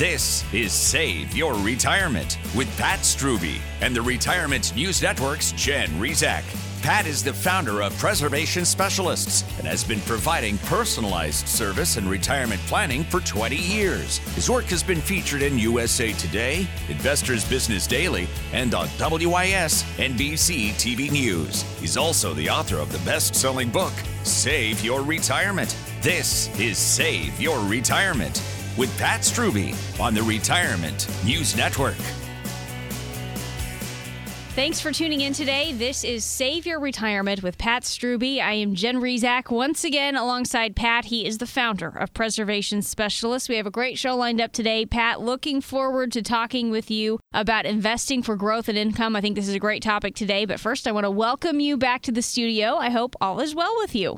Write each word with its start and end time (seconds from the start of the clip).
This 0.00 0.50
is 0.54 0.72
Save 0.72 1.36
Your 1.36 1.52
Retirement 1.56 2.38
with 2.56 2.74
Pat 2.78 3.00
Strube 3.00 3.60
and 3.82 3.94
the 3.94 4.00
Retirement 4.00 4.74
News 4.74 5.02
Network's 5.02 5.52
Jen 5.52 5.90
Rizak. 6.00 6.42
Pat 6.80 7.06
is 7.06 7.22
the 7.22 7.34
founder 7.34 7.82
of 7.82 7.94
Preservation 7.98 8.64
Specialists 8.64 9.44
and 9.58 9.66
has 9.66 9.84
been 9.84 10.00
providing 10.00 10.56
personalized 10.56 11.46
service 11.46 11.98
and 11.98 12.08
retirement 12.08 12.62
planning 12.62 13.04
for 13.04 13.20
20 13.20 13.56
years. 13.56 14.16
His 14.34 14.48
work 14.48 14.64
has 14.70 14.82
been 14.82 15.02
featured 15.02 15.42
in 15.42 15.58
USA 15.58 16.14
Today, 16.14 16.66
Investors 16.88 17.46
Business 17.46 17.86
Daily, 17.86 18.26
and 18.54 18.74
on 18.74 18.88
WIS 18.98 19.82
NBC 19.98 20.70
TV 20.76 21.12
News. 21.12 21.60
He's 21.78 21.98
also 21.98 22.32
the 22.32 22.48
author 22.48 22.76
of 22.76 22.90
the 22.90 23.04
best 23.04 23.34
selling 23.34 23.68
book, 23.68 23.92
Save 24.22 24.82
Your 24.82 25.02
Retirement. 25.02 25.76
This 26.00 26.48
is 26.58 26.78
Save 26.78 27.38
Your 27.38 27.62
Retirement 27.66 28.42
with 28.80 28.96
Pat 28.96 29.20
Strube 29.20 29.76
on 30.00 30.14
the 30.14 30.22
Retirement 30.22 31.06
News 31.22 31.54
Network. 31.54 31.98
Thanks 34.54 34.80
for 34.80 34.90
tuning 34.90 35.20
in 35.20 35.34
today. 35.34 35.74
This 35.74 36.02
is 36.02 36.24
Save 36.24 36.64
Your 36.64 36.80
Retirement 36.80 37.42
with 37.42 37.58
Pat 37.58 37.82
Strube. 37.82 38.40
I 38.40 38.54
am 38.54 38.74
Jen 38.74 38.96
Rizak 38.96 39.50
once 39.50 39.84
again 39.84 40.16
alongside 40.16 40.76
Pat. 40.76 41.04
He 41.04 41.26
is 41.26 41.36
the 41.36 41.46
founder 41.46 41.88
of 41.88 42.14
Preservation 42.14 42.80
Specialists. 42.80 43.50
We 43.50 43.56
have 43.56 43.66
a 43.66 43.70
great 43.70 43.98
show 43.98 44.16
lined 44.16 44.40
up 44.40 44.52
today. 44.52 44.86
Pat, 44.86 45.20
looking 45.20 45.60
forward 45.60 46.10
to 46.12 46.22
talking 46.22 46.70
with 46.70 46.90
you 46.90 47.20
about 47.34 47.66
investing 47.66 48.22
for 48.22 48.34
growth 48.34 48.66
and 48.66 48.78
income. 48.78 49.14
I 49.14 49.20
think 49.20 49.36
this 49.36 49.48
is 49.48 49.54
a 49.54 49.60
great 49.60 49.82
topic 49.82 50.14
today. 50.14 50.46
But 50.46 50.58
first, 50.58 50.88
I 50.88 50.92
want 50.92 51.04
to 51.04 51.10
welcome 51.10 51.60
you 51.60 51.76
back 51.76 52.00
to 52.02 52.12
the 52.12 52.22
studio. 52.22 52.76
I 52.76 52.88
hope 52.88 53.14
all 53.20 53.40
is 53.40 53.54
well 53.54 53.76
with 53.76 53.94
you. 53.94 54.16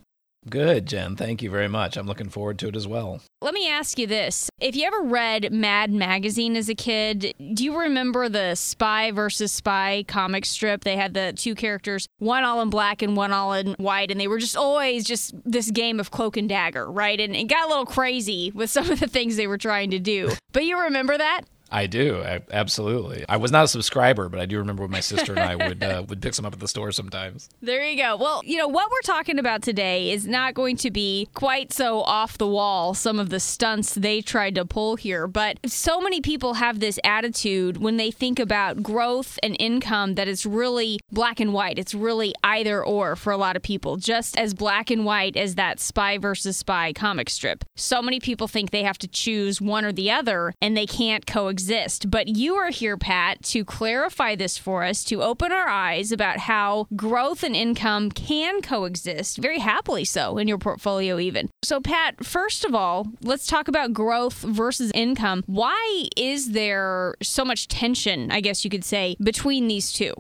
Good, 0.49 0.87
Jen. 0.87 1.17
Thank 1.17 1.43
you 1.43 1.51
very 1.51 1.69
much. 1.69 1.97
I'm 1.97 2.07
looking 2.07 2.29
forward 2.29 2.61
to 2.61 2.69
it 2.69 2.77
as 2.77 2.87
well. 2.87 3.23
Let 3.43 3.55
me 3.55 3.69
ask 3.69 3.99
you 3.99 4.07
this. 4.07 4.49
If 4.61 4.77
you 4.77 4.87
ever 4.87 5.03
read 5.03 5.53
Mad 5.53 5.91
Magazine 5.91 6.55
as 6.55 6.69
a 6.69 6.77
kid, 6.77 7.35
do 7.55 7.65
you 7.65 7.77
remember 7.77 8.29
the 8.29 8.55
Spy 8.55 9.11
versus 9.11 9.51
Spy 9.51 10.05
comic 10.07 10.45
strip? 10.45 10.85
They 10.85 10.97
had 10.97 11.13
the 11.13 11.33
two 11.35 11.57
characters, 11.57 12.07
one 12.19 12.45
all 12.45 12.63
in 12.63 12.71
black 12.71 13.03
and 13.03 13.17
one 13.17 13.33
all 13.33 13.53
in 13.53 13.75
white, 13.79 14.13
and 14.13 14.21
they 14.21 14.29
were 14.29 14.39
just 14.39 14.57
always 14.57 15.05
just 15.05 15.35
this 15.45 15.73
game 15.73 15.99
of 15.99 16.13
cloak 16.13 16.37
and 16.37 16.49
dagger, 16.49 16.89
right? 16.89 17.19
And 17.19 17.35
it 17.35 17.49
got 17.49 17.67
a 17.67 17.69
little 17.69 17.85
crazy 17.85 18.53
with 18.55 18.71
some 18.71 18.89
of 18.89 19.01
the 19.01 19.09
things 19.09 19.35
they 19.35 19.49
were 19.49 19.59
trying 19.59 19.91
to 19.91 19.99
do. 19.99 20.31
But 20.53 20.65
you 20.65 20.79
remember 20.79 21.19
that? 21.19 21.41
I 21.73 21.87
do, 21.87 22.23
absolutely. 22.51 23.25
I 23.31 23.39
was 23.39 23.51
not 23.51 23.65
a 23.65 23.69
subscriber, 23.69 24.29
but 24.29 24.39
I 24.39 24.45
do 24.45 24.59
remember 24.59 24.83
when 24.83 24.91
my 24.91 25.01
sister 25.01 25.33
and 25.33 25.41
I 25.41 25.57
would 25.57 25.83
uh, 25.83 26.05
would 26.07 26.21
pick 26.21 26.35
some 26.35 26.45
up 26.45 26.53
at 26.53 26.61
the 26.61 26.69
store 26.69 26.93
sometimes. 26.93 27.49
There 27.63 27.85
you 27.85 27.97
go. 27.97 28.17
Well, 28.17 28.43
you 28.45 28.59
know 28.59 28.67
what 28.67 28.91
we're 28.91 29.01
talking 29.03 29.39
about 29.39 29.63
today 29.63 30.11
is 30.11 30.27
not 30.27 30.53
going 30.53 30.77
to 30.79 30.91
be 30.91 31.29
quite 31.33 31.73
so 31.73 32.01
off 32.01 32.37
the 32.37 32.47
wall. 32.47 32.93
Some 32.93 33.19
of 33.19 33.31
the 33.31 33.39
stunts 33.41 33.95
they 33.95 34.21
tried 34.21 34.57
to 34.57 34.65
pull 34.65 34.97
here, 34.97 35.27
but 35.27 35.59
so 35.65 36.01
many 36.01 36.21
people 36.21 36.55
have 36.55 36.81
this 36.81 36.99
attitude 37.05 37.79
when 37.79 37.97
they 37.97 38.11
think 38.11 38.39
about 38.39 38.83
growth 38.83 39.39
and 39.43 39.57
income 39.61 40.17
that 40.17 40.29
it's 40.29 40.45
really 40.45 40.99
black 41.13 41.41
and 41.41 41.55
white. 41.55 41.79
It's 41.79 41.95
really 41.95 42.35
either 42.43 42.85
or 42.85 43.17
for 43.17 43.33
a 43.33 43.37
lot 43.39 43.57
of 43.57 43.63
people, 43.63 43.97
just 43.97 44.37
as 44.37 44.53
black 44.55 44.91
and 44.91 45.05
white 45.05 45.37
as 45.37 45.55
that 45.55 45.79
Spy 45.79 46.19
versus 46.19 46.57
Spy 46.57 46.93
comic 46.93 47.31
strip. 47.31 47.65
So 47.77 48.03
many 48.03 48.19
people 48.19 48.49
think 48.49 48.71
they 48.71 48.83
have 48.83 48.99
to 48.99 49.09
choose 49.09 49.61
one 49.61 49.85
or 49.85 49.93
the 49.93 50.11
other, 50.11 50.53
and 50.61 50.77
they 50.77 50.87
can't 50.87 51.27
coexist 51.27 51.62
exist. 51.63 52.11
But 52.11 52.27
you 52.27 52.57
are 52.57 52.71
here, 52.71 52.97
Pat, 52.97 53.43
to 53.45 53.65
clarify 53.65 54.35
this 54.35 54.59
for 54.59 54.83
us, 54.83 55.05
to 55.05 55.23
open 55.23 55.53
our 55.53 55.69
eyes 55.69 56.11
about 56.11 56.39
how 56.39 56.89
growth 56.97 57.45
and 57.45 57.55
income 57.55 58.11
can 58.11 58.63
coexist, 58.63 59.39
very 59.39 59.61
happily 59.61 60.05
so, 60.05 60.39
in 60.39 60.49
your 60.49 60.59
portfolio, 60.59 61.21
even. 61.21 61.51
So, 61.63 61.81
Pat, 61.81 62.25
first 62.25 62.65
of 62.65 62.75
all, 62.75 63.07
let's 63.23 63.47
talk 63.47 63.69
about 63.69 63.93
growth 63.93 64.39
versus 64.39 64.91
income. 64.93 65.45
Why 65.47 66.09
is 66.17 66.51
there 66.51 67.15
so 67.23 67.45
much 67.45 67.69
tension, 67.69 68.33
I 68.33 68.41
guess 68.41 68.65
you 68.65 68.71
could 68.71 68.85
say, 68.85 69.17
between 69.23 69.69
these 69.69 69.93
two? 69.93 70.15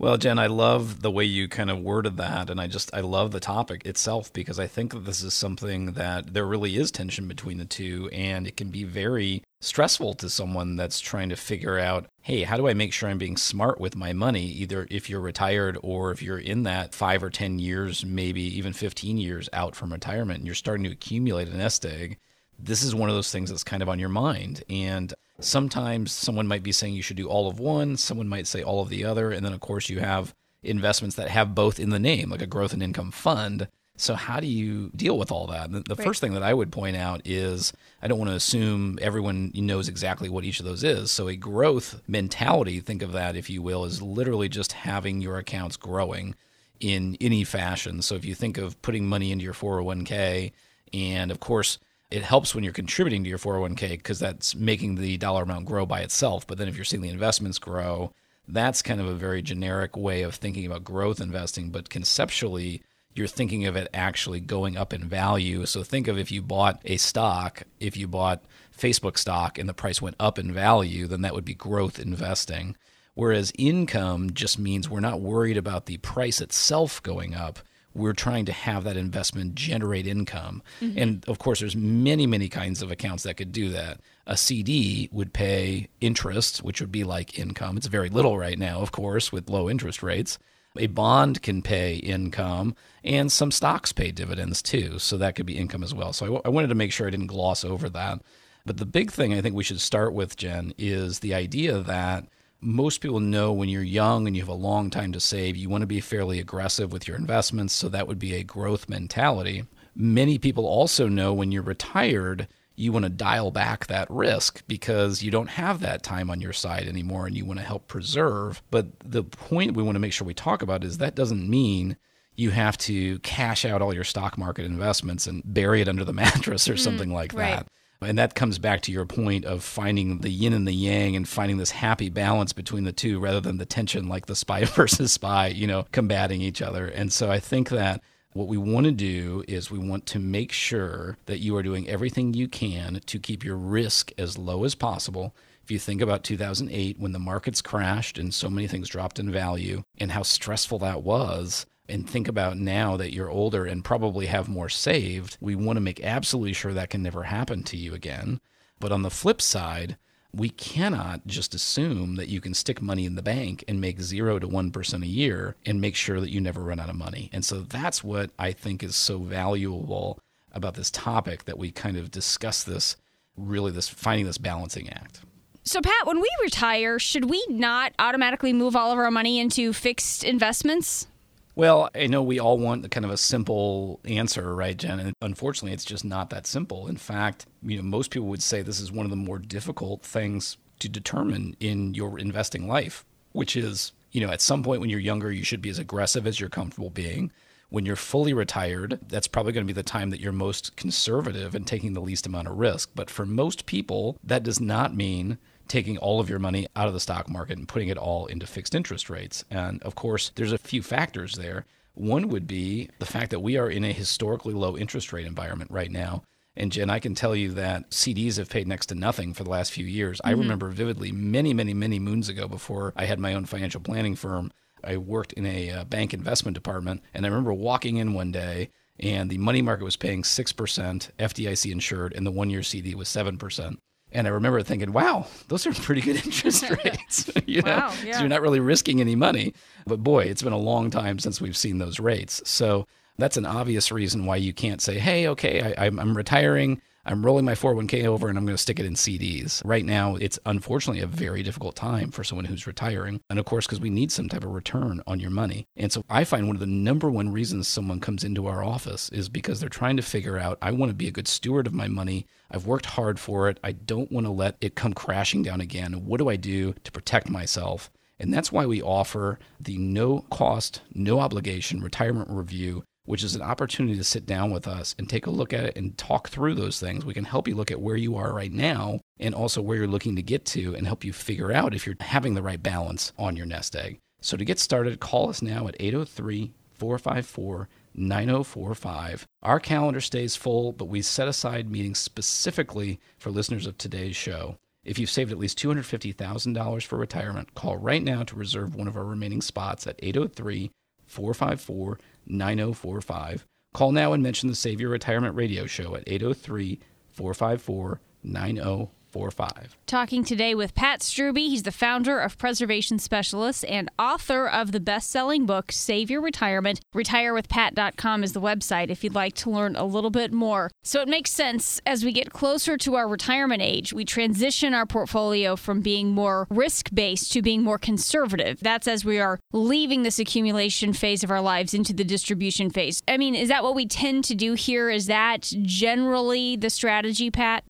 Well, 0.00 0.16
Jen, 0.16 0.40
I 0.40 0.48
love 0.48 1.02
the 1.02 1.10
way 1.10 1.24
you 1.24 1.48
kind 1.48 1.70
of 1.70 1.78
worded 1.78 2.16
that. 2.16 2.50
And 2.50 2.60
I 2.60 2.66
just, 2.66 2.92
I 2.92 3.00
love 3.00 3.30
the 3.30 3.38
topic 3.38 3.86
itself 3.86 4.32
because 4.32 4.58
I 4.58 4.66
think 4.66 4.92
that 4.92 5.04
this 5.04 5.22
is 5.22 5.34
something 5.34 5.92
that 5.92 6.34
there 6.34 6.46
really 6.46 6.76
is 6.76 6.90
tension 6.90 7.28
between 7.28 7.58
the 7.58 7.64
two. 7.64 8.10
And 8.12 8.46
it 8.46 8.56
can 8.56 8.70
be 8.70 8.82
very 8.82 9.44
stressful 9.60 10.14
to 10.14 10.28
someone 10.28 10.74
that's 10.74 10.98
trying 10.98 11.28
to 11.28 11.36
figure 11.36 11.78
out, 11.78 12.06
hey, 12.22 12.42
how 12.42 12.56
do 12.56 12.66
I 12.66 12.74
make 12.74 12.92
sure 12.92 13.08
I'm 13.08 13.18
being 13.18 13.36
smart 13.36 13.80
with 13.80 13.94
my 13.94 14.12
money? 14.12 14.44
Either 14.44 14.88
if 14.90 15.08
you're 15.08 15.20
retired 15.20 15.78
or 15.80 16.10
if 16.10 16.22
you're 16.22 16.38
in 16.38 16.64
that 16.64 16.92
five 16.92 17.22
or 17.22 17.30
10 17.30 17.60
years, 17.60 18.04
maybe 18.04 18.42
even 18.42 18.72
15 18.72 19.16
years 19.16 19.48
out 19.52 19.76
from 19.76 19.92
retirement 19.92 20.38
and 20.38 20.46
you're 20.46 20.56
starting 20.56 20.84
to 20.84 20.92
accumulate 20.92 21.48
a 21.48 21.56
nest 21.56 21.86
egg. 21.86 22.18
This 22.58 22.82
is 22.82 22.96
one 22.96 23.08
of 23.08 23.14
those 23.14 23.30
things 23.30 23.48
that's 23.48 23.64
kind 23.64 23.82
of 23.82 23.88
on 23.88 24.00
your 24.00 24.08
mind. 24.08 24.64
And 24.68 25.14
Sometimes 25.40 26.12
someone 26.12 26.46
might 26.46 26.62
be 26.62 26.72
saying 26.72 26.94
you 26.94 27.02
should 27.02 27.16
do 27.16 27.28
all 27.28 27.48
of 27.48 27.58
one, 27.58 27.96
someone 27.96 28.28
might 28.28 28.46
say 28.46 28.62
all 28.62 28.80
of 28.80 28.88
the 28.88 29.04
other. 29.04 29.30
And 29.30 29.44
then, 29.44 29.52
of 29.52 29.60
course, 29.60 29.88
you 29.88 30.00
have 30.00 30.34
investments 30.62 31.16
that 31.16 31.28
have 31.28 31.54
both 31.54 31.78
in 31.78 31.90
the 31.90 31.98
name, 31.98 32.30
like 32.30 32.42
a 32.42 32.46
growth 32.46 32.72
and 32.72 32.82
income 32.82 33.10
fund. 33.10 33.68
So, 33.96 34.14
how 34.14 34.40
do 34.40 34.46
you 34.46 34.90
deal 34.96 35.16
with 35.16 35.30
all 35.30 35.46
that? 35.48 35.70
The, 35.70 35.80
the 35.80 35.94
right. 35.94 36.04
first 36.04 36.20
thing 36.20 36.34
that 36.34 36.42
I 36.42 36.52
would 36.52 36.72
point 36.72 36.96
out 36.96 37.22
is 37.24 37.72
I 38.02 38.08
don't 38.08 38.18
want 38.18 38.30
to 38.30 38.36
assume 38.36 38.98
everyone 39.00 39.52
knows 39.54 39.88
exactly 39.88 40.28
what 40.28 40.44
each 40.44 40.58
of 40.58 40.66
those 40.66 40.82
is. 40.82 41.12
So, 41.12 41.28
a 41.28 41.36
growth 41.36 42.00
mentality, 42.08 42.80
think 42.80 43.02
of 43.02 43.12
that, 43.12 43.36
if 43.36 43.48
you 43.48 43.62
will, 43.62 43.84
is 43.84 44.02
literally 44.02 44.48
just 44.48 44.72
having 44.72 45.20
your 45.20 45.38
accounts 45.38 45.76
growing 45.76 46.34
in 46.80 47.16
any 47.20 47.44
fashion. 47.44 48.02
So, 48.02 48.16
if 48.16 48.24
you 48.24 48.34
think 48.34 48.58
of 48.58 48.80
putting 48.82 49.06
money 49.06 49.30
into 49.30 49.44
your 49.44 49.54
401k, 49.54 50.50
and 50.92 51.30
of 51.30 51.38
course, 51.38 51.78
it 52.10 52.22
helps 52.22 52.54
when 52.54 52.64
you're 52.64 52.72
contributing 52.72 53.24
to 53.24 53.30
your 53.30 53.38
401k 53.38 53.90
because 53.90 54.18
that's 54.18 54.54
making 54.54 54.96
the 54.96 55.16
dollar 55.16 55.42
amount 55.42 55.66
grow 55.66 55.86
by 55.86 56.00
itself. 56.00 56.46
But 56.46 56.58
then 56.58 56.68
if 56.68 56.76
you're 56.76 56.84
seeing 56.84 57.02
the 57.02 57.08
investments 57.08 57.58
grow, 57.58 58.12
that's 58.46 58.82
kind 58.82 59.00
of 59.00 59.06
a 59.06 59.14
very 59.14 59.42
generic 59.42 59.96
way 59.96 60.22
of 60.22 60.34
thinking 60.34 60.66
about 60.66 60.84
growth 60.84 61.20
investing. 61.20 61.70
But 61.70 61.90
conceptually, 61.90 62.82
you're 63.14 63.26
thinking 63.26 63.66
of 63.66 63.76
it 63.76 63.88
actually 63.94 64.40
going 64.40 64.76
up 64.76 64.92
in 64.92 65.08
value. 65.08 65.66
So 65.66 65.82
think 65.82 66.08
of 66.08 66.18
if 66.18 66.30
you 66.30 66.42
bought 66.42 66.80
a 66.84 66.96
stock, 66.96 67.62
if 67.80 67.96
you 67.96 68.06
bought 68.06 68.44
Facebook 68.76 69.18
stock 69.18 69.58
and 69.58 69.68
the 69.68 69.74
price 69.74 70.02
went 70.02 70.16
up 70.18 70.38
in 70.38 70.52
value, 70.52 71.06
then 71.06 71.22
that 71.22 71.34
would 71.34 71.44
be 71.44 71.54
growth 71.54 71.98
investing. 71.98 72.76
Whereas 73.14 73.52
income 73.56 74.32
just 74.32 74.58
means 74.58 74.90
we're 74.90 75.00
not 75.00 75.20
worried 75.20 75.56
about 75.56 75.86
the 75.86 75.98
price 75.98 76.40
itself 76.40 77.02
going 77.02 77.34
up 77.34 77.60
we're 77.94 78.12
trying 78.12 78.44
to 78.46 78.52
have 78.52 78.84
that 78.84 78.96
investment 78.96 79.54
generate 79.54 80.06
income. 80.06 80.62
Mm-hmm. 80.80 80.98
And 80.98 81.24
of 81.28 81.38
course, 81.38 81.60
there's 81.60 81.76
many, 81.76 82.26
many 82.26 82.48
kinds 82.48 82.82
of 82.82 82.90
accounts 82.90 83.22
that 83.22 83.36
could 83.36 83.52
do 83.52 83.68
that. 83.70 84.00
A 84.26 84.36
CD 84.36 85.08
would 85.12 85.32
pay 85.32 85.88
interest, 86.00 86.62
which 86.62 86.80
would 86.80 86.92
be 86.92 87.04
like 87.04 87.38
income. 87.38 87.76
It's 87.76 87.86
very 87.86 88.08
little 88.08 88.38
right 88.38 88.58
now, 88.58 88.80
of 88.80 88.90
course, 88.90 89.30
with 89.30 89.48
low 89.48 89.70
interest 89.70 90.02
rates. 90.02 90.38
A 90.76 90.88
bond 90.88 91.40
can 91.42 91.62
pay 91.62 91.96
income, 91.96 92.74
and 93.04 93.30
some 93.30 93.52
stocks 93.52 93.92
pay 93.92 94.10
dividends 94.10 94.60
too. 94.60 94.98
So 94.98 95.16
that 95.18 95.36
could 95.36 95.46
be 95.46 95.56
income 95.56 95.84
as 95.84 95.94
well. 95.94 96.12
So 96.12 96.24
I, 96.24 96.28
w- 96.28 96.42
I 96.44 96.48
wanted 96.48 96.68
to 96.68 96.74
make 96.74 96.90
sure 96.90 97.06
I 97.06 97.10
didn't 97.10 97.28
gloss 97.28 97.64
over 97.64 97.88
that. 97.90 98.20
But 98.66 98.78
the 98.78 98.86
big 98.86 99.12
thing 99.12 99.32
I 99.32 99.40
think 99.40 99.54
we 99.54 99.62
should 99.62 99.80
start 99.80 100.14
with, 100.14 100.36
Jen, 100.36 100.74
is 100.76 101.20
the 101.20 101.34
idea 101.34 101.78
that 101.80 102.26
most 102.64 103.00
people 103.00 103.20
know 103.20 103.52
when 103.52 103.68
you're 103.68 103.82
young 103.82 104.26
and 104.26 104.34
you 104.34 104.42
have 104.42 104.48
a 104.48 104.54
long 104.54 104.90
time 104.90 105.12
to 105.12 105.20
save, 105.20 105.56
you 105.56 105.68
want 105.68 105.82
to 105.82 105.86
be 105.86 106.00
fairly 106.00 106.38
aggressive 106.38 106.92
with 106.92 107.06
your 107.06 107.16
investments. 107.16 107.74
So 107.74 107.88
that 107.90 108.08
would 108.08 108.18
be 108.18 108.34
a 108.34 108.42
growth 108.42 108.88
mentality. 108.88 109.64
Many 109.94 110.38
people 110.38 110.66
also 110.66 111.06
know 111.06 111.32
when 111.32 111.52
you're 111.52 111.62
retired, 111.62 112.48
you 112.76 112.90
want 112.90 113.04
to 113.04 113.10
dial 113.10 113.50
back 113.50 113.86
that 113.86 114.10
risk 114.10 114.62
because 114.66 115.22
you 115.22 115.30
don't 115.30 115.50
have 115.50 115.80
that 115.80 116.02
time 116.02 116.30
on 116.30 116.40
your 116.40 116.52
side 116.52 116.88
anymore 116.88 117.26
and 117.26 117.36
you 117.36 117.44
want 117.44 117.60
to 117.60 117.66
help 117.66 117.86
preserve. 117.86 118.62
But 118.70 118.86
the 119.04 119.22
point 119.22 119.74
we 119.74 119.82
want 119.82 119.94
to 119.94 120.00
make 120.00 120.12
sure 120.12 120.26
we 120.26 120.34
talk 120.34 120.62
about 120.62 120.82
is 120.82 120.98
that 120.98 121.14
doesn't 121.14 121.48
mean 121.48 121.96
you 122.34 122.50
have 122.50 122.76
to 122.78 123.18
cash 123.20 123.64
out 123.64 123.80
all 123.80 123.94
your 123.94 124.04
stock 124.04 124.36
market 124.36 124.64
investments 124.64 125.26
and 125.26 125.42
bury 125.44 125.80
it 125.80 125.88
under 125.88 126.04
the 126.04 126.12
mattress 126.14 126.68
or 126.68 126.74
mm, 126.74 126.80
something 126.80 127.12
like 127.12 127.32
right. 127.32 127.58
that. 127.58 127.68
And 128.00 128.18
that 128.18 128.34
comes 128.34 128.58
back 128.58 128.82
to 128.82 128.92
your 128.92 129.06
point 129.06 129.44
of 129.44 129.62
finding 129.62 130.18
the 130.18 130.30
yin 130.30 130.52
and 130.52 130.66
the 130.66 130.72
yang 130.72 131.16
and 131.16 131.28
finding 131.28 131.56
this 131.56 131.70
happy 131.70 132.10
balance 132.10 132.52
between 132.52 132.84
the 132.84 132.92
two 132.92 133.18
rather 133.18 133.40
than 133.40 133.58
the 133.58 133.66
tension 133.66 134.08
like 134.08 134.26
the 134.26 134.36
spy 134.36 134.64
versus 134.64 135.12
spy, 135.12 135.48
you 135.48 135.66
know, 135.66 135.86
combating 135.92 136.40
each 136.40 136.60
other. 136.60 136.86
And 136.86 137.12
so 137.12 137.30
I 137.30 137.40
think 137.40 137.70
that 137.70 138.02
what 138.34 138.48
we 138.48 138.58
want 138.58 138.84
to 138.84 138.92
do 138.92 139.44
is 139.46 139.70
we 139.70 139.78
want 139.78 140.06
to 140.06 140.18
make 140.18 140.50
sure 140.50 141.16
that 141.26 141.38
you 141.38 141.56
are 141.56 141.62
doing 141.62 141.88
everything 141.88 142.34
you 142.34 142.48
can 142.48 143.00
to 143.06 143.18
keep 143.18 143.44
your 143.44 143.56
risk 143.56 144.10
as 144.18 144.36
low 144.36 144.64
as 144.64 144.74
possible. 144.74 145.34
If 145.62 145.70
you 145.70 145.78
think 145.78 146.02
about 146.02 146.24
2008 146.24 146.98
when 146.98 147.12
the 147.12 147.18
markets 147.18 147.62
crashed 147.62 148.18
and 148.18 148.34
so 148.34 148.50
many 148.50 148.66
things 148.66 148.88
dropped 148.88 149.18
in 149.18 149.30
value 149.30 149.84
and 149.98 150.10
how 150.10 150.22
stressful 150.22 150.80
that 150.80 151.02
was, 151.02 151.64
and 151.88 152.08
think 152.08 152.28
about 152.28 152.56
now 152.56 152.96
that 152.96 153.12
you're 153.12 153.30
older 153.30 153.66
and 153.66 153.84
probably 153.84 154.26
have 154.26 154.48
more 154.48 154.68
saved, 154.68 155.36
we 155.40 155.54
want 155.54 155.76
to 155.76 155.80
make 155.80 156.02
absolutely 156.02 156.52
sure 156.52 156.72
that 156.72 156.90
can 156.90 157.02
never 157.02 157.24
happen 157.24 157.62
to 157.64 157.76
you 157.76 157.94
again. 157.94 158.40
But 158.80 158.92
on 158.92 159.02
the 159.02 159.10
flip 159.10 159.40
side, 159.42 159.96
we 160.32 160.48
cannot 160.48 161.26
just 161.26 161.54
assume 161.54 162.16
that 162.16 162.28
you 162.28 162.40
can 162.40 162.54
stick 162.54 162.82
money 162.82 163.04
in 163.04 163.14
the 163.14 163.22
bank 163.22 163.62
and 163.68 163.80
make 163.80 164.00
zero 164.00 164.38
to 164.38 164.48
1% 164.48 165.02
a 165.02 165.06
year 165.06 165.54
and 165.64 165.80
make 165.80 165.94
sure 165.94 166.20
that 166.20 166.30
you 166.30 166.40
never 166.40 166.62
run 166.62 166.80
out 166.80 166.90
of 166.90 166.96
money. 166.96 167.30
And 167.32 167.44
so 167.44 167.60
that's 167.60 168.02
what 168.02 168.30
I 168.38 168.52
think 168.52 168.82
is 168.82 168.96
so 168.96 169.18
valuable 169.18 170.18
about 170.52 170.74
this 170.74 170.90
topic 170.90 171.44
that 171.44 171.58
we 171.58 171.70
kind 171.70 171.96
of 171.96 172.10
discuss 172.10 172.64
this 172.64 172.96
really 173.36 173.72
this 173.72 173.88
finding 173.88 174.26
this 174.26 174.38
balancing 174.38 174.88
act. 174.88 175.20
So, 175.64 175.80
Pat, 175.80 176.06
when 176.06 176.20
we 176.20 176.28
retire, 176.42 176.98
should 176.98 177.30
we 177.30 177.44
not 177.48 177.92
automatically 177.98 178.52
move 178.52 178.76
all 178.76 178.92
of 178.92 178.98
our 178.98 179.10
money 179.10 179.38
into 179.38 179.72
fixed 179.72 180.22
investments? 180.22 181.06
Well, 181.56 181.88
I 181.94 182.08
know 182.08 182.22
we 182.22 182.40
all 182.40 182.58
want 182.58 182.90
kind 182.90 183.04
of 183.04 183.12
a 183.12 183.16
simple 183.16 184.00
answer, 184.04 184.54
right, 184.54 184.76
Jen? 184.76 184.98
And 184.98 185.14
unfortunately, 185.22 185.72
it's 185.72 185.84
just 185.84 186.04
not 186.04 186.30
that 186.30 186.46
simple. 186.46 186.88
In 186.88 186.96
fact, 186.96 187.46
you 187.62 187.76
know, 187.76 187.82
most 187.82 188.10
people 188.10 188.28
would 188.28 188.42
say 188.42 188.60
this 188.60 188.80
is 188.80 188.90
one 188.90 189.06
of 189.06 189.10
the 189.10 189.16
more 189.16 189.38
difficult 189.38 190.02
things 190.02 190.56
to 190.80 190.88
determine 190.88 191.56
in 191.60 191.94
your 191.94 192.18
investing 192.18 192.66
life, 192.66 193.04
which 193.32 193.54
is, 193.56 193.92
you 194.10 194.20
know, 194.20 194.32
at 194.32 194.40
some 194.40 194.64
point 194.64 194.80
when 194.80 194.90
you're 194.90 194.98
younger, 194.98 195.30
you 195.30 195.44
should 195.44 195.62
be 195.62 195.70
as 195.70 195.78
aggressive 195.78 196.26
as 196.26 196.40
you're 196.40 196.48
comfortable 196.48 196.90
being. 196.90 197.30
When 197.70 197.86
you're 197.86 197.96
fully 197.96 198.32
retired, 198.34 198.98
that's 199.08 199.28
probably 199.28 199.52
going 199.52 199.66
to 199.66 199.72
be 199.72 199.76
the 199.76 199.84
time 199.84 200.10
that 200.10 200.20
you're 200.20 200.32
most 200.32 200.76
conservative 200.76 201.54
and 201.54 201.66
taking 201.66 201.92
the 201.92 202.00
least 202.00 202.26
amount 202.26 202.48
of 202.48 202.58
risk. 202.58 202.90
But 202.96 203.10
for 203.10 203.24
most 203.24 203.66
people, 203.66 204.16
that 204.24 204.42
does 204.42 204.60
not 204.60 204.94
mean 204.94 205.38
taking 205.68 205.98
all 205.98 206.20
of 206.20 206.28
your 206.28 206.38
money 206.38 206.66
out 206.76 206.88
of 206.88 206.94
the 206.94 207.00
stock 207.00 207.28
market 207.28 207.58
and 207.58 207.68
putting 207.68 207.88
it 207.88 207.98
all 207.98 208.26
into 208.26 208.46
fixed 208.46 208.74
interest 208.74 209.10
rates. 209.10 209.44
And 209.50 209.82
of 209.82 209.94
course, 209.94 210.30
there's 210.34 210.52
a 210.52 210.58
few 210.58 210.82
factors 210.82 211.34
there. 211.34 211.66
One 211.94 212.28
would 212.28 212.46
be 212.46 212.90
the 212.98 213.06
fact 213.06 213.30
that 213.30 213.40
we 213.40 213.56
are 213.56 213.70
in 213.70 213.84
a 213.84 213.92
historically 213.92 214.54
low 214.54 214.76
interest 214.76 215.12
rate 215.12 215.26
environment 215.26 215.70
right 215.70 215.90
now. 215.90 216.22
And 216.56 216.70
Jen, 216.70 216.90
I 216.90 217.00
can 217.00 217.14
tell 217.14 217.34
you 217.34 217.50
that 217.52 217.90
CDs 217.90 218.36
have 218.36 218.48
paid 218.48 218.68
next 218.68 218.86
to 218.86 218.94
nothing 218.94 219.34
for 219.34 219.42
the 219.42 219.50
last 219.50 219.72
few 219.72 219.86
years. 219.86 220.18
Mm-hmm. 220.18 220.28
I 220.28 220.40
remember 220.40 220.68
vividly 220.70 221.12
many, 221.12 221.52
many, 221.52 221.74
many 221.74 221.98
moons 221.98 222.28
ago 222.28 222.46
before 222.46 222.92
I 222.96 223.06
had 223.06 223.18
my 223.18 223.34
own 223.34 223.44
financial 223.44 223.80
planning 223.80 224.14
firm. 224.14 224.52
I 224.82 224.98
worked 224.98 225.32
in 225.32 225.46
a 225.46 225.70
uh, 225.70 225.84
bank 225.84 226.12
investment 226.12 226.54
department, 226.54 227.02
and 227.12 227.24
I 227.24 227.28
remember 227.28 227.54
walking 227.54 227.96
in 227.96 228.12
one 228.12 228.30
day 228.30 228.70
and 229.00 229.28
the 229.28 229.38
money 229.38 229.62
market 229.62 229.84
was 229.84 229.96
paying 229.96 230.22
6% 230.22 231.10
FDIC 231.18 231.72
insured, 231.72 232.12
and 232.14 232.26
the 232.26 232.30
one 232.30 232.50
year 232.50 232.62
CD 232.62 232.94
was 232.94 233.08
7%. 233.08 233.76
And 234.14 234.26
I 234.28 234.30
remember 234.30 234.62
thinking, 234.62 234.92
wow, 234.92 235.26
those 235.48 235.66
are 235.66 235.72
pretty 235.72 236.00
good 236.00 236.16
interest 236.24 236.70
rates. 236.84 237.30
you 237.46 237.62
know, 237.62 237.70
wow, 237.70 237.92
yeah. 238.04 238.14
so 238.14 238.20
you're 238.20 238.28
not 238.28 238.42
really 238.42 238.60
risking 238.60 239.00
any 239.00 239.16
money. 239.16 239.54
But 239.86 240.02
boy, 240.02 240.24
it's 240.24 240.42
been 240.42 240.52
a 240.52 240.58
long 240.58 240.90
time 240.90 241.18
since 241.18 241.40
we've 241.40 241.56
seen 241.56 241.78
those 241.78 241.98
rates. 241.98 242.40
So 242.46 242.86
that's 243.18 243.36
an 243.36 243.44
obvious 243.44 243.92
reason 243.92 244.24
why 244.24 244.36
you 244.36 244.52
can't 244.52 244.80
say, 244.80 244.98
hey, 244.98 245.28
okay, 245.28 245.74
I, 245.76 245.86
I'm 245.86 246.16
retiring. 246.16 246.80
I'm 247.06 247.24
rolling 247.24 247.44
my 247.44 247.54
401k 247.54 248.06
over 248.06 248.28
and 248.28 248.38
I'm 248.38 248.46
going 248.46 248.56
to 248.56 248.62
stick 248.62 248.80
it 248.80 248.86
in 248.86 248.94
CDs. 248.94 249.60
Right 249.64 249.84
now, 249.84 250.16
it's 250.16 250.38
unfortunately 250.46 251.02
a 251.02 251.06
very 251.06 251.42
difficult 251.42 251.76
time 251.76 252.10
for 252.10 252.24
someone 252.24 252.46
who's 252.46 252.66
retiring. 252.66 253.20
And 253.28 253.38
of 253.38 253.44
course, 253.44 253.66
because 253.66 253.80
we 253.80 253.90
need 253.90 254.10
some 254.10 254.28
type 254.28 254.42
of 254.42 254.52
return 254.52 255.02
on 255.06 255.20
your 255.20 255.30
money. 255.30 255.66
And 255.76 255.92
so 255.92 256.02
I 256.08 256.24
find 256.24 256.46
one 256.46 256.56
of 256.56 256.60
the 256.60 256.66
number 256.66 257.10
one 257.10 257.30
reasons 257.30 257.68
someone 257.68 258.00
comes 258.00 258.24
into 258.24 258.46
our 258.46 258.64
office 258.64 259.10
is 259.10 259.28
because 259.28 259.60
they're 259.60 259.68
trying 259.68 259.96
to 259.96 260.02
figure 260.02 260.38
out 260.38 260.58
I 260.62 260.70
want 260.70 260.90
to 260.90 260.94
be 260.94 261.08
a 261.08 261.12
good 261.12 261.28
steward 261.28 261.66
of 261.66 261.74
my 261.74 261.88
money. 261.88 262.26
I've 262.50 262.66
worked 262.66 262.86
hard 262.86 263.20
for 263.20 263.50
it. 263.50 263.60
I 263.62 263.72
don't 263.72 264.10
want 264.10 264.24
to 264.26 264.32
let 264.32 264.56
it 264.62 264.74
come 264.74 264.94
crashing 264.94 265.42
down 265.42 265.60
again. 265.60 266.06
What 266.06 266.18
do 266.18 266.30
I 266.30 266.36
do 266.36 266.74
to 266.84 266.92
protect 266.92 267.28
myself? 267.28 267.90
And 268.18 268.32
that's 268.32 268.52
why 268.52 268.64
we 268.64 268.80
offer 268.80 269.38
the 269.60 269.76
no 269.76 270.20
cost, 270.30 270.80
no 270.94 271.20
obligation 271.20 271.82
retirement 271.82 272.30
review 272.30 272.84
which 273.04 273.22
is 273.22 273.34
an 273.34 273.42
opportunity 273.42 273.96
to 273.96 274.04
sit 274.04 274.26
down 274.26 274.50
with 274.50 274.66
us 274.66 274.94
and 274.98 275.08
take 275.08 275.26
a 275.26 275.30
look 275.30 275.52
at 275.52 275.64
it 275.64 275.76
and 275.76 275.96
talk 275.98 276.28
through 276.28 276.54
those 276.54 276.80
things. 276.80 277.04
We 277.04 277.14
can 277.14 277.24
help 277.24 277.46
you 277.46 277.54
look 277.54 277.70
at 277.70 277.80
where 277.80 277.96
you 277.96 278.16
are 278.16 278.32
right 278.32 278.52
now 278.52 279.00
and 279.18 279.34
also 279.34 279.60
where 279.60 279.76
you're 279.76 279.86
looking 279.86 280.16
to 280.16 280.22
get 280.22 280.44
to 280.46 280.74
and 280.74 280.86
help 280.86 281.04
you 281.04 281.12
figure 281.12 281.52
out 281.52 281.74
if 281.74 281.86
you're 281.86 281.96
having 282.00 282.34
the 282.34 282.42
right 282.42 282.62
balance 282.62 283.12
on 283.18 283.36
your 283.36 283.46
nest 283.46 283.76
egg. 283.76 283.98
So 284.20 284.36
to 284.36 284.44
get 284.44 284.58
started, 284.58 285.00
call 285.00 285.28
us 285.28 285.42
now 285.42 285.68
at 285.68 285.76
803 285.78 286.52
454 286.72 287.68
9045. 287.96 289.26
Our 289.42 289.60
calendar 289.60 290.00
stays 290.00 290.34
full, 290.34 290.72
but 290.72 290.86
we 290.86 291.02
set 291.02 291.28
aside 291.28 291.70
meetings 291.70 291.98
specifically 291.98 292.98
for 293.18 293.30
listeners 293.30 293.66
of 293.66 293.78
today's 293.78 294.16
show. 294.16 294.56
If 294.84 294.98
you've 294.98 295.10
saved 295.10 295.32
at 295.32 295.38
least 295.38 295.58
$250,000 295.58 296.84
for 296.84 296.98
retirement, 296.98 297.54
call 297.54 297.76
right 297.76 298.02
now 298.02 298.22
to 298.24 298.36
reserve 298.36 298.74
one 298.74 298.88
of 298.88 298.96
our 298.96 299.04
remaining 299.04 299.40
spots 299.40 299.86
at 299.86 299.98
803 300.02 300.70
454 301.06 301.98
9045. 302.26 303.46
Call 303.72 303.92
now 303.92 304.12
and 304.12 304.22
mention 304.22 304.48
the 304.48 304.54
Save 304.54 304.80
Your 304.80 304.90
Retirement 304.90 305.34
Radio 305.34 305.66
Show 305.66 305.96
at 305.96 306.04
803 306.06 306.80
454 307.10 308.00
9045. 308.22 309.03
845. 309.14 309.76
Talking 309.86 310.24
today 310.24 310.54
with 310.54 310.74
Pat 310.74 311.00
Strube. 311.00 311.38
He's 311.38 311.62
the 311.62 311.72
founder 311.72 312.18
of 312.18 312.36
Preservation 312.38 312.98
Specialists 312.98 313.64
and 313.64 313.90
author 313.98 314.48
of 314.48 314.72
the 314.72 314.80
best 314.80 315.10
selling 315.10 315.46
book, 315.46 315.70
Save 315.70 316.10
Your 316.10 316.20
Retirement. 316.20 316.80
RetireWithPat.com 316.94 318.24
is 318.24 318.32
the 318.32 318.40
website 318.40 318.90
if 318.90 319.04
you'd 319.04 319.14
like 319.14 319.34
to 319.34 319.50
learn 319.50 319.76
a 319.76 319.84
little 319.84 320.10
bit 320.10 320.32
more. 320.32 320.70
So 320.82 321.00
it 321.00 321.08
makes 321.08 321.30
sense 321.30 321.80
as 321.86 322.04
we 322.04 322.12
get 322.12 322.32
closer 322.32 322.76
to 322.78 322.96
our 322.96 323.06
retirement 323.06 323.62
age, 323.62 323.92
we 323.92 324.04
transition 324.04 324.74
our 324.74 324.86
portfolio 324.86 325.56
from 325.56 325.80
being 325.80 326.10
more 326.10 326.46
risk 326.50 326.90
based 326.92 327.32
to 327.32 327.42
being 327.42 327.62
more 327.62 327.78
conservative. 327.78 328.58
That's 328.60 328.88
as 328.88 329.04
we 329.04 329.20
are 329.20 329.38
leaving 329.52 330.02
this 330.02 330.18
accumulation 330.18 330.92
phase 330.92 331.22
of 331.22 331.30
our 331.30 331.40
lives 331.40 331.74
into 331.74 331.92
the 331.92 332.04
distribution 332.04 332.70
phase. 332.70 333.00
I 333.06 333.16
mean, 333.16 333.34
is 333.34 333.48
that 333.48 333.62
what 333.62 333.74
we 333.74 333.86
tend 333.86 334.24
to 334.24 334.34
do 334.34 334.54
here? 334.54 334.90
Is 334.90 335.06
that 335.06 335.52
generally 335.62 336.56
the 336.56 336.70
strategy, 336.70 337.30
Pat? 337.30 337.64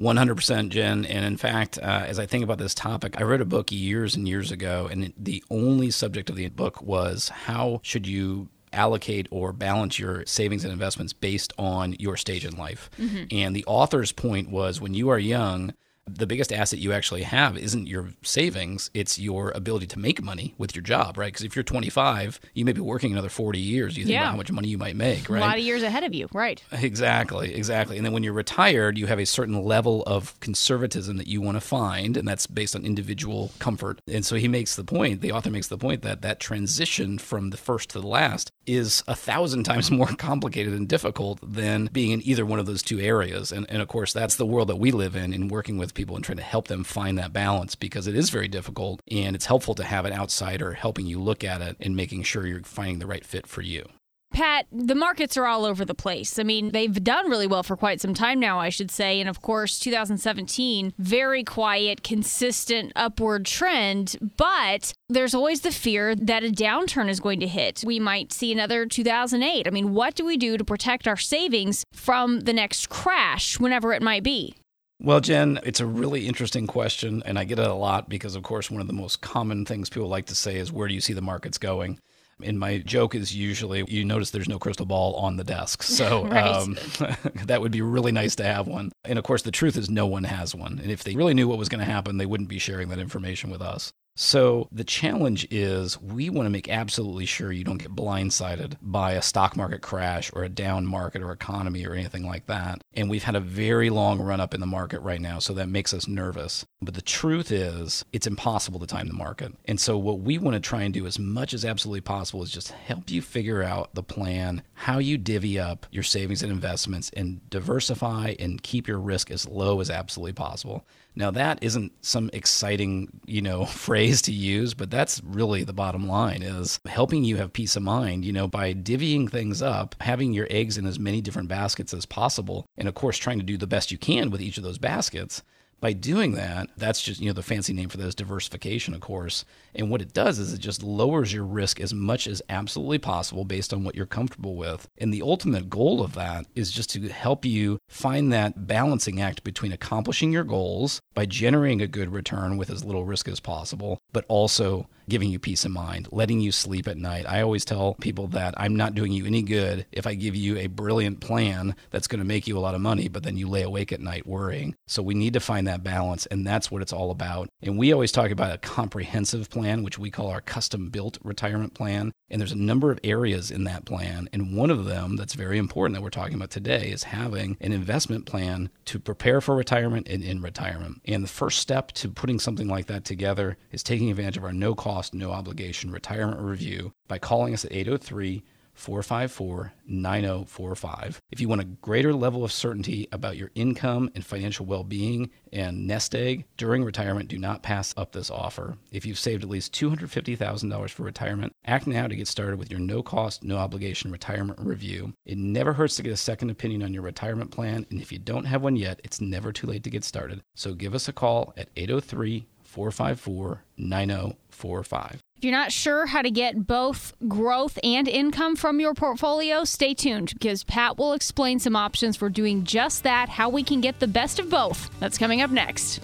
100% 0.00 0.68
Jen. 0.70 1.04
And 1.04 1.24
in 1.24 1.36
fact, 1.36 1.78
uh, 1.78 2.04
as 2.06 2.18
I 2.18 2.26
think 2.26 2.42
about 2.42 2.58
this 2.58 2.74
topic, 2.74 3.20
I 3.20 3.24
read 3.24 3.40
a 3.40 3.44
book 3.44 3.70
years 3.70 4.16
and 4.16 4.26
years 4.26 4.50
ago, 4.50 4.88
and 4.90 5.12
the 5.16 5.44
only 5.50 5.90
subject 5.90 6.30
of 6.30 6.36
the 6.36 6.48
book 6.48 6.80
was 6.82 7.28
how 7.28 7.80
should 7.82 8.06
you 8.06 8.48
allocate 8.72 9.26
or 9.30 9.52
balance 9.52 9.98
your 9.98 10.24
savings 10.26 10.64
and 10.64 10.72
investments 10.72 11.12
based 11.12 11.52
on 11.58 11.94
your 11.98 12.16
stage 12.16 12.44
in 12.44 12.56
life. 12.56 12.90
Mm-hmm. 12.98 13.24
And 13.30 13.54
the 13.54 13.64
author's 13.66 14.12
point 14.12 14.50
was 14.50 14.80
when 14.80 14.94
you 14.94 15.08
are 15.08 15.18
young, 15.18 15.74
the 16.06 16.26
biggest 16.26 16.52
asset 16.52 16.78
you 16.78 16.92
actually 16.92 17.22
have 17.22 17.56
isn't 17.56 17.86
your 17.86 18.10
savings, 18.22 18.90
it's 18.94 19.18
your 19.18 19.50
ability 19.52 19.86
to 19.88 19.98
make 19.98 20.22
money 20.22 20.54
with 20.58 20.74
your 20.74 20.82
job, 20.82 21.16
right? 21.16 21.32
Because 21.32 21.44
if 21.44 21.54
you're 21.54 21.62
25, 21.62 22.40
you 22.54 22.64
may 22.64 22.72
be 22.72 22.80
working 22.80 23.12
another 23.12 23.28
40 23.28 23.58
years. 23.58 23.96
You 23.96 24.04
think 24.04 24.12
yeah. 24.12 24.22
about 24.22 24.30
how 24.32 24.36
much 24.36 24.52
money 24.52 24.68
you 24.68 24.78
might 24.78 24.96
make, 24.96 25.28
right? 25.28 25.38
A 25.38 25.40
lot 25.40 25.58
of 25.58 25.64
years 25.64 25.82
ahead 25.82 26.04
of 26.04 26.14
you, 26.14 26.28
right? 26.32 26.62
Exactly, 26.72 27.54
exactly. 27.54 27.96
And 27.96 28.04
then 28.04 28.12
when 28.12 28.22
you're 28.22 28.32
retired, 28.32 28.98
you 28.98 29.06
have 29.06 29.18
a 29.18 29.26
certain 29.26 29.62
level 29.62 30.02
of 30.06 30.38
conservatism 30.40 31.16
that 31.16 31.26
you 31.26 31.40
want 31.40 31.56
to 31.56 31.60
find, 31.60 32.16
and 32.16 32.26
that's 32.26 32.46
based 32.46 32.74
on 32.74 32.84
individual 32.84 33.52
comfort. 33.58 34.00
And 34.08 34.24
so 34.24 34.36
he 34.36 34.48
makes 34.48 34.76
the 34.76 34.84
point, 34.84 35.20
the 35.20 35.32
author 35.32 35.50
makes 35.50 35.68
the 35.68 35.78
point 35.78 36.02
that 36.02 36.22
that 36.22 36.40
transition 36.40 37.18
from 37.18 37.50
the 37.50 37.56
first 37.56 37.90
to 37.90 38.00
the 38.00 38.06
last 38.06 38.50
is 38.66 39.02
a 39.06 39.14
thousand 39.14 39.64
times 39.64 39.90
more 39.90 40.06
complicated 40.06 40.74
and 40.74 40.88
difficult 40.88 41.38
than 41.42 41.88
being 41.92 42.10
in 42.10 42.26
either 42.26 42.44
one 42.44 42.58
of 42.58 42.66
those 42.66 42.82
two 42.82 42.98
areas. 42.98 43.52
And, 43.52 43.66
and 43.68 43.80
of 43.80 43.88
course, 43.88 44.12
that's 44.12 44.36
the 44.36 44.46
world 44.46 44.68
that 44.68 44.76
we 44.76 44.90
live 44.90 45.16
in 45.16 45.32
in 45.32 45.48
working 45.48 45.78
with 45.78 45.94
people 45.94 45.99
and 46.08 46.24
trying 46.24 46.38
to 46.38 46.42
help 46.42 46.68
them 46.68 46.84
find 46.84 47.18
that 47.18 47.32
balance 47.32 47.74
because 47.74 48.06
it 48.06 48.16
is 48.16 48.30
very 48.30 48.48
difficult 48.48 49.00
and 49.10 49.36
it's 49.36 49.46
helpful 49.46 49.74
to 49.74 49.84
have 49.84 50.04
an 50.04 50.12
outsider 50.12 50.72
helping 50.72 51.06
you 51.06 51.20
look 51.20 51.44
at 51.44 51.60
it 51.60 51.76
and 51.80 51.96
making 51.96 52.22
sure 52.22 52.46
you're 52.46 52.62
finding 52.62 52.98
the 52.98 53.06
right 53.06 53.24
fit 53.24 53.46
for 53.46 53.62
you. 53.62 53.84
Pat, 54.32 54.66
the 54.70 54.94
markets 54.94 55.36
are 55.36 55.46
all 55.46 55.64
over 55.64 55.84
the 55.84 55.94
place. 55.94 56.38
I 56.38 56.44
mean, 56.44 56.70
they've 56.70 57.02
done 57.02 57.28
really 57.28 57.48
well 57.48 57.64
for 57.64 57.76
quite 57.76 58.00
some 58.00 58.14
time 58.14 58.38
now, 58.38 58.60
I 58.60 58.68
should 58.68 58.90
say. 58.90 59.18
And 59.18 59.28
of 59.28 59.42
course, 59.42 59.80
2017, 59.80 60.94
very 60.98 61.42
quiet, 61.42 62.04
consistent 62.04 62.92
upward 62.94 63.44
trend. 63.44 64.16
But 64.36 64.92
there's 65.08 65.34
always 65.34 65.62
the 65.62 65.72
fear 65.72 66.14
that 66.14 66.44
a 66.44 66.48
downturn 66.48 67.08
is 67.08 67.18
going 67.18 67.40
to 67.40 67.48
hit. 67.48 67.82
We 67.84 67.98
might 67.98 68.32
see 68.32 68.52
another 68.52 68.86
2008. 68.86 69.66
I 69.66 69.70
mean, 69.70 69.92
what 69.94 70.14
do 70.14 70.24
we 70.24 70.36
do 70.36 70.56
to 70.56 70.64
protect 70.64 71.08
our 71.08 71.16
savings 71.16 71.82
from 71.92 72.40
the 72.40 72.52
next 72.52 72.88
crash, 72.88 73.58
whenever 73.58 73.92
it 73.92 74.02
might 74.02 74.22
be? 74.22 74.54
Well, 75.02 75.20
Jen, 75.20 75.58
it's 75.64 75.80
a 75.80 75.86
really 75.86 76.26
interesting 76.28 76.66
question, 76.66 77.22
and 77.24 77.38
I 77.38 77.44
get 77.44 77.58
it 77.58 77.66
a 77.66 77.72
lot 77.72 78.10
because, 78.10 78.34
of 78.34 78.42
course, 78.42 78.70
one 78.70 78.82
of 78.82 78.86
the 78.86 78.92
most 78.92 79.22
common 79.22 79.64
things 79.64 79.88
people 79.88 80.08
like 80.08 80.26
to 80.26 80.34
say 80.34 80.56
is, 80.56 80.70
Where 80.70 80.88
do 80.88 80.94
you 80.94 81.00
see 81.00 81.14
the 81.14 81.22
markets 81.22 81.56
going? 81.56 81.98
And 82.42 82.58
my 82.58 82.78
joke 82.78 83.14
is 83.14 83.34
usually 83.34 83.84
you 83.88 84.04
notice 84.04 84.30
there's 84.30 84.48
no 84.48 84.58
crystal 84.58 84.86
ball 84.86 85.14
on 85.16 85.36
the 85.36 85.44
desk. 85.44 85.82
So 85.82 86.24
right. 86.26 86.44
um, 86.44 86.76
that 87.46 87.60
would 87.60 87.72
be 87.72 87.82
really 87.82 88.12
nice 88.12 88.34
to 88.36 88.44
have 88.44 88.66
one. 88.66 88.92
And 89.04 89.18
of 89.18 89.24
course, 89.24 89.42
the 89.42 89.50
truth 89.50 89.76
is 89.76 89.90
no 89.90 90.06
one 90.06 90.24
has 90.24 90.54
one. 90.54 90.78
And 90.78 90.90
if 90.90 91.04
they 91.04 91.16
really 91.16 91.34
knew 91.34 91.48
what 91.48 91.58
was 91.58 91.68
going 91.68 91.84
to 91.84 91.90
happen, 91.90 92.18
they 92.18 92.26
wouldn't 92.26 92.48
be 92.48 92.58
sharing 92.58 92.88
that 92.88 92.98
information 92.98 93.50
with 93.50 93.62
us. 93.62 93.92
So 94.22 94.68
the 94.70 94.84
challenge 94.84 95.48
is 95.50 95.98
we 95.98 96.28
want 96.28 96.44
to 96.44 96.50
make 96.50 96.68
absolutely 96.68 97.24
sure 97.24 97.52
you 97.52 97.64
don't 97.64 97.78
get 97.78 97.96
blindsided 97.96 98.76
by 98.82 99.12
a 99.12 99.22
stock 99.22 99.56
market 99.56 99.80
crash 99.80 100.30
or 100.34 100.44
a 100.44 100.48
down 100.50 100.84
market 100.84 101.22
or 101.22 101.32
economy 101.32 101.86
or 101.86 101.94
anything 101.94 102.26
like 102.26 102.44
that. 102.44 102.82
And 102.92 103.08
we've 103.08 103.22
had 103.24 103.34
a 103.34 103.40
very 103.40 103.88
long 103.88 104.20
run 104.20 104.38
up 104.38 104.52
in 104.52 104.60
the 104.60 104.66
market 104.66 105.00
right 105.00 105.22
now, 105.22 105.38
so 105.38 105.54
that 105.54 105.70
makes 105.70 105.94
us 105.94 106.06
nervous. 106.06 106.66
But 106.82 106.92
the 106.92 107.00
truth 107.00 107.50
is, 107.50 108.04
it's 108.12 108.26
impossible 108.26 108.78
to 108.80 108.86
time 108.86 109.08
the 109.08 109.14
market. 109.14 109.54
And 109.64 109.80
so 109.80 109.96
what 109.96 110.20
we 110.20 110.36
want 110.36 110.52
to 110.52 110.60
try 110.60 110.82
and 110.82 110.92
do 110.92 111.06
as 111.06 111.18
much 111.18 111.54
as 111.54 111.64
absolutely 111.64 112.02
possible 112.02 112.42
is 112.42 112.50
just 112.50 112.72
help 112.72 113.10
you 113.10 113.22
figure 113.22 113.62
out 113.62 113.94
the 113.94 114.02
plan, 114.02 114.62
how 114.74 114.98
you 114.98 115.16
divvy 115.16 115.58
up 115.58 115.86
your 115.90 116.02
savings 116.02 116.42
and 116.42 116.52
investments 116.52 117.10
and 117.16 117.48
diversify 117.48 118.34
and 118.38 118.62
keep 118.62 118.86
your 118.86 118.98
risk 118.98 119.30
as 119.30 119.48
low 119.48 119.80
as 119.80 119.88
absolutely 119.88 120.34
possible. 120.34 120.84
Now 121.14 121.30
that 121.32 121.62
isn't 121.62 121.92
some 122.04 122.30
exciting, 122.32 123.20
you 123.26 123.42
know, 123.42 123.64
phrase 123.66 124.22
to 124.22 124.32
use, 124.32 124.74
but 124.74 124.90
that's 124.90 125.20
really 125.24 125.64
the 125.64 125.72
bottom 125.72 126.06
line 126.06 126.42
is 126.42 126.80
helping 126.86 127.24
you 127.24 127.36
have 127.36 127.52
peace 127.52 127.76
of 127.76 127.82
mind, 127.82 128.24
you 128.24 128.32
know, 128.32 128.48
by 128.48 128.74
divvying 128.74 129.30
things 129.30 129.62
up, 129.62 129.94
having 130.00 130.32
your 130.32 130.46
eggs 130.50 130.78
in 130.78 130.86
as 130.86 130.98
many 130.98 131.20
different 131.20 131.48
baskets 131.48 131.92
as 131.92 132.06
possible, 132.06 132.66
and 132.76 132.88
of 132.88 132.94
course 132.94 133.18
trying 133.18 133.38
to 133.38 133.44
do 133.44 133.56
the 133.56 133.66
best 133.66 133.90
you 133.90 133.98
can 133.98 134.30
with 134.30 134.40
each 134.40 134.58
of 134.58 134.64
those 134.64 134.78
baskets 134.78 135.42
by 135.80 135.92
doing 135.92 136.32
that, 136.32 136.68
that's 136.76 137.02
just, 137.02 137.20
you 137.20 137.26
know, 137.26 137.32
the 137.32 137.42
fancy 137.42 137.72
name 137.72 137.88
for 137.88 137.96
that 137.96 138.06
is 138.06 138.14
diversification, 138.14 138.94
of 138.94 139.00
course. 139.00 139.44
And 139.74 139.90
what 139.90 140.02
it 140.02 140.12
does 140.12 140.38
is 140.38 140.52
it 140.52 140.58
just 140.58 140.82
lowers 140.82 141.32
your 141.32 141.44
risk 141.44 141.80
as 141.80 141.94
much 141.94 142.26
as 142.26 142.42
absolutely 142.48 142.98
possible 142.98 143.44
based 143.44 143.72
on 143.72 143.84
what 143.84 143.94
you're 143.94 144.06
comfortable 144.06 144.56
with. 144.56 144.88
And 144.98 145.12
the 145.12 145.22
ultimate 145.22 145.70
goal 145.70 146.02
of 146.02 146.14
that 146.14 146.46
is 146.54 146.70
just 146.70 146.90
to 146.90 147.08
help 147.08 147.44
you 147.44 147.78
find 147.88 148.32
that 148.32 148.66
balancing 148.66 149.20
act 149.20 149.42
between 149.42 149.72
accomplishing 149.72 150.32
your 150.32 150.44
goals 150.44 151.00
by 151.14 151.26
generating 151.26 151.80
a 151.80 151.86
good 151.86 152.12
return 152.12 152.56
with 152.56 152.70
as 152.70 152.84
little 152.84 153.04
risk 153.04 153.28
as 153.28 153.40
possible, 153.40 153.98
but 154.12 154.24
also 154.28 154.86
giving 155.10 155.30
you 155.30 155.38
peace 155.38 155.66
of 155.66 155.72
mind, 155.72 156.08
letting 156.10 156.40
you 156.40 156.52
sleep 156.52 156.88
at 156.88 156.96
night. 156.96 157.26
I 157.28 157.42
always 157.42 157.64
tell 157.64 157.94
people 158.00 158.28
that 158.28 158.54
I'm 158.56 158.76
not 158.76 158.94
doing 158.94 159.12
you 159.12 159.26
any 159.26 159.42
good 159.42 159.84
if 159.92 160.06
I 160.06 160.14
give 160.14 160.34
you 160.34 160.56
a 160.56 160.68
brilliant 160.68 161.20
plan 161.20 161.76
that's 161.90 162.06
going 162.06 162.20
to 162.20 162.24
make 162.24 162.46
you 162.46 162.56
a 162.56 162.60
lot 162.60 162.74
of 162.74 162.80
money, 162.80 163.08
but 163.08 163.22
then 163.22 163.36
you 163.36 163.48
lay 163.48 163.62
awake 163.62 163.92
at 163.92 164.00
night 164.00 164.26
worrying. 164.26 164.74
So 164.86 165.02
we 165.02 165.14
need 165.14 165.34
to 165.34 165.40
find 165.40 165.66
that 165.66 165.84
balance, 165.84 166.24
and 166.26 166.46
that's 166.46 166.70
what 166.70 166.80
it's 166.80 166.92
all 166.92 167.10
about. 167.10 167.50
And 167.60 167.76
we 167.76 167.92
always 167.92 168.12
talk 168.12 168.30
about 168.30 168.54
a 168.54 168.58
comprehensive 168.58 169.50
plan, 169.50 169.82
which 169.82 169.98
we 169.98 170.10
call 170.10 170.28
our 170.28 170.40
custom 170.40 170.88
built 170.88 171.18
retirement 171.22 171.74
plan. 171.74 172.12
And 172.30 172.40
there's 172.40 172.52
a 172.52 172.56
number 172.56 172.92
of 172.92 173.00
areas 173.02 173.50
in 173.50 173.64
that 173.64 173.84
plan. 173.84 174.28
And 174.32 174.56
one 174.56 174.70
of 174.70 174.84
them 174.84 175.16
that's 175.16 175.34
very 175.34 175.58
important 175.58 175.96
that 175.96 176.02
we're 176.02 176.10
talking 176.10 176.36
about 176.36 176.50
today 176.50 176.90
is 176.90 177.02
having 177.02 177.56
an 177.60 177.72
investment 177.72 178.24
plan 178.24 178.70
to 178.84 179.00
prepare 179.00 179.40
for 179.40 179.56
retirement 179.56 180.06
and 180.08 180.22
in 180.22 180.40
retirement. 180.40 181.02
And 181.06 181.24
the 181.24 181.28
first 181.28 181.58
step 181.58 181.90
to 181.92 182.08
putting 182.08 182.38
something 182.38 182.68
like 182.68 182.86
that 182.86 183.04
together 183.04 183.56
is 183.72 183.82
taking 183.82 184.10
advantage 184.10 184.36
of 184.36 184.44
our 184.44 184.52
no 184.52 184.76
cost, 184.76 184.99
no 185.12 185.30
obligation 185.32 185.90
retirement 185.90 186.40
review 186.40 186.92
by 187.08 187.18
calling 187.18 187.54
us 187.54 187.64
at 187.64 187.72
803 187.72 188.42
454 188.80 189.72
9045. 189.86 191.20
If 191.30 191.40
you 191.40 191.48
want 191.48 191.60
a 191.60 191.64
greater 191.64 192.14
level 192.14 192.44
of 192.44 192.52
certainty 192.52 193.08
about 193.12 193.36
your 193.36 193.50
income 193.54 194.10
and 194.14 194.24
financial 194.24 194.64
well 194.64 194.84
being 194.84 195.30
and 195.52 195.86
nest 195.86 196.14
egg 196.14 196.46
during 196.56 196.82
retirement, 196.82 197.28
do 197.28 197.38
not 197.38 197.62
pass 197.62 197.92
up 197.96 198.12
this 198.12 198.30
offer. 198.30 198.78
If 198.90 199.04
you've 199.04 199.18
saved 199.18 199.42
at 199.42 199.50
least 199.50 199.74
$250,000 199.74 200.90
for 200.90 201.02
retirement, 201.02 201.52
act 201.64 201.86
now 201.86 202.06
to 202.06 202.16
get 202.16 202.28
started 202.28 202.58
with 202.58 202.70
your 202.70 202.80
no 202.80 203.02
cost, 203.02 203.44
no 203.44 203.56
obligation 203.56 204.10
retirement 204.10 204.58
review. 204.60 205.12
It 205.26 205.36
never 205.36 205.74
hurts 205.74 205.96
to 205.96 206.02
get 206.02 206.12
a 206.12 206.16
second 206.16 206.50
opinion 206.50 206.82
on 206.82 206.94
your 206.94 207.02
retirement 207.02 207.50
plan, 207.50 207.86
and 207.90 208.00
if 208.00 208.12
you 208.12 208.18
don't 208.18 208.46
have 208.46 208.62
one 208.62 208.76
yet, 208.76 209.00
it's 209.04 209.20
never 209.20 209.52
too 209.52 209.66
late 209.66 209.84
to 209.84 209.90
get 209.90 210.04
started. 210.04 210.40
So 210.54 210.72
give 210.72 210.94
us 210.94 211.08
a 211.08 211.12
call 211.12 211.52
at 211.56 211.68
803 211.76 212.46
454 212.70 213.64
9045. 213.76 215.20
If 215.36 215.44
you're 215.44 215.52
not 215.52 215.72
sure 215.72 216.06
how 216.06 216.22
to 216.22 216.30
get 216.30 216.66
both 216.66 217.14
growth 217.26 217.78
and 217.82 218.06
income 218.06 218.56
from 218.56 218.78
your 218.78 218.94
portfolio, 218.94 219.64
stay 219.64 219.94
tuned 219.94 220.34
because 220.34 220.64
Pat 220.64 220.98
will 220.98 221.14
explain 221.14 221.58
some 221.58 221.74
options 221.74 222.16
for 222.16 222.28
doing 222.28 222.64
just 222.64 223.02
that, 223.04 223.28
how 223.28 223.48
we 223.48 223.62
can 223.62 223.80
get 223.80 224.00
the 224.00 224.06
best 224.06 224.38
of 224.38 224.50
both. 224.50 224.90
That's 225.00 225.18
coming 225.18 225.40
up 225.40 225.50
next. 225.50 226.00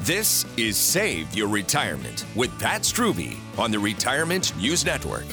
This 0.00 0.44
is 0.56 0.76
Save 0.76 1.32
Your 1.36 1.46
Retirement 1.46 2.26
with 2.34 2.50
Pat 2.58 2.82
Strube 2.82 3.36
on 3.56 3.70
the 3.70 3.78
Retirement 3.78 4.52
News 4.56 4.84
Network. 4.84 5.26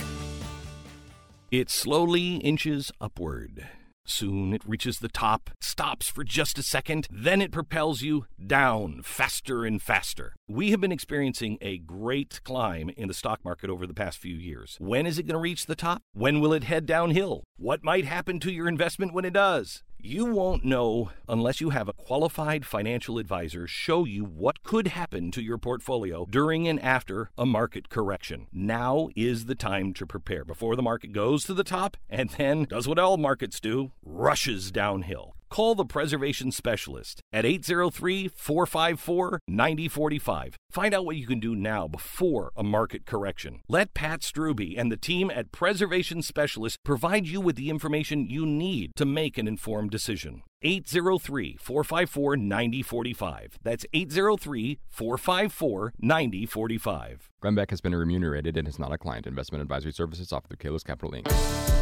It 1.50 1.72
slowly 1.72 2.36
inches 2.36 2.92
upward. 3.02 3.68
Soon 4.10 4.54
it 4.54 4.68
reaches 4.68 5.00
the 5.00 5.08
top, 5.08 5.52
stops 5.62 6.10
for 6.10 6.24
just 6.24 6.58
a 6.58 6.64
second, 6.64 7.08
then 7.12 7.44
it 7.44 7.52
propels 7.52 8.02
you 8.02 8.26
down 8.44 9.02
faster 9.04 9.66
and 9.66 9.80
faster. 9.80 10.36
We 10.48 10.72
have 10.72 10.82
been 10.82 10.92
experiencing 10.92 11.60
a 11.62 11.78
great 11.78 12.42
climb 12.44 12.90
in 12.98 13.08
the 13.08 13.14
stock 13.14 13.46
market 13.46 13.70
over 13.70 13.86
the 13.86 13.94
past 13.94 14.18
few 14.18 14.36
years. 14.36 14.78
When 14.80 15.06
is 15.06 15.20
it 15.20 15.28
going 15.28 15.36
to 15.36 15.40
reach 15.40 15.68
the 15.68 15.76
top? 15.76 16.02
When 16.14 16.42
will 16.42 16.54
it 16.54 16.64
head 16.64 16.88
downhill? 16.88 17.44
What 17.58 17.84
might 17.84 18.06
happen 18.06 18.40
to 18.40 18.52
your 18.52 18.68
investment 18.68 19.14
when 19.14 19.26
it 19.26 19.34
does? 19.34 19.84
You 20.02 20.28
won't 20.28 20.64
know 20.64 21.12
unless 21.28 21.60
you 21.60 21.72
have 21.72 21.90
a 21.90 21.94
qualified 21.94 22.66
financial 22.66 23.18
advisor 23.18 23.68
show 23.68 24.06
you 24.06 24.24
what 24.24 24.64
could 24.64 24.88
happen 24.88 25.30
to 25.32 25.42
your 25.42 25.58
portfolio 25.58 26.26
during 26.30 26.70
and 26.70 26.82
after 26.82 27.32
a 27.38 27.46
market 27.46 27.90
correction. 27.90 28.48
Now 28.54 29.10
is 29.18 29.48
the 29.48 29.56
time 29.56 29.94
to 29.96 30.06
prepare 30.06 30.46
before 30.46 30.78
the 30.78 30.82
market 30.82 31.12
goes 31.12 31.44
to 31.44 31.54
the 31.54 31.66
top 31.66 31.98
and 32.10 32.30
then 32.30 32.64
does 32.64 32.88
what 32.88 32.98
all 32.98 33.18
markets 33.18 33.60
do 33.60 33.92
rushes 34.02 34.72
downhill. 34.72 35.36
Call 35.50 35.74
the 35.74 35.86
preservation 35.86 36.52
specialist 36.52 37.22
at 37.34 37.46
803 37.46 38.28
454 38.28 39.40
9045. 39.48 40.56
Find 40.70 40.94
out 40.94 41.06
what 41.06 41.16
you 41.16 41.26
can 41.26 41.40
do 41.40 41.56
now 41.56 41.88
before 41.88 42.52
a 42.56 42.64
market 42.64 43.06
correction. 43.06 43.62
Let 43.68 43.96
Pat 43.96 44.22
Strube 44.22 44.76
and 44.78 44.92
the 44.92 44.98
team 44.98 45.32
at 45.32 45.52
Preservation 45.52 46.22
Specialist 46.22 46.78
provide 46.86 47.26
you 47.26 47.42
with 47.42 47.56
the 47.56 47.72
information 47.72 48.30
you 48.30 48.46
need 48.46 48.92
to 48.96 49.06
make 49.06 49.40
an 49.40 49.48
informed 49.48 49.90
decision. 49.90 50.44
803 50.62 51.58
454 51.60 52.38
9045. 52.38 53.60
That's 53.64 53.86
803 53.92 54.80
454 54.90 55.94
9045. 56.00 57.30
Glenn 57.42 57.56
Beck 57.56 57.70
has 57.72 57.82
been 57.82 57.96
remunerated 57.96 58.56
and 58.56 58.68
is 58.68 58.78
not 58.78 58.92
a 58.92 58.98
client. 58.98 59.26
Investment 59.26 59.62
advisory 59.64 59.94
services 59.94 60.32
offered 60.32 60.60
through 60.60 60.72
Kalos 60.72 60.84
Capital 60.84 61.12
Inc. 61.12 61.79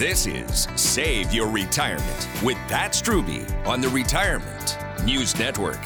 This 0.00 0.26
is 0.26 0.66
Save 0.76 1.30
Your 1.30 1.50
Retirement 1.50 2.26
with 2.42 2.56
Pat 2.68 2.92
Strube 2.92 3.66
on 3.66 3.82
the 3.82 3.88
Retirement 3.90 4.78
News 5.04 5.38
Network. 5.38 5.78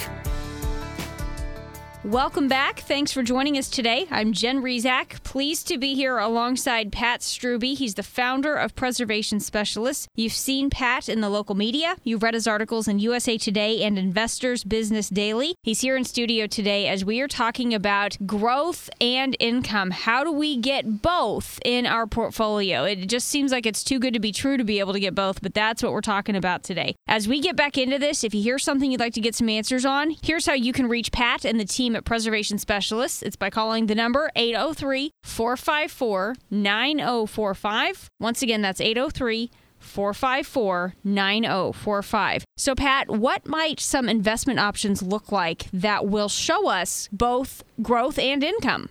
Welcome 2.04 2.48
back. 2.48 2.80
Thanks 2.80 3.12
for 3.12 3.22
joining 3.22 3.56
us 3.56 3.70
today. 3.70 4.06
I'm 4.10 4.34
Jen 4.34 4.60
Rizak. 4.60 5.22
Pleased 5.22 5.66
to 5.68 5.78
be 5.78 5.94
here 5.94 6.18
alongside 6.18 6.92
Pat 6.92 7.20
Strube. 7.20 7.78
He's 7.78 7.94
the 7.94 8.02
founder 8.02 8.54
of 8.54 8.76
Preservation 8.76 9.40
Specialists. 9.40 10.06
You've 10.14 10.34
seen 10.34 10.68
Pat 10.68 11.08
in 11.08 11.22
the 11.22 11.30
local 11.30 11.54
media. 11.54 11.96
You've 12.04 12.22
read 12.22 12.34
his 12.34 12.46
articles 12.46 12.88
in 12.88 12.98
USA 12.98 13.38
Today 13.38 13.82
and 13.82 13.98
Investors 13.98 14.64
Business 14.64 15.08
Daily. 15.08 15.54
He's 15.62 15.80
here 15.80 15.96
in 15.96 16.04
studio 16.04 16.46
today 16.46 16.88
as 16.88 17.06
we 17.06 17.22
are 17.22 17.26
talking 17.26 17.72
about 17.72 18.18
growth 18.26 18.90
and 19.00 19.34
income. 19.40 19.90
How 19.90 20.24
do 20.24 20.30
we 20.30 20.58
get 20.58 21.00
both 21.00 21.58
in 21.64 21.86
our 21.86 22.06
portfolio? 22.06 22.84
It 22.84 23.06
just 23.06 23.28
seems 23.28 23.50
like 23.50 23.64
it's 23.64 23.82
too 23.82 23.98
good 23.98 24.12
to 24.12 24.20
be 24.20 24.30
true 24.30 24.58
to 24.58 24.64
be 24.64 24.78
able 24.78 24.92
to 24.92 25.00
get 25.00 25.14
both, 25.14 25.40
but 25.40 25.54
that's 25.54 25.82
what 25.82 25.92
we're 25.92 26.02
talking 26.02 26.36
about 26.36 26.64
today. 26.64 26.96
As 27.08 27.26
we 27.26 27.40
get 27.40 27.56
back 27.56 27.78
into 27.78 27.98
this, 27.98 28.24
if 28.24 28.34
you 28.34 28.42
hear 28.42 28.58
something 28.58 28.90
you'd 28.90 29.00
like 29.00 29.14
to 29.14 29.22
get 29.22 29.34
some 29.34 29.48
answers 29.48 29.86
on, 29.86 30.14
here's 30.22 30.44
how 30.44 30.52
you 30.52 30.74
can 30.74 30.86
reach 30.86 31.10
Pat 31.10 31.46
and 31.46 31.58
the 31.58 31.64
team 31.64 31.93
at 31.94 32.04
Preservation 32.04 32.58
Specialists. 32.58 33.22
It's 33.22 33.36
by 33.36 33.50
calling 33.50 33.86
the 33.86 33.94
number 33.94 34.30
803 34.36 35.10
454 35.22 36.34
9045. 36.50 38.08
Once 38.20 38.42
again, 38.42 38.62
that's 38.62 38.80
803 38.80 39.50
454 39.78 40.94
9045. 41.04 42.44
So, 42.56 42.74
Pat, 42.74 43.10
what 43.10 43.46
might 43.46 43.80
some 43.80 44.08
investment 44.08 44.58
options 44.58 45.02
look 45.02 45.30
like 45.30 45.66
that 45.72 46.06
will 46.06 46.28
show 46.28 46.68
us 46.68 47.08
both 47.12 47.62
growth 47.82 48.18
and 48.18 48.42
income? 48.42 48.88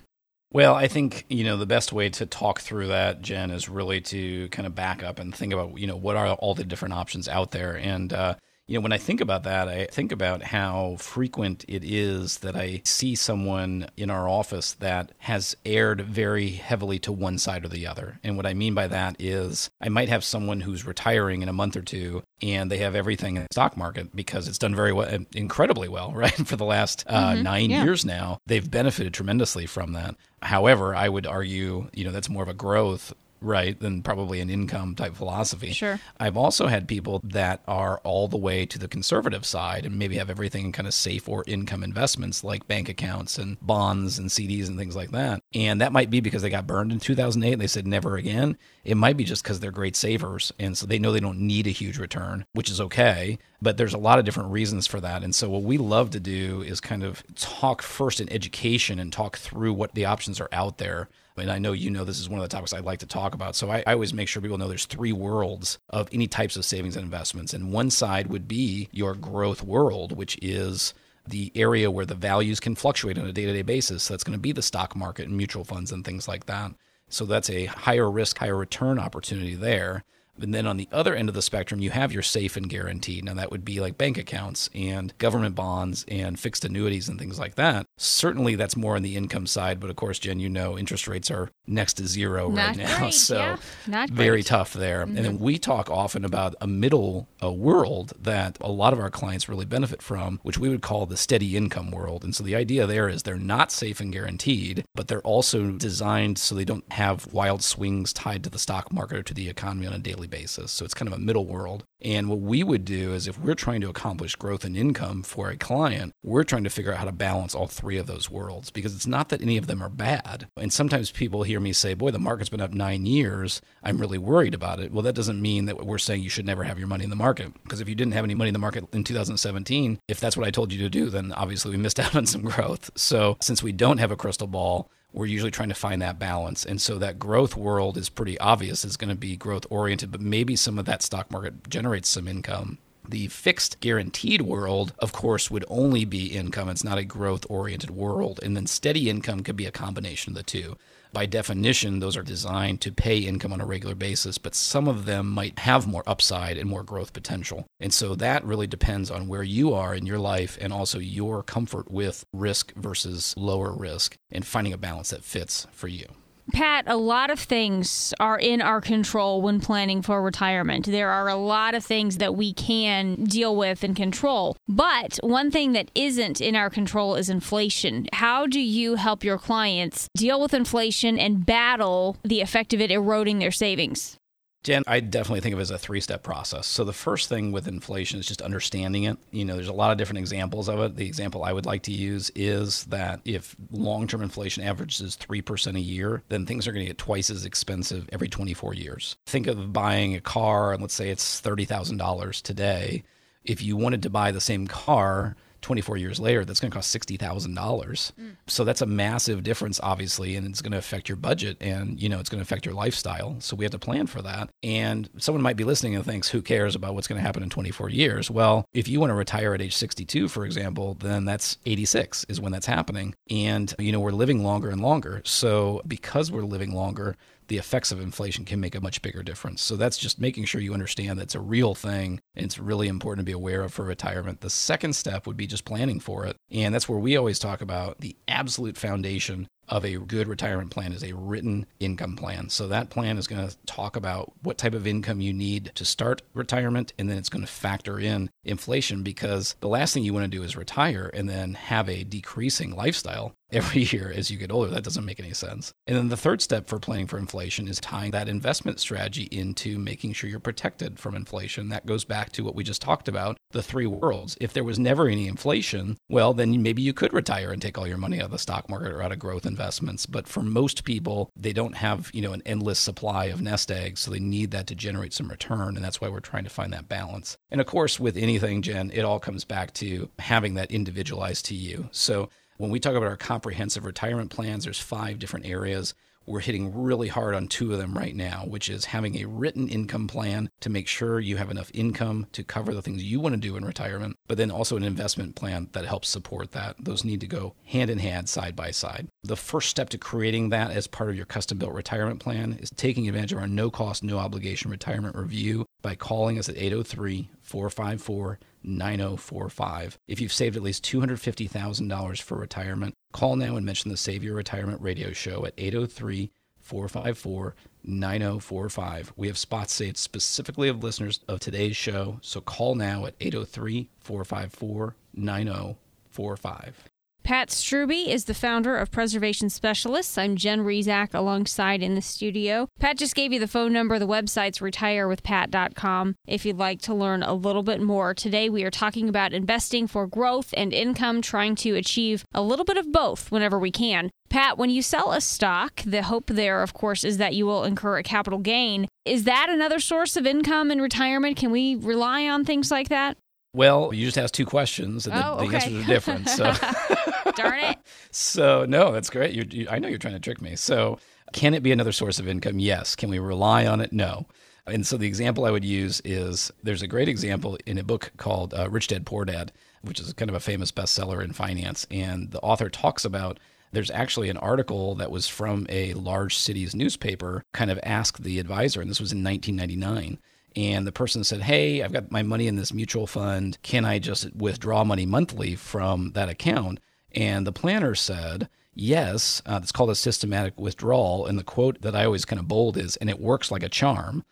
Well, 0.52 0.76
I 0.76 0.88
think, 0.88 1.26
you 1.30 1.44
know, 1.44 1.58
the 1.58 1.66
best 1.66 1.92
way 1.92 2.10
to 2.10 2.28
talk 2.28 2.60
through 2.60 2.88
that, 2.88 3.24
Jen, 3.24 3.50
is 3.50 3.68
really 3.68 4.02
to 4.02 4.48
kind 4.50 4.68
of 4.68 4.76
back 4.76 5.02
up 5.02 5.18
and 5.18 5.34
think 5.34 5.52
about, 5.52 5.80
you 5.80 5.88
know, 5.88 5.96
what 5.96 6.16
are 6.16 6.34
all 6.34 6.54
the 6.54 6.64
different 6.64 6.94
options 6.94 7.28
out 7.28 7.52
there. 7.52 7.76
And, 7.76 8.14
uh, 8.14 8.36
You 8.66 8.80
know, 8.80 8.84
when 8.84 8.94
I 8.94 8.98
think 8.98 9.20
about 9.20 9.44
that, 9.44 9.68
I 9.68 9.86
think 9.92 10.14
about 10.14 10.42
how 10.42 10.96
frequent 10.98 11.66
it 11.68 11.84
is 11.84 12.38
that 12.38 12.56
I 12.56 12.82
see 12.86 13.14
someone 13.14 13.90
in 13.98 14.10
our 14.10 14.30
office 14.30 14.72
that 14.76 15.12
has 15.20 15.58
aired 15.66 16.02
very 16.02 16.52
heavily 16.52 16.98
to 17.00 17.12
one 17.12 17.38
side 17.38 17.66
or 17.66 17.68
the 17.68 17.86
other. 17.86 18.20
And 18.24 18.38
what 18.38 18.46
I 18.46 18.54
mean 18.54 18.74
by 18.74 18.88
that 18.88 19.18
is 19.20 19.70
I 19.82 19.90
might 19.90 20.08
have 20.08 20.24
someone 20.24 20.62
who's 20.62 20.86
retiring 20.86 21.42
in 21.42 21.50
a 21.50 21.54
month 21.54 21.76
or 21.76 21.82
two 21.82 22.24
and 22.42 22.72
they 22.72 22.78
have 22.78 22.96
everything 22.96 23.36
in 23.36 23.42
the 23.44 23.48
stock 23.52 23.76
market 23.76 24.16
because 24.16 24.48
it's 24.48 24.58
done 24.60 24.74
very 24.76 24.94
well, 24.94 25.26
incredibly 25.36 25.90
well, 25.90 26.12
right? 26.16 26.32
For 26.48 26.56
the 26.56 26.66
last 26.66 27.04
uh, 27.08 27.34
Mm-hmm. 27.34 27.44
nine 27.44 27.70
Yeah. 27.70 27.84
years 27.84 28.06
now, 28.06 28.38
they've 28.48 28.70
benefited 28.70 29.14
tremendously 29.14 29.66
from 29.66 29.92
that. 29.94 30.16
However, 30.42 30.96
I 30.96 31.10
would 31.10 31.28
argue, 31.28 31.90
you 31.94 32.06
know, 32.06 32.12
that's 32.12 32.30
more 32.30 32.44
of 32.44 32.50
a 32.50 32.54
growth 32.54 33.14
right 33.44 33.80
than 33.80 34.02
probably 34.02 34.40
an 34.40 34.50
income 34.50 34.96
type 34.96 35.16
philosophy. 35.16 35.72
Sure. 35.72 36.00
I've 36.20 36.38
also 36.38 36.68
had 36.68 36.88
people 36.88 37.22
that 37.24 37.62
are 37.68 38.00
all 38.04 38.28
the 38.28 38.38
way 38.38 38.66
to 38.66 38.80
the 38.80 38.88
conservative 38.88 39.46
side 39.46 39.86
and 39.86 39.98
maybe 39.98 40.18
have 40.18 40.30
everything 40.30 40.66
in 40.66 40.72
kind 40.72 40.88
of 40.88 40.94
safe 40.94 41.28
or 41.28 41.44
income 41.48 41.84
investments 41.84 42.44
like 42.44 42.68
bank 42.68 42.90
accounts 42.90 43.38
and 43.38 43.60
bonds 43.62 44.18
and 44.18 44.30
CDs 44.30 44.68
and 44.68 44.78
things 44.78 44.96
like 44.96 45.12
that. 45.12 45.42
And 45.54 45.82
that 45.82 45.92
might 45.92 46.10
be 46.10 46.20
because 46.20 46.42
they 46.42 46.50
got 46.50 46.68
burned 46.68 46.92
in 46.92 47.00
2008 47.00 47.54
and 47.54 47.62
they 47.62 47.68
said 47.68 47.88
never 47.88 48.16
again. 48.16 48.58
It 48.84 48.96
might 48.96 49.18
be 49.18 49.24
just 49.24 49.44
because 49.44 49.60
they're 49.60 49.72
great 49.72 49.96
savers 49.96 50.52
and 50.60 50.78
so 50.78 50.86
they 50.86 51.00
know 51.00 51.12
they 51.12 51.20
don't 51.20 51.40
need 51.40 51.68
a 51.68 51.72
huge 51.72 51.98
return, 51.98 52.46
which 52.54 52.70
is 52.70 52.82
okay. 52.82 53.38
But 53.62 53.78
there's 53.78 53.94
a 53.94 53.98
lot 53.98 54.20
of 54.20 54.26
different 54.26 54.52
reasons 54.52 54.88
for 54.88 55.00
that. 55.00 55.24
And 55.24 55.34
so 55.34 55.50
what 55.50 55.64
we 55.64 55.78
love 55.78 56.10
to 56.12 56.20
do 56.20 56.62
is 56.62 56.82
kind 56.82 57.04
of 57.04 57.24
talk 57.36 57.82
first 57.82 58.20
in 58.20 58.32
education 58.32 59.00
and 59.00 59.12
talk 59.12 59.38
through 59.38 59.74
what 59.74 59.96
the 59.96 60.06
options 60.06 60.42
are 60.42 60.50
out 60.52 60.80
there. 60.80 61.10
And 61.38 61.52
I 61.52 61.60
know 61.60 61.72
you 61.72 61.90
know 61.90 62.04
this 62.04 62.20
is 62.20 62.30
one 62.30 62.40
of 62.40 62.48
the 62.48 62.54
topics 62.54 62.74
I'd 62.74 62.86
like 62.86 63.00
to 63.00 63.08
talk 63.08 63.34
about. 63.34 63.56
So 63.56 63.72
I, 63.72 63.84
I 63.88 63.94
always 63.94 64.14
make 64.14 64.28
sure 64.28 64.42
people 64.42 64.58
know 64.58 64.68
there's 64.68 64.86
three 64.86 65.14
worlds 65.14 65.80
of 65.90 66.08
any 66.12 66.28
types 66.28 66.56
of 66.56 66.66
savings 66.66 66.96
and 66.96 67.04
investments. 67.04 67.54
And 67.54 67.72
one 67.72 67.90
side 67.90 68.28
would 68.28 68.48
be 68.48 68.90
your 68.92 69.16
growth 69.16 69.64
world, 69.64 70.16
which 70.16 70.38
is 70.42 70.94
the 71.28 71.52
area 71.56 71.90
where 71.90 72.06
the 72.06 72.16
values 72.16 72.60
can 72.60 72.76
fluctuate 72.76 73.18
on 73.18 73.26
a 73.26 73.34
day 73.34 73.46
to 73.46 73.54
day 73.54 73.62
basis. 73.62 74.04
So 74.04 74.14
that's 74.14 74.24
going 74.24 74.38
to 74.38 74.42
be 74.42 74.52
the 74.52 74.62
stock 74.62 74.96
market 74.96 75.28
and 75.28 75.38
mutual 75.38 75.64
funds 75.64 75.92
and 75.92 76.04
things 76.04 76.28
like 76.28 76.46
that. 76.46 76.74
So 77.10 77.26
that's 77.26 77.50
a 77.50 77.66
higher 77.66 78.10
risk, 78.10 78.38
higher 78.38 78.58
return 78.58 79.00
opportunity 79.00 79.56
there. 79.56 80.04
And 80.42 80.54
then 80.54 80.66
on 80.66 80.78
the 80.78 80.90
other 80.92 81.16
end 81.16 81.30
of 81.30 81.36
the 81.36 81.42
spectrum, 81.42 81.80
you 81.80 81.92
have 81.92 82.12
your 82.12 82.24
safe 82.24 82.58
and 82.58 82.68
guaranteed. 82.68 83.24
Now, 83.24 83.36
that 83.36 83.52
would 83.52 83.64
be 83.64 83.80
like 83.80 83.98
bank 83.98 84.18
accounts 84.18 84.70
and 84.74 85.16
government 85.18 85.56
bonds 85.56 86.06
and 86.08 86.40
fixed 86.40 86.66
annuities 86.66 87.08
and 87.08 87.20
things 87.20 87.40
like 87.40 87.56
that. 87.56 87.86
Certainly, 87.98 88.56
that's 88.56 88.76
more 88.76 88.96
on 88.96 89.04
the 89.04 89.16
income 89.16 89.46
side. 89.46 89.80
But 89.80 89.90
of 89.90 89.96
course, 89.96 90.20
Jen, 90.20 90.40
you 90.40 90.50
know, 90.50 90.78
interest 90.78 91.08
rates 91.08 91.30
are 91.30 91.50
next 91.68 91.94
to 91.96 92.08
zero 92.08 92.50
Not 92.50 92.68
right 92.68 92.78
now. 92.78 93.00
great, 93.00 93.14
so, 93.14 93.38
yeah. 93.38 93.58
Not 93.88 94.10
very 94.10 94.30
great. 94.30 94.46
Mm-hmm. 94.46 94.56
tough 94.56 94.74
there. 94.74 95.02
And 95.04 95.18
then 95.18 95.40
we 95.40 95.58
talk 95.58 95.90
often 95.90 96.26
about 96.26 96.56
a 96.60 96.68
middle 96.68 97.28
uh, 97.42 97.52
world 97.52 98.14
that 98.20 98.58
a 98.60 98.72
lot 98.72 98.94
of 98.94 99.00
our 99.00 99.10
clients 99.10 99.48
really 99.48 99.66
benefit 99.66 100.02
from, 100.02 100.40
which 100.44 100.58
we 100.58 100.70
would 100.70 100.82
call 100.82 101.06
the 101.06 101.18
steady 101.18 101.56
income 101.56 101.92
world. 101.92 102.24
And 102.24 102.36
so 102.36 102.44
the 102.44 102.56
idea 102.56 102.88
there 102.88 103.08
is 103.08 103.24
they're 103.24 103.38
not 103.38 103.72
safe 103.72 104.00
and 104.00 104.12
guaranteed, 104.12 104.84
but 104.96 105.08
they're 105.08 105.22
also 105.22 105.72
designed 105.72 106.38
so 106.38 106.56
they 106.56 106.66
don't 106.66 106.90
have 106.92 107.32
wild 107.34 107.64
swings 107.64 108.14
tied 108.14 108.44
to 108.44 108.50
the 108.50 108.60
stock 108.60 108.92
market 108.92 109.18
or 109.18 109.24
to 109.24 109.34
the 109.34 109.50
economy 109.50 109.88
on 109.88 109.94
a 109.94 110.00
daily 110.00 110.23
basis. 110.28 110.72
So 110.72 110.86
it's 110.86 110.94
kind 110.94 111.08
of 111.08 111.14
a 111.14 111.22
middle 111.22 111.46
world. 111.46 111.86
And 112.02 112.30
what 112.30 112.40
we 112.40 112.64
would 112.64 112.84
do 112.84 113.14
is 113.14 113.28
if 113.28 113.40
we're 113.40 113.54
trying 113.56 113.82
to 113.82 113.90
accomplish 113.90 114.36
growth 114.36 114.66
and 114.66 114.76
income 114.76 115.24
for 115.24 115.50
a 115.50 115.58
client, 115.58 116.14
we're 116.22 116.44
trying 116.44 116.66
to 116.66 116.70
figure 116.70 116.92
out 116.92 117.00
how 117.00 117.06
to 117.06 117.12
balance 117.12 117.56
all 117.56 117.68
three 117.68 117.98
of 117.98 118.08
those 118.08 118.30
worlds 118.30 118.72
because 118.72 118.94
it's 118.96 119.08
not 119.08 119.30
that 119.30 119.42
any 119.42 119.58
of 119.58 119.68
them 119.68 119.82
are 119.82 119.90
bad. 119.90 120.48
And 120.58 120.74
sometimes 120.74 121.12
people 121.12 121.44
hear 121.44 121.60
me 121.60 121.72
say, 121.72 121.94
Boy, 121.94 122.12
the 122.12 122.20
market's 122.20 122.50
been 122.50 122.62
up 122.62 122.74
nine 122.74 123.06
years. 123.06 123.62
I'm 123.84 124.00
really 124.00 124.18
worried 124.18 124.54
about 124.54 124.80
it. 124.80 124.92
Well, 124.92 125.04
that 125.04 125.16
doesn't 125.16 125.42
mean 125.42 125.66
that 125.66 125.86
we're 125.86 125.98
saying 125.98 126.24
you 126.24 126.30
should 126.30 126.46
never 126.46 126.64
have 126.64 126.78
your 126.78 126.88
money 126.88 127.04
in 127.04 127.10
the 127.10 127.16
market. 127.16 127.54
Because 127.64 127.80
if 127.80 127.88
you 127.88 127.96
didn't 127.96 128.14
have 128.14 128.26
any 128.26 128.36
money 128.36 128.50
in 128.50 128.54
the 128.54 128.60
market 128.60 128.86
in 128.94 129.04
2017, 129.04 130.00
if 130.08 130.20
that's 130.20 130.36
what 130.36 130.48
I 130.48 130.52
told 130.52 130.74
you 130.74 130.80
to 130.80 130.90
do, 130.90 131.10
then 131.10 131.32
obviously 131.34 131.72
we 131.72 131.78
missed 131.78 132.00
out 132.02 132.16
on 132.16 132.26
some 132.26 132.42
growth. 132.42 132.92
So 132.96 133.38
since 133.42 133.64
we 133.64 133.72
don't 133.72 134.00
have 134.00 134.12
a 134.12 134.18
crystal 134.18 134.48
ball, 134.48 134.90
we're 135.14 135.28
usually 135.28 135.52
trying 135.52 135.70
to 135.70 135.76
find 135.76 136.02
that 136.02 136.20
balance. 136.20 136.66
And 136.66 136.82
so 136.82 136.98
that 136.98 137.20
growth 137.20 137.56
world 137.56 137.98
is 137.98 138.10
pretty 138.10 138.38
obvious. 138.40 138.84
It's 138.84 138.98
going 138.98 139.10
to 139.10 139.16
be 139.16 139.36
growth 139.38 139.66
oriented, 139.70 140.12
but 140.12 140.22
maybe 140.22 140.56
some 140.56 140.80
of 140.80 140.86
that 140.86 141.04
stock 141.04 141.32
market 141.32 141.70
generates 141.70 142.10
some 142.10 142.28
income. 142.28 142.80
The 143.08 143.28
fixed 143.28 143.80
guaranteed 143.80 144.42
world, 144.42 144.94
of 145.00 145.12
course, 145.12 145.52
would 145.52 145.66
only 145.68 146.06
be 146.06 146.28
income. 146.28 146.70
It's 146.70 146.84
not 146.84 146.98
a 146.98 147.04
growth 147.04 147.46
oriented 147.50 147.92
world. 147.92 148.40
And 148.42 148.56
then 148.56 148.66
steady 148.66 149.10
income 149.10 149.42
could 149.42 149.58
be 149.58 149.66
a 149.66 149.72
combination 149.72 150.32
of 150.32 150.38
the 150.38 150.44
two. 150.44 150.78
By 151.14 151.28
definition, 151.28 152.00
those 152.00 152.18
are 152.18 152.24
designed 152.24 152.82
to 152.82 152.92
pay 152.92 153.20
income 153.20 153.54
on 153.54 153.62
a 153.62 153.66
regular 153.68 153.94
basis, 153.94 154.40
but 154.40 154.56
some 154.56 154.88
of 154.88 155.06
them 155.06 155.30
might 155.30 155.60
have 155.60 155.86
more 155.86 156.04
upside 156.08 156.58
and 156.58 156.68
more 156.68 156.84
growth 156.84 157.14
potential. 157.14 157.68
And 157.80 157.94
so 157.94 158.16
that 158.16 158.44
really 158.44 158.66
depends 158.66 159.12
on 159.12 159.28
where 159.28 159.44
you 159.44 159.74
are 159.74 159.94
in 159.94 160.08
your 160.08 160.18
life 160.18 160.58
and 160.60 160.74
also 160.74 160.98
your 160.98 161.44
comfort 161.44 161.92
with 161.92 162.26
risk 162.34 162.74
versus 162.74 163.36
lower 163.38 163.72
risk 163.72 164.16
and 164.32 164.46
finding 164.46 164.74
a 164.74 164.78
balance 164.78 165.12
that 165.12 165.24
fits 165.24 165.68
for 165.72 165.88
you. 165.88 166.08
Pat, 166.52 166.84
a 166.88 166.98
lot 166.98 167.30
of 167.30 167.40
things 167.40 168.14
are 168.20 168.38
in 168.38 168.62
our 168.62 168.82
control 168.82 169.42
when 169.42 169.62
planning 169.62 170.02
for 170.02 170.22
retirement. 170.22 170.86
There 170.86 171.10
are 171.10 171.30
a 171.30 171.36
lot 171.36 171.74
of 171.74 171.86
things 171.86 172.18
that 172.18 172.36
we 172.36 172.54
can 172.54 173.24
deal 173.24 173.56
with 173.56 173.84
and 173.84 173.96
control. 173.96 174.58
But 174.68 175.18
one 175.24 175.52
thing 175.52 175.72
that 175.72 175.90
isn't 175.96 176.42
in 176.42 176.56
our 176.56 176.70
control 176.70 177.16
is 177.16 177.30
inflation. 177.30 178.08
How 178.14 178.46
do 178.46 178.60
you 178.60 178.96
help 178.96 179.24
your 179.24 179.38
clients 179.38 180.10
deal 180.18 180.42
with 180.42 180.54
inflation 180.54 181.18
and 181.18 181.46
battle 181.46 182.18
the 182.24 182.42
effect 182.42 182.74
of 182.74 182.82
it 182.82 182.92
eroding 182.92 183.40
their 183.40 183.52
savings? 183.52 184.18
Jen, 184.64 184.84
I 184.88 185.02
definitely 185.02 185.42
think 185.42 185.54
of 185.54 185.60
it 185.60 185.64
as 185.64 185.72
a 185.72 185.78
three 185.78 186.00
step 186.00 186.24
process. 186.24 186.68
So 186.68 186.86
the 186.86 186.94
first 186.94 187.28
thing 187.28 187.52
with 187.52 187.68
inflation 187.68 188.20
is 188.20 188.26
just 188.26 188.42
understanding 188.42 189.04
it. 189.04 189.18
You 189.32 189.44
know, 189.44 189.56
there's 189.56 189.68
a 189.68 189.74
lot 189.74 189.92
of 189.92 189.98
different 189.98 190.20
examples 190.20 190.70
of 190.70 190.80
it. 190.80 190.96
The 190.96 191.06
example 191.06 191.44
I 191.44 191.52
would 191.52 191.66
like 191.66 191.84
to 191.84 191.92
use 191.92 192.32
is 192.34 192.86
that 192.86 193.20
if 193.26 193.58
long 193.72 194.08
term 194.08 194.22
inflation 194.22 194.64
averages 194.64 195.18
3% 195.18 195.76
a 195.76 195.82
year, 195.82 196.24
then 196.30 196.46
things 196.46 196.66
are 196.66 196.72
going 196.72 196.86
to 196.86 196.90
get 196.90 196.98
twice 196.98 197.30
as 197.30 197.46
expensive 197.46 198.10
every 198.14 198.30
24 198.30 198.74
years. 198.74 199.18
Think 199.26 199.48
of 199.48 199.74
buying 199.74 200.16
a 200.16 200.22
car, 200.22 200.72
and 200.72 200.82
let's 200.82 200.94
say 200.94 201.10
it's 201.10 201.42
$30,000 201.42 202.42
today. 202.42 203.04
If 203.44 203.62
you 203.62 203.76
wanted 203.76 204.04
to 204.04 204.10
buy 204.10 204.32
the 204.32 204.40
same 204.40 204.68
car, 204.68 205.36
24 205.64 205.98
years 205.98 206.20
later, 206.20 206.46
that's 206.46 206.60
going 206.60 206.72
to 206.72 206.76
cost 206.76 206.96
$60,000. 206.96 207.54
Mm. 207.54 208.36
So 208.48 208.64
that's 208.64 208.82
a 208.82 208.86
massive 208.86 209.44
difference, 209.44 209.80
obviously, 209.82 210.36
and 210.36 210.48
it's 210.48 210.62
going 210.62 210.72
to 210.74 210.78
affect 210.78 211.10
your 211.10 211.16
budget 211.16 211.58
and, 211.62 212.00
you 212.02 212.10
know, 212.10 212.20
it's 212.20 212.30
going 212.30 212.40
to 212.40 212.44
affect 212.44 212.66
your 212.66 212.76
lifestyle. 212.76 213.36
So 213.40 213.56
we 213.56 213.66
have 213.66 213.72
to 213.72 213.80
plan 213.80 214.08
for 214.08 214.22
that. 214.22 214.50
And 214.62 215.10
someone 215.18 215.42
might 215.42 215.58
be 215.58 215.64
listening 215.64 215.96
and 215.96 216.06
thinks, 216.06 216.30
who 216.30 216.42
cares 216.42 216.76
about 216.76 216.94
what's 216.94 217.08
going 217.08 217.20
to 217.20 217.26
happen 217.26 217.44
in 217.44 217.50
24 217.50 217.90
years? 217.90 218.30
Well, 218.30 218.66
if 218.74 218.88
you 218.88 219.00
want 219.00 219.10
to 219.12 219.16
retire 219.16 219.54
at 219.54 219.62
age 219.62 219.76
62, 219.76 220.28
for 220.28 220.46
example, 220.46 220.96
then 221.00 221.26
that's 221.26 221.58
86 221.66 222.26
is 222.30 222.40
when 222.40 222.52
that's 222.52 222.66
happening. 222.66 223.16
And, 223.30 223.74
you 223.80 223.92
know, 223.92 224.00
we're 224.00 224.12
living 224.12 224.44
longer 224.44 224.70
and 224.70 224.82
longer. 224.82 225.22
So 225.26 225.82
because 225.88 226.32
we're 226.32 226.44
living 226.44 226.74
longer, 226.74 227.16
the 227.48 227.58
effects 227.58 227.92
of 227.92 228.02
inflation 228.02 228.46
can 228.46 228.60
make 228.60 228.76
a 228.76 228.82
much 228.82 229.02
bigger 229.02 229.24
difference. 229.24 229.62
So 229.62 229.76
that's 229.76 229.98
just 229.98 230.20
making 230.20 230.46
sure 230.46 230.62
you 230.62 230.74
understand 230.74 231.20
that 231.20 231.24
it's 231.24 231.36
a 231.36 231.40
real 231.40 231.76
thing 231.76 232.20
and 232.36 232.46
it's 232.46 232.60
really 232.60 232.88
important 232.88 233.26
to 233.26 233.30
be 233.30 233.34
aware 233.34 233.64
of 233.64 233.74
for 233.74 233.84
retirement. 233.84 234.42
The 234.42 234.50
second 234.50 234.94
step 234.96 235.28
would 235.28 235.38
be 235.38 235.48
just 235.48 235.66
planning 235.66 236.00
for 236.00 236.26
it. 236.26 236.36
And 236.52 236.74
that's 236.74 236.90
where 236.90 237.00
we 237.00 237.18
always 237.18 237.40
talk 237.40 237.62
about 237.62 238.00
the 238.00 238.16
absolute 238.28 238.78
foundation 238.78 239.48
of 239.70 239.86
a 239.86 239.96
good 239.96 240.28
retirement 240.28 240.72
plan 240.72 240.92
is 240.92 241.04
a 241.04 241.14
written 241.14 241.66
income 241.80 242.16
plan. 242.16 242.50
So 242.50 242.68
that 242.68 242.90
plan 242.90 243.18
is 243.18 243.28
going 243.28 243.48
to 243.48 243.56
talk 243.66 243.96
about 243.96 244.34
what 244.42 244.58
type 244.58 244.74
of 244.74 244.86
income 244.86 245.22
you 245.22 245.34
need 245.34 245.72
to 245.76 245.86
start 245.86 246.22
retirement 246.34 246.94
and 247.00 247.10
then 247.10 247.18
it's 247.18 247.30
going 247.30 247.46
to 247.46 247.52
factor 247.52 248.00
in 248.00 248.30
inflation 248.44 249.04
because 249.04 249.56
the 249.62 249.70
last 249.70 249.94
thing 249.94 250.04
you 250.04 250.14
want 250.14 250.26
to 250.30 250.38
do 250.38 250.44
is 250.44 250.58
retire 250.58 251.10
and 251.14 251.30
then 251.30 251.54
have 251.54 251.88
a 251.88 252.04
decreasing 252.04 252.76
lifestyle 252.76 253.34
every 253.54 253.84
year 253.92 254.12
as 254.14 254.30
you 254.30 254.38
get 254.38 254.52
older. 254.52 254.70
That 254.70 254.84
doesn't 254.84 255.06
make 255.06 255.20
any 255.20 255.34
sense. 255.34 255.74
And 255.88 255.98
then 255.98 256.10
the 256.10 256.18
third 256.18 256.42
step 256.42 256.68
for 256.68 256.80
planning 256.80 257.08
for 257.08 257.18
inflation 257.18 257.68
is 257.68 257.80
tying 257.80 258.12
that 258.12 258.28
investment 258.28 258.80
strategy 258.80 259.28
into 259.32 259.78
making 259.78 260.14
sure 260.14 260.30
you're 260.30 260.40
protected 260.40 261.00
from 261.00 261.16
inflation. 261.16 261.70
That 261.70 261.86
goes 261.86 262.06
back 262.06 262.32
to 262.34 262.44
what 262.44 262.56
we 262.56 262.64
just 262.64 262.82
talked 262.82 263.08
about 263.08 263.38
the 263.52 263.64
three 263.64 263.86
worlds. 263.86 264.36
If 264.42 264.54
there 264.54 264.64
was 264.64 264.80
never 264.80 265.08
any 265.08 265.28
inflation, 265.28 265.98
well, 266.10 266.34
then 266.34 266.62
maybe 266.62 266.82
you 266.82 266.94
could 266.94 267.14
retire 267.14 267.52
and 267.52 267.62
take 267.62 267.78
all 267.78 267.88
your 267.88 267.98
money 267.98 268.20
out 268.20 268.26
of 268.26 268.32
the 268.32 268.40
stock 268.40 268.68
market 268.68 268.92
or 268.92 269.02
out 269.02 269.12
of 269.12 269.20
growth 269.20 269.46
investments. 269.46 270.06
But 270.06 270.28
for 270.28 270.42
most 270.42 270.84
people, 270.84 271.30
they 271.36 271.54
don't 271.54 271.78
have, 271.78 272.10
you 272.14 272.22
know, 272.22 272.34
an 272.34 272.42
endless 272.46 272.80
supply 272.80 273.26
of 273.26 273.42
nest 273.42 273.72
eggs, 273.72 274.02
so 274.02 274.12
they 274.12 274.20
need 274.20 274.52
that 274.52 274.68
to 274.68 274.76
generate 274.76 275.14
some 275.14 275.30
return, 275.30 275.76
and 275.76 275.86
that's 275.86 276.02
why 276.02 276.10
we're 276.10 276.20
trying 276.20 276.44
to 276.44 276.50
find 276.50 276.74
that 276.74 276.90
balance. 276.90 277.38
And 277.50 277.62
of 277.62 277.68
course, 277.68 278.00
with 278.00 278.18
anything, 278.18 278.62
Jen, 278.62 278.92
it 278.94 279.04
all 279.04 279.20
comes 279.20 279.46
back 279.46 279.74
to 279.76 280.10
having 280.20 280.56
that 280.56 280.72
individualized 280.72 281.46
to 281.46 281.56
you. 281.56 281.90
So 281.92 282.30
when 282.58 282.70
we 282.70 282.80
talk 282.80 282.96
about 282.96 283.10
our 283.10 283.18
comprehensive 283.18 283.86
retirement 283.86 284.32
plans, 284.32 284.64
there's 284.64 284.80
five 284.80 285.20
different 285.20 285.46
areas. 285.46 285.94
We're 286.26 286.40
hitting 286.40 286.84
really 286.84 287.10
hard 287.10 287.36
on 287.36 287.50
two 287.50 287.74
of 287.74 287.80
them 287.80 287.98
right 287.98 288.16
now, 288.16 288.46
which 288.48 288.70
is 288.70 288.86
having 288.86 289.18
a 289.18 289.26
written 289.26 289.68
income 289.68 290.08
plan 290.08 290.50
to 290.62 290.70
make 290.70 290.88
sure 290.88 291.20
you 291.20 291.36
have 291.36 291.52
enough 291.52 291.70
income 291.74 292.28
to 292.32 292.46
cover 292.46 292.74
the 292.74 292.82
things 292.82 293.04
you 293.04 293.20
want 293.20 293.36
to 293.36 293.42
do 293.42 293.58
in 293.58 293.66
retirement, 293.66 294.16
but 294.28 294.38
then 294.38 294.50
also 294.50 294.78
an 294.78 294.84
investment 294.84 295.36
plan 295.36 295.68
that 295.74 295.84
helps 295.84 296.08
support 296.08 296.52
that. 296.52 296.78
Those 296.80 297.04
need 297.04 297.20
to 297.22 297.28
go 297.28 297.56
hand 297.66 297.90
in 297.90 298.00
hand, 298.00 298.30
side 298.30 298.56
by 298.56 298.72
side. 298.72 299.10
The 299.24 299.36
first 299.36 299.70
step 299.70 299.90
to 299.90 299.98
creating 299.98 300.50
that 300.50 300.72
as 300.72 300.88
part 300.88 301.10
of 301.10 301.18
your 301.18 301.26
custom 301.26 301.58
built 301.58 301.74
retirement 301.74 302.22
plan 302.22 302.54
is 302.54 302.70
taking 302.70 303.10
advantage 303.10 303.34
of 303.34 303.40
our 303.40 303.48
no 303.48 303.70
cost, 303.70 304.02
no 304.02 304.18
obligation 304.18 304.72
retirement 304.72 305.18
review 305.18 305.66
by 305.82 305.96
calling 305.96 306.40
us 306.40 306.48
at 306.48 306.56
803 306.56 307.30
454 307.42 308.40
9045. 308.64 309.98
If 310.08 310.22
you've 310.22 310.34
saved 310.34 310.56
at 310.56 310.64
least 310.64 310.86
$250,000 310.86 312.22
for 312.22 312.38
retirement, 312.38 312.94
call 313.12 313.36
now 313.36 313.56
and 313.56 313.66
mention 313.66 313.92
the 313.92 313.98
Save 313.98 314.24
Your 314.24 314.36
Retirement 314.36 314.82
radio 314.82 315.12
show 315.12 315.46
at 315.46 315.54
803 315.58 316.32
454 316.62 317.56
9045. 317.84 319.14
We 319.16 319.28
have 319.28 319.38
spots 319.38 319.74
saved 319.74 319.98
specifically 319.98 320.70
of 320.70 320.84
listeners 320.84 321.20
of 321.28 321.40
today's 321.40 321.76
show, 321.76 322.20
so 322.22 322.42
call 322.42 322.76
now 322.76 323.06
at 323.06 323.16
803 323.20 323.90
454 324.00 324.96
9045. 325.14 326.93
Pat 327.24 327.48
Strube 327.48 328.06
is 328.06 328.26
the 328.26 328.34
founder 328.34 328.76
of 328.76 328.92
Preservation 328.92 329.50
Specialists. 329.50 330.18
I'm 330.18 330.36
Jen 330.36 330.60
Rizak 330.60 331.14
alongside 331.14 331.82
in 331.82 331.96
the 331.96 332.02
studio. 332.02 332.68
Pat 332.82 332.98
just 332.98 333.16
gave 333.16 333.32
you 333.32 333.40
the 333.40 333.48
phone 333.48 333.72
number. 333.72 333.98
The 333.98 334.06
website's 334.06 334.60
retirewithpat.com 334.60 336.16
if 336.28 336.46
you'd 336.46 336.58
like 336.58 336.82
to 336.82 336.94
learn 336.94 337.24
a 337.24 337.34
little 337.34 337.64
bit 337.64 337.82
more. 337.82 338.14
Today 338.14 338.50
we 338.50 338.66
are 338.66 338.70
talking 338.70 339.08
about 339.08 339.32
investing 339.32 339.88
for 339.88 340.06
growth 340.06 340.54
and 340.58 340.74
income, 340.74 341.22
trying 341.22 341.56
to 341.56 341.76
achieve 341.76 342.26
a 342.34 342.42
little 342.42 342.66
bit 342.66 342.76
of 342.76 342.92
both 342.92 343.32
whenever 343.32 343.58
we 343.58 343.72
can. 343.72 344.10
Pat, 344.30 344.58
when 344.58 344.70
you 344.70 344.82
sell 344.82 345.14
a 345.14 345.22
stock, 345.22 345.82
the 345.86 346.04
hope 346.04 346.28
there, 346.28 346.62
of 346.62 346.74
course, 346.74 347.06
is 347.06 347.20
that 347.20 347.34
you 347.36 347.46
will 347.46 347.64
incur 347.64 347.98
a 348.00 348.04
capital 348.04 348.40
gain. 348.40 348.86
Is 349.06 349.24
that 349.24 349.48
another 349.50 349.80
source 349.80 350.18
of 350.18 350.26
income 350.28 350.72
in 350.72 350.82
retirement? 350.82 351.38
Can 351.38 351.52
we 351.52 351.76
rely 351.76 352.28
on 352.28 352.44
things 352.44 352.70
like 352.70 352.90
that? 352.90 353.16
Well, 353.56 353.94
you 353.94 354.06
just 354.08 354.18
asked 354.18 354.34
two 354.34 354.48
questions, 354.48 355.06
and 355.06 355.16
Oh, 355.16 355.38
the, 355.38 355.42
the 355.44 355.48
okay. 355.56 355.66
answers 355.68 355.84
are 355.84 355.88
different. 355.88 356.28
So, 356.28 356.46
Darn 357.36 357.60
it. 357.60 357.78
so 358.12 358.66
no, 358.66 358.92
that's 358.92 359.10
great. 359.10 359.34
You're, 359.34 359.46
you, 359.46 359.68
I 359.70 359.80
know 359.80 359.88
you're 359.88 359.98
trying 359.98 360.14
to 360.14 360.20
trick 360.20 360.42
me. 360.42 360.56
So, 360.56 361.00
can 361.32 361.54
it 361.54 361.64
be 361.64 361.72
another 361.72 361.92
source 361.92 362.20
of 362.20 362.28
income? 362.28 362.60
Yes. 362.60 362.96
Can 362.96 363.10
we 363.10 363.20
rely 363.20 363.66
on 363.66 363.82
it? 363.82 363.92
No. 363.92 364.28
And 364.66 364.86
so, 364.86 364.98
the 364.98 365.08
example 365.08 365.46
I 365.46 365.52
would 365.52 365.66
use 365.66 366.02
is 366.06 366.52
there's 366.62 366.82
a 366.82 366.88
great 366.88 367.10
example 367.10 367.58
in 367.66 367.78
a 367.78 367.84
book 367.84 368.12
called 368.18 368.54
uh, 368.54 368.70
Rich 368.70 368.88
Dad 368.88 369.06
Poor 369.06 369.26
Dad, 369.26 369.52
which 369.82 370.00
is 370.00 370.14
kind 370.14 370.30
of 370.30 370.36
a 370.36 370.40
famous 370.40 370.72
bestseller 370.72 371.24
in 371.24 371.34
finance. 371.34 371.88
And 371.92 372.32
the 372.32 372.42
author 372.42 372.70
talks 372.70 373.06
about 373.06 373.40
there's 373.72 373.92
actually 373.92 374.30
an 374.30 374.38
article 374.38 374.96
that 374.96 375.12
was 375.12 375.28
from 375.28 375.66
a 375.70 375.94
large 375.94 376.38
city's 376.38 376.76
newspaper, 376.76 377.44
kind 377.54 377.72
of 377.72 377.80
asked 377.82 378.24
the 378.24 378.40
advisor, 378.40 378.82
and 378.82 378.90
this 378.90 379.02
was 379.02 379.12
in 379.12 379.24
1999 379.24 380.20
and 380.56 380.86
the 380.86 380.92
person 380.92 381.24
said, 381.24 381.42
Hey, 381.42 381.82
I've 381.82 381.94
got 381.94 382.12
my 382.12 382.24
money 382.24 382.48
in 382.48 382.56
this 382.56 382.74
mutual 382.74 383.08
fund. 383.08 383.58
Can 383.64 383.86
I 383.86 384.00
just 384.00 384.36
withdraw 384.36 384.84
money 384.84 385.06
monthly 385.06 385.56
from 385.56 386.12
that 386.12 386.30
account? 386.30 386.80
And 387.14 387.46
the 387.46 387.52
planner 387.52 387.96
said, 387.96 388.50
Yes, 388.76 389.42
uh, 389.46 389.60
it's 389.62 389.72
called 389.72 389.92
a 389.92 389.96
systematic 389.96 390.60
withdrawal. 390.60 391.28
And 391.28 391.38
the 391.38 391.44
quote 391.44 391.82
that 391.82 391.96
I 391.96 392.06
always 392.06 392.26
kind 392.26 392.40
of 392.40 392.48
bold 392.48 392.76
is, 392.76 392.96
and 392.98 393.10
it 393.10 393.20
works 393.20 393.52
like 393.52 393.62
a 393.62 393.70
charm. 393.70 394.24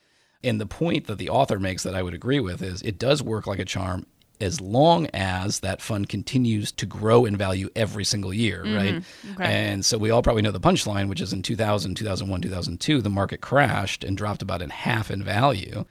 And 0.43 0.59
the 0.59 0.65
point 0.65 1.05
that 1.05 1.19
the 1.19 1.29
author 1.29 1.59
makes 1.59 1.83
that 1.83 1.93
I 1.93 2.01
would 2.01 2.15
agree 2.15 2.39
with 2.39 2.63
is 2.63 2.81
it 2.81 2.97
does 2.97 3.21
work 3.21 3.45
like 3.45 3.59
a 3.59 3.65
charm 3.65 4.07
as 4.41 4.59
long 4.59 5.05
as 5.13 5.59
that 5.59 5.81
fund 5.81 6.09
continues 6.09 6.71
to 6.71 6.85
grow 6.87 7.25
in 7.25 7.37
value 7.37 7.69
every 7.75 8.03
single 8.03 8.33
year, 8.33 8.63
right? 8.63 9.03
Okay. 9.33 9.43
And 9.43 9.85
so 9.85 9.99
we 9.99 10.09
all 10.09 10.23
probably 10.23 10.41
know 10.41 10.51
the 10.51 10.59
punchline, 10.59 11.07
which 11.07 11.21
is 11.21 11.31
in 11.31 11.43
2000, 11.43 11.95
2001, 11.95 12.41
2002, 12.41 13.01
the 13.01 13.09
market 13.09 13.41
crashed 13.41 14.03
and 14.03 14.17
dropped 14.17 14.41
about 14.41 14.63
in 14.63 14.71
half 14.71 15.11
in 15.11 15.23
value. 15.23 15.85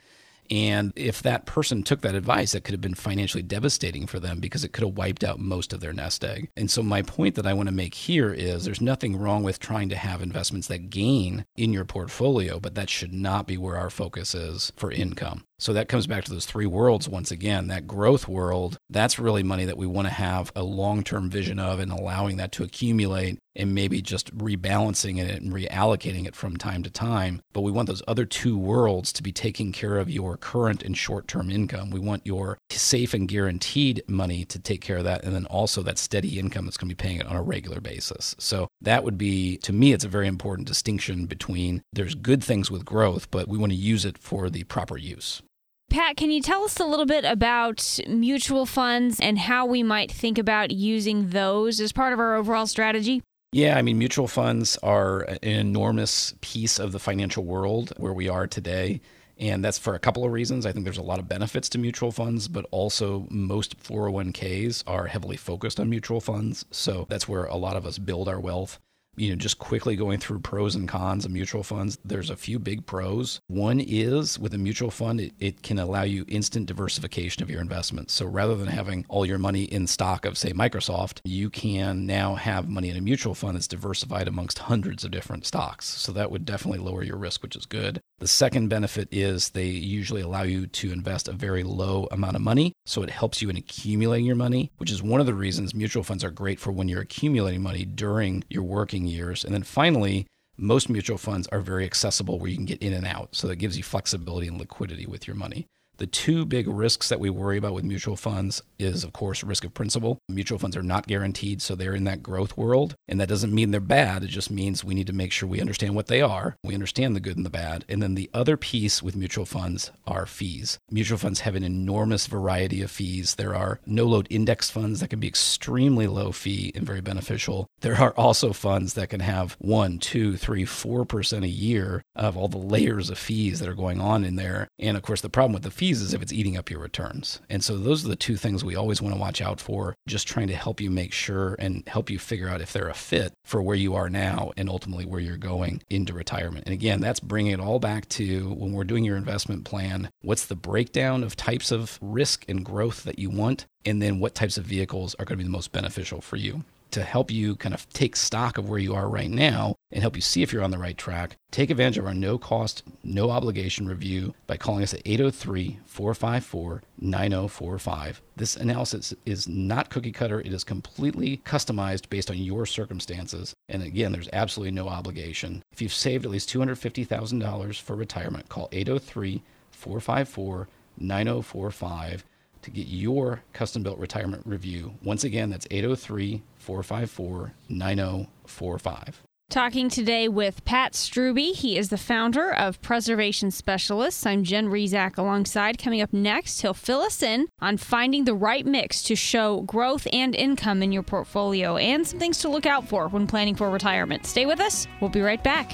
And 0.51 0.93
if 0.97 1.23
that 1.23 1.47
person 1.47 1.83
took 1.83 2.01
that 2.01 2.15
advice, 2.15 2.53
that 2.53 2.65
could 2.65 2.73
have 2.73 2.81
been 2.81 2.95
financially 2.95 3.43
devastating 3.43 4.07
for 4.07 4.19
them 4.19 4.41
because 4.41 4.65
it 4.65 4.73
could 4.73 4.85
have 4.85 4.97
wiped 4.97 5.23
out 5.23 5.39
most 5.39 5.73
of 5.73 5.81
their 5.81 5.93
nest 5.93 6.25
egg. 6.25 6.49
And 6.57 6.71
so, 6.71 6.83
my 6.83 7.03
point 7.03 7.37
that 7.37 7.47
I 7.47 7.55
want 7.55 7.69
to 7.69 7.75
make 7.75 7.95
here 7.95 8.33
is 8.33 8.65
there's 8.65 8.81
nothing 8.81 9.17
wrong 9.17 9.43
with 9.43 9.61
trying 9.61 9.89
to 9.91 9.97
have 9.97 10.23
investments 10.23 10.67
that 10.69 10.91
gain 10.91 11.45
in 11.57 11.73
your 11.73 11.85
portfolio, 11.85 12.59
but 12.59 12.75
that 12.75 12.91
should 12.91 13.15
not 13.15 13.47
be 13.47 13.57
where 13.57 13.77
our 13.77 13.91
focus 13.91 14.35
is 14.35 14.73
for 14.77 14.91
income. 14.91 15.45
So 15.61 15.75
that 15.75 15.89
comes 15.89 16.07
back 16.07 16.25
to 16.25 16.33
those 16.33 16.47
three 16.47 16.65
worlds 16.65 17.07
once 17.07 17.31
again. 17.31 17.69
That 17.69 17.87
growth 17.87 18.27
world, 18.27 18.79
that's 18.89 19.19
really 19.19 19.43
money 19.43 19.67
that 19.67 19.77
we 19.77 19.87
want 19.87 20.09
to 20.09 20.15
have 20.15 20.51
a 20.57 20.63
long 20.63 21.05
term 21.05 21.29
vision 21.29 21.59
of 21.59 21.81
and 21.81 21.93
allowing 21.93 22.39
that 22.39 22.51
to 22.53 22.65
accumulate 22.65 23.39
and 23.55 23.75
maybe 23.75 24.01
just 24.01 24.35
rebalancing 24.37 25.19
it 25.19 25.43
and 25.43 25.53
reallocating 25.53 26.27
it 26.27 26.35
from 26.35 26.57
time 26.57 26.83
to 26.83 26.91
time. 26.91 27.43
But 27.53 27.61
we 27.61 27.73
want 27.73 27.89
those 27.89 28.03
other 28.09 28.25
two 28.25 28.57
worlds 28.57 29.13
to 29.13 29.23
be 29.23 29.33
taking 29.33 29.71
care 29.71 29.99
of 29.99 30.09
your 30.09 30.39
current 30.39 30.83
and 30.83 30.97
short 30.97 31.29
term 31.29 31.51
income. 31.51 31.91
We 31.91 32.01
want 32.01 32.27
your 32.27 32.57
safe 32.71 33.13
and 33.13 33.29
guaranteed 33.29 34.03
money 34.09 34.47
to 34.47 34.59
take 34.59 34.81
care 34.81 34.97
of 34.97 35.05
that. 35.05 35.25
And 35.25 35.35
then 35.35 35.45
also 35.47 35.83
that 35.83 35.99
steady 35.99 36.39
income 36.39 36.65
that's 36.65 36.79
going 36.79 36.89
to 36.89 36.95
be 36.95 37.03
paying 37.03 37.19
it 37.19 37.27
on 37.27 37.37
a 37.37 37.43
regular 37.43 37.83
basis. 37.83 38.35
So 38.39 38.69
that 38.81 39.05
would 39.05 39.19
be, 39.19 39.59
to 39.59 39.75
me, 39.75 39.93
it's 39.93 40.05
a 40.05 40.09
very 40.09 40.27
important 40.27 40.67
distinction 40.67 41.27
between 41.27 41.83
there's 41.93 42.15
good 42.15 42.43
things 42.43 42.71
with 42.71 42.87
growth, 42.87 43.31
but 43.31 43.47
we 43.47 43.59
want 43.59 43.73
to 43.73 43.79
use 43.79 44.07
it 44.07 44.17
for 44.17 44.49
the 44.49 44.65
proper 44.65 44.97
use. 44.97 45.43
Pat, 45.91 46.17
can 46.17 46.31
you 46.31 46.41
tell 46.41 46.63
us 46.63 46.79
a 46.79 46.85
little 46.85 47.05
bit 47.05 47.25
about 47.25 47.99
mutual 48.07 48.65
funds 48.65 49.19
and 49.19 49.37
how 49.37 49.67
we 49.67 49.83
might 49.83 50.11
think 50.11 50.39
about 50.39 50.71
using 50.71 51.31
those 51.31 51.81
as 51.81 51.91
part 51.91 52.13
of 52.13 52.21
our 52.21 52.37
overall 52.37 52.69
strategy? 52.69 53.25
Yeah, 53.53 53.77
I 53.77 53.83
mean, 53.83 53.99
mutual 53.99 54.29
funds 54.29 54.79
are 54.85 55.23
an 55.23 55.39
enormous 55.43 56.35
piece 56.43 56.79
of 56.79 56.93
the 56.93 57.01
financial 57.01 57.45
world 57.45 57.93
where 57.97 58.13
we 58.13 58.29
are 58.29 58.47
today. 58.47 59.01
And 59.37 59.65
that's 59.65 59.79
for 59.79 59.97
a 59.97 59.99
couple 59.99 60.25
of 60.25 60.31
reasons. 60.31 60.65
I 60.65 60.71
think 60.71 60.85
there's 60.85 60.97
a 60.97 61.03
lot 61.03 61.19
of 61.19 61.27
benefits 61.27 61.69
to 61.71 61.79
mutual 61.79 62.13
funds, 62.13 62.47
but 62.47 62.67
also 62.71 63.27
most 63.29 63.83
401ks 63.83 64.85
are 64.87 65.09
heavily 65.09 65.37
focused 65.37 65.81
on 65.81 65.91
mutual 65.91 66.21
funds. 66.21 66.65
So 66.71 67.07
that's 67.09 67.27
where 67.27 67.47
a 67.47 67.57
lot 67.57 67.77
of 67.77 67.85
us 67.85 67.99
build 67.99 68.29
our 68.29 68.39
wealth. 68.39 68.79
You 69.17 69.31
know, 69.31 69.37
just 69.37 69.59
quickly 69.59 69.97
going 69.97 70.19
through 70.19 70.41
pros 70.41 70.75
and 70.75 70.89
cons 70.89 71.25
of 71.25 71.31
mutual 71.31 71.63
funds, 71.63 71.99
there's 72.05 72.31
a 72.31 72.37
few 72.37 72.59
big 72.59 72.87
pros. 72.87 73.41
One 73.49 73.81
is 73.81 74.39
with 74.39 74.55
a 74.55 74.59
mutual 74.59 74.91
fund, 74.91 75.21
it, 75.21 75.33
it 75.39 75.63
can 75.63 75.79
allow 75.79 76.03
you 76.03 76.25
instant 76.29 76.67
diversification 76.67 77.43
of 77.43 77.51
your 77.51 77.61
investments. 77.61 78.15
So 78.15 78.27
rather 78.27 78.55
than 78.55 78.69
having 78.69 79.05
all 79.09 79.27
your 79.27 79.39
money 79.39 79.65
in 79.65 79.87
stock 79.87 80.25
of, 80.25 80.39
say, 80.39 80.53
Microsoft, 80.53 81.21
you 81.25 81.51
can 81.51 82.07
now 82.07 82.37
have 82.37 82.69
money 82.69 82.89
in 82.89 82.97
a 82.97 83.01
mutual 83.03 83.35
fund 83.35 83.57
that's 83.57 83.69
diversified 83.69 84.29
amongst 84.29 84.61
hundreds 84.61 85.05
of 85.05 85.11
different 85.11 85.45
stocks. 85.45 85.87
So 85.87 86.13
that 86.13 86.31
would 86.31 86.45
definitely 86.45 86.81
lower 86.81 87.03
your 87.03 87.19
risk, 87.19 87.43
which 87.43 87.57
is 87.57 87.67
good. 87.67 88.01
The 88.21 88.29
second 88.29 88.69
benefit 88.69 89.09
is 89.11 89.49
they 89.49 89.65
usually 89.65 90.21
allow 90.21 90.43
you 90.43 90.67
to 90.67 90.93
invest 90.93 91.27
a 91.27 91.33
very 91.33 91.63
low 91.63 92.07
amount 92.11 92.37
of 92.37 92.43
money. 92.43 92.75
So 92.85 93.03
it 93.03 93.09
helps 93.09 93.41
you 93.41 93.49
in 93.49 93.57
accumulating 93.57 94.27
your 94.27 94.37
money, 94.37 94.71
which 94.77 94.91
is 94.91 95.03
one 95.03 95.21
of 95.21 95.27
the 95.27 95.33
reasons 95.33 95.75
mutual 95.75 96.03
funds 96.03 96.23
are 96.23 96.31
great 96.31 96.61
for 96.61 96.71
when 96.71 96.87
you're 96.87 97.01
accumulating 97.01 97.63
money 97.63 97.87
during 97.87 98.45
your 98.51 98.63
working 98.63 99.07
years. 99.07 99.43
And 99.43 99.55
then 99.55 99.63
finally, 99.63 100.27
most 100.59 100.91
mutual 100.91 101.17
funds 101.17 101.49
are 101.49 101.61
very 101.61 101.87
accessible 101.87 102.39
where 102.39 102.51
you 102.51 102.57
can 102.57 102.67
get 102.67 102.83
in 102.83 102.93
and 102.93 103.07
out. 103.07 103.35
So 103.35 103.49
that 103.49 103.57
gives 103.57 103.79
you 103.79 103.83
flexibility 103.83 104.49
and 104.49 104.59
liquidity 104.59 105.07
with 105.07 105.27
your 105.27 105.37
money. 105.37 105.67
The 106.01 106.07
two 106.07 106.47
big 106.47 106.67
risks 106.67 107.11
that 107.11 107.21
we 107.21 107.29
worry 107.29 107.59
about 107.59 107.75
with 107.75 107.85
mutual 107.85 108.17
funds 108.17 108.63
is, 108.79 109.05
of 109.05 109.13
course, 109.13 109.45
risk 109.45 109.67
of 109.67 109.75
principal. 109.75 110.17
Mutual 110.31 110.59
funds 110.59 110.75
are 110.75 110.83
not 110.83 111.07
guaranteed, 111.07 111.61
so 111.61 111.75
they're 111.75 111.95
in 111.95 112.05
that 112.05 112.23
growth 112.23 112.57
world. 112.57 112.95
And 113.07 113.21
that 113.21 113.29
doesn't 113.29 113.55
mean 113.55 113.71
they're 113.71 113.81
bad. 113.81 114.25
It 114.25 114.29
just 114.29 114.51
means 114.51 114.83
we 114.83 114.95
need 114.95 115.09
to 115.09 115.13
make 115.13 115.31
sure 115.31 115.47
we 115.47 115.61
understand 115.61 115.95
what 115.95 116.07
they 116.07 116.23
are. 116.23 116.57
We 116.65 116.73
understand 116.73 117.15
the 117.15 117.21
good 117.21 117.37
and 117.37 117.45
the 117.45 117.51
bad. 117.51 117.85
And 117.87 118.03
then 118.03 118.15
the 118.15 118.31
other 118.33 118.57
piece 118.57 119.03
with 119.03 119.15
mutual 119.15 119.45
funds 119.45 119.91
are 120.07 120.25
fees. 120.25 120.79
Mutual 120.91 121.19
funds 121.19 121.41
have 121.41 121.55
an 121.55 121.65
enormous 121.65 122.27
variety 122.27 122.81
of 122.81 122.91
fees. 122.91 123.35
There 123.35 123.55
are 123.55 123.79
no 123.85 124.07
load 124.07 124.27
index 124.31 124.71
funds 124.71 125.01
that 125.01 125.09
can 125.09 125.21
be 125.21 125.29
extremely 125.29 126.07
low 126.07 126.33
fee 126.33 126.73
and 126.75 126.87
very 126.87 127.03
beneficial. 127.03 127.67
There 127.81 127.97
are 127.97 128.13
also 128.13 128.53
funds 128.53 128.93
that 128.95 129.09
can 129.09 129.21
have 129.21 129.57
one, 129.59 129.99
two, 129.99 130.37
three, 130.37 130.67
four 130.67 131.07
percent 131.07 131.45
a 131.45 131.49
year 131.49 132.03
of 132.15 132.37
all 132.37 132.49
the 132.49 132.59
layers 132.59 133.09
of 133.09 133.19
fees 133.19 133.59
that 133.59 133.69
are 133.69 133.75
going 133.75 134.01
on 134.01 134.23
in 134.23 134.37
there. 134.37 134.69
And 134.79 134.99
of 134.99 135.03
course, 135.03 135.23
the 135.23 135.31
problem 135.31 135.55
with 135.55 135.63
the 135.63 135.71
fees 135.71 136.03
is 136.03 136.13
if 136.13 136.21
it's 136.21 136.33
eating 136.33 136.59
up 136.59 136.71
your 136.71 136.81
returns. 136.81 137.41
And 137.49 137.65
so 137.65 137.79
those 137.79 138.05
are 138.05 138.09
the 138.09 138.17
two 138.17 138.37
things 138.37 138.63
we 138.63 138.77
always 138.77 139.01
want 139.01 139.15
to 139.15 139.21
watch 139.21 139.41
out 139.41 139.61
for, 139.61 139.95
just 140.07 140.29
trying 140.29 140.49
to 140.49 140.55
help 140.55 140.81
you 140.81 140.91
make 140.91 141.15
sure 141.15 141.57
and 141.59 141.83
help 141.89 142.11
you 142.11 142.19
figure 142.19 142.49
out 142.49 142.61
if 142.61 142.73
they're 142.73 142.89
a 142.89 142.95
fit 142.95 143.33
for 143.45 143.63
where 143.63 143.77
you 143.77 143.95
are 143.95 144.11
now 144.11 144.53
and 144.59 144.69
ultimately 144.69 145.07
where 145.07 145.21
you're 145.21 145.39
going 145.39 145.83
into 145.89 146.13
retirement. 146.13 146.65
And 146.67 146.75
again, 146.75 147.01
that's 147.01 147.21
bringing 147.21 147.53
it 147.53 147.61
all 147.61 147.79
back 147.79 148.09
to 148.11 148.51
when 148.51 148.73
we're 148.73 148.85
doing 148.85 149.05
your 149.05 149.17
investment 149.17 149.65
plan, 149.65 150.11
what's 150.21 150.45
the 150.45 150.55
breakdown 150.55 151.25
of 151.25 151.35
types 151.35 151.73
of 151.73 151.99
risk 152.03 152.45
and 152.47 152.63
growth 152.63 153.05
that 153.05 153.19
you 153.19 153.31
want, 153.31 153.65
and 153.87 154.03
then 154.03 154.21
what 154.21 154.35
types 154.35 154.59
of 154.59 154.67
vehicles 154.67 155.15
are 155.15 155.25
going 155.25 155.39
to 155.39 155.43
be 155.43 155.45
the 155.45 155.51
most 155.51 155.73
beneficial 155.73 156.21
for 156.21 156.37
you 156.37 156.63
to 156.93 157.03
help 157.03 157.31
you 157.31 157.57
kind 157.57 157.75
of 157.75 157.89
take 157.91 158.17
stock 158.17 158.59
of 158.59 158.69
where 158.69 158.79
you 158.79 158.95
are 158.95 159.09
right 159.09 159.31
now 159.31 159.77
and 159.91 160.03
help 160.03 160.17
you 160.17 160.23
see 160.23 160.43
if 160.43 160.53
you're 160.53 160.63
on 160.63 160.71
the 160.71 160.79
right 160.79 160.97
track, 160.97 161.37
take 161.51 161.71
advantage 161.71 161.99
of 161.99 162.07
our 162.07 162.15
no 162.15 162.39
cost, 162.39 162.83
no 163.03 163.31
obligation 163.31 163.89
review 163.89 164.35
by 164.47 164.57
calling 164.57 164.83
us 164.83 164.95
at 164.95 165.03
803 165.05 165.79
454 165.85 166.83
9045. 166.99 168.23
This 168.37 168.57
analysis 168.57 169.15
is 169.27 169.49
not 169.49 169.91
cookie 169.91 170.13
cutter, 170.13 170.41
it 170.41 170.53
is 170.53 170.65
completely 170.65 171.39
customized 171.39 172.09
based 172.09 172.31
on 172.31 172.39
your 172.39 172.67
circumstances. 172.67 173.55
And 173.69 173.83
again, 173.83 174.13
there's 174.13 174.29
absolutely 174.33 174.73
no 174.73 174.89
obligation. 174.89 175.63
If 175.73 175.83
you've 175.83 175.93
saved 175.93 176.25
at 176.25 176.31
least 176.31 176.53
$250,000 176.53 177.81
for 177.81 177.97
retirement, 177.97 178.49
call 178.49 178.69
803 178.73 179.43
454 179.71 180.69
9045 180.99 182.25
to 182.63 182.71
get 182.71 182.87
your 182.87 183.43
custom 183.53 183.83
built 183.83 183.99
retirement 183.99 184.43
review. 184.47 184.95
Once 185.03 185.25
again, 185.25 185.51
that's 185.51 185.67
803 185.71 186.43
454 186.59 187.53
9045. 187.69 189.23
Talking 189.51 189.89
today 189.89 190.29
with 190.29 190.65
Pat 190.65 190.93
Strube. 190.93 191.57
He 191.57 191.77
is 191.77 191.89
the 191.89 191.99
founder 191.99 192.55
of 192.55 192.81
Preservation 192.83 193.51
Specialists. 193.51 194.25
I'm 194.25 194.45
Jen 194.45 194.69
Rizak 194.69 195.19
alongside. 195.19 195.77
Coming 195.77 196.01
up 196.01 196.13
next, 196.13 196.61
he'll 196.61 196.73
fill 196.73 197.01
us 197.01 197.21
in 197.21 197.49
on 197.61 197.77
finding 197.77 198.27
the 198.27 198.35
right 198.35 198.65
mix 198.65 199.03
to 199.03 199.17
show 199.17 199.63
growth 199.63 200.07
and 200.13 200.37
income 200.37 200.85
in 200.85 200.93
your 200.93 201.03
portfolio 201.03 201.77
and 201.79 202.07
some 202.07 202.21
things 202.21 202.39
to 202.39 202.49
look 202.49 202.65
out 202.65 202.87
for 202.87 203.09
when 203.09 203.27
planning 203.27 203.57
for 203.57 203.71
retirement. 203.71 204.25
Stay 204.25 204.47
with 204.47 204.61
us. 204.61 204.87
We'll 205.01 205.11
be 205.11 205.21
right 205.21 205.43
back. 205.43 205.73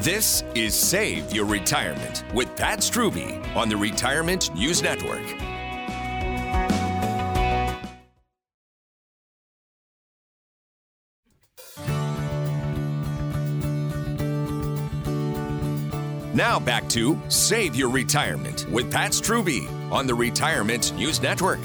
This 0.00 0.42
is 0.56 0.74
Save 0.74 1.32
Your 1.32 1.44
Retirement 1.44 2.24
with 2.34 2.56
Pat 2.56 2.80
Strube 2.80 3.54
on 3.54 3.68
the 3.68 3.76
Retirement 3.76 4.52
News 4.56 4.82
Network. 4.82 5.22
Now 16.34 16.58
back 16.58 16.88
to 16.90 17.20
Save 17.28 17.76
Your 17.76 17.90
Retirement 17.90 18.66
with 18.70 18.90
Pat 18.90 19.12
Strube 19.12 19.68
on 19.92 20.06
the 20.06 20.14
Retirement 20.14 20.94
News 20.96 21.20
Network. 21.20 21.60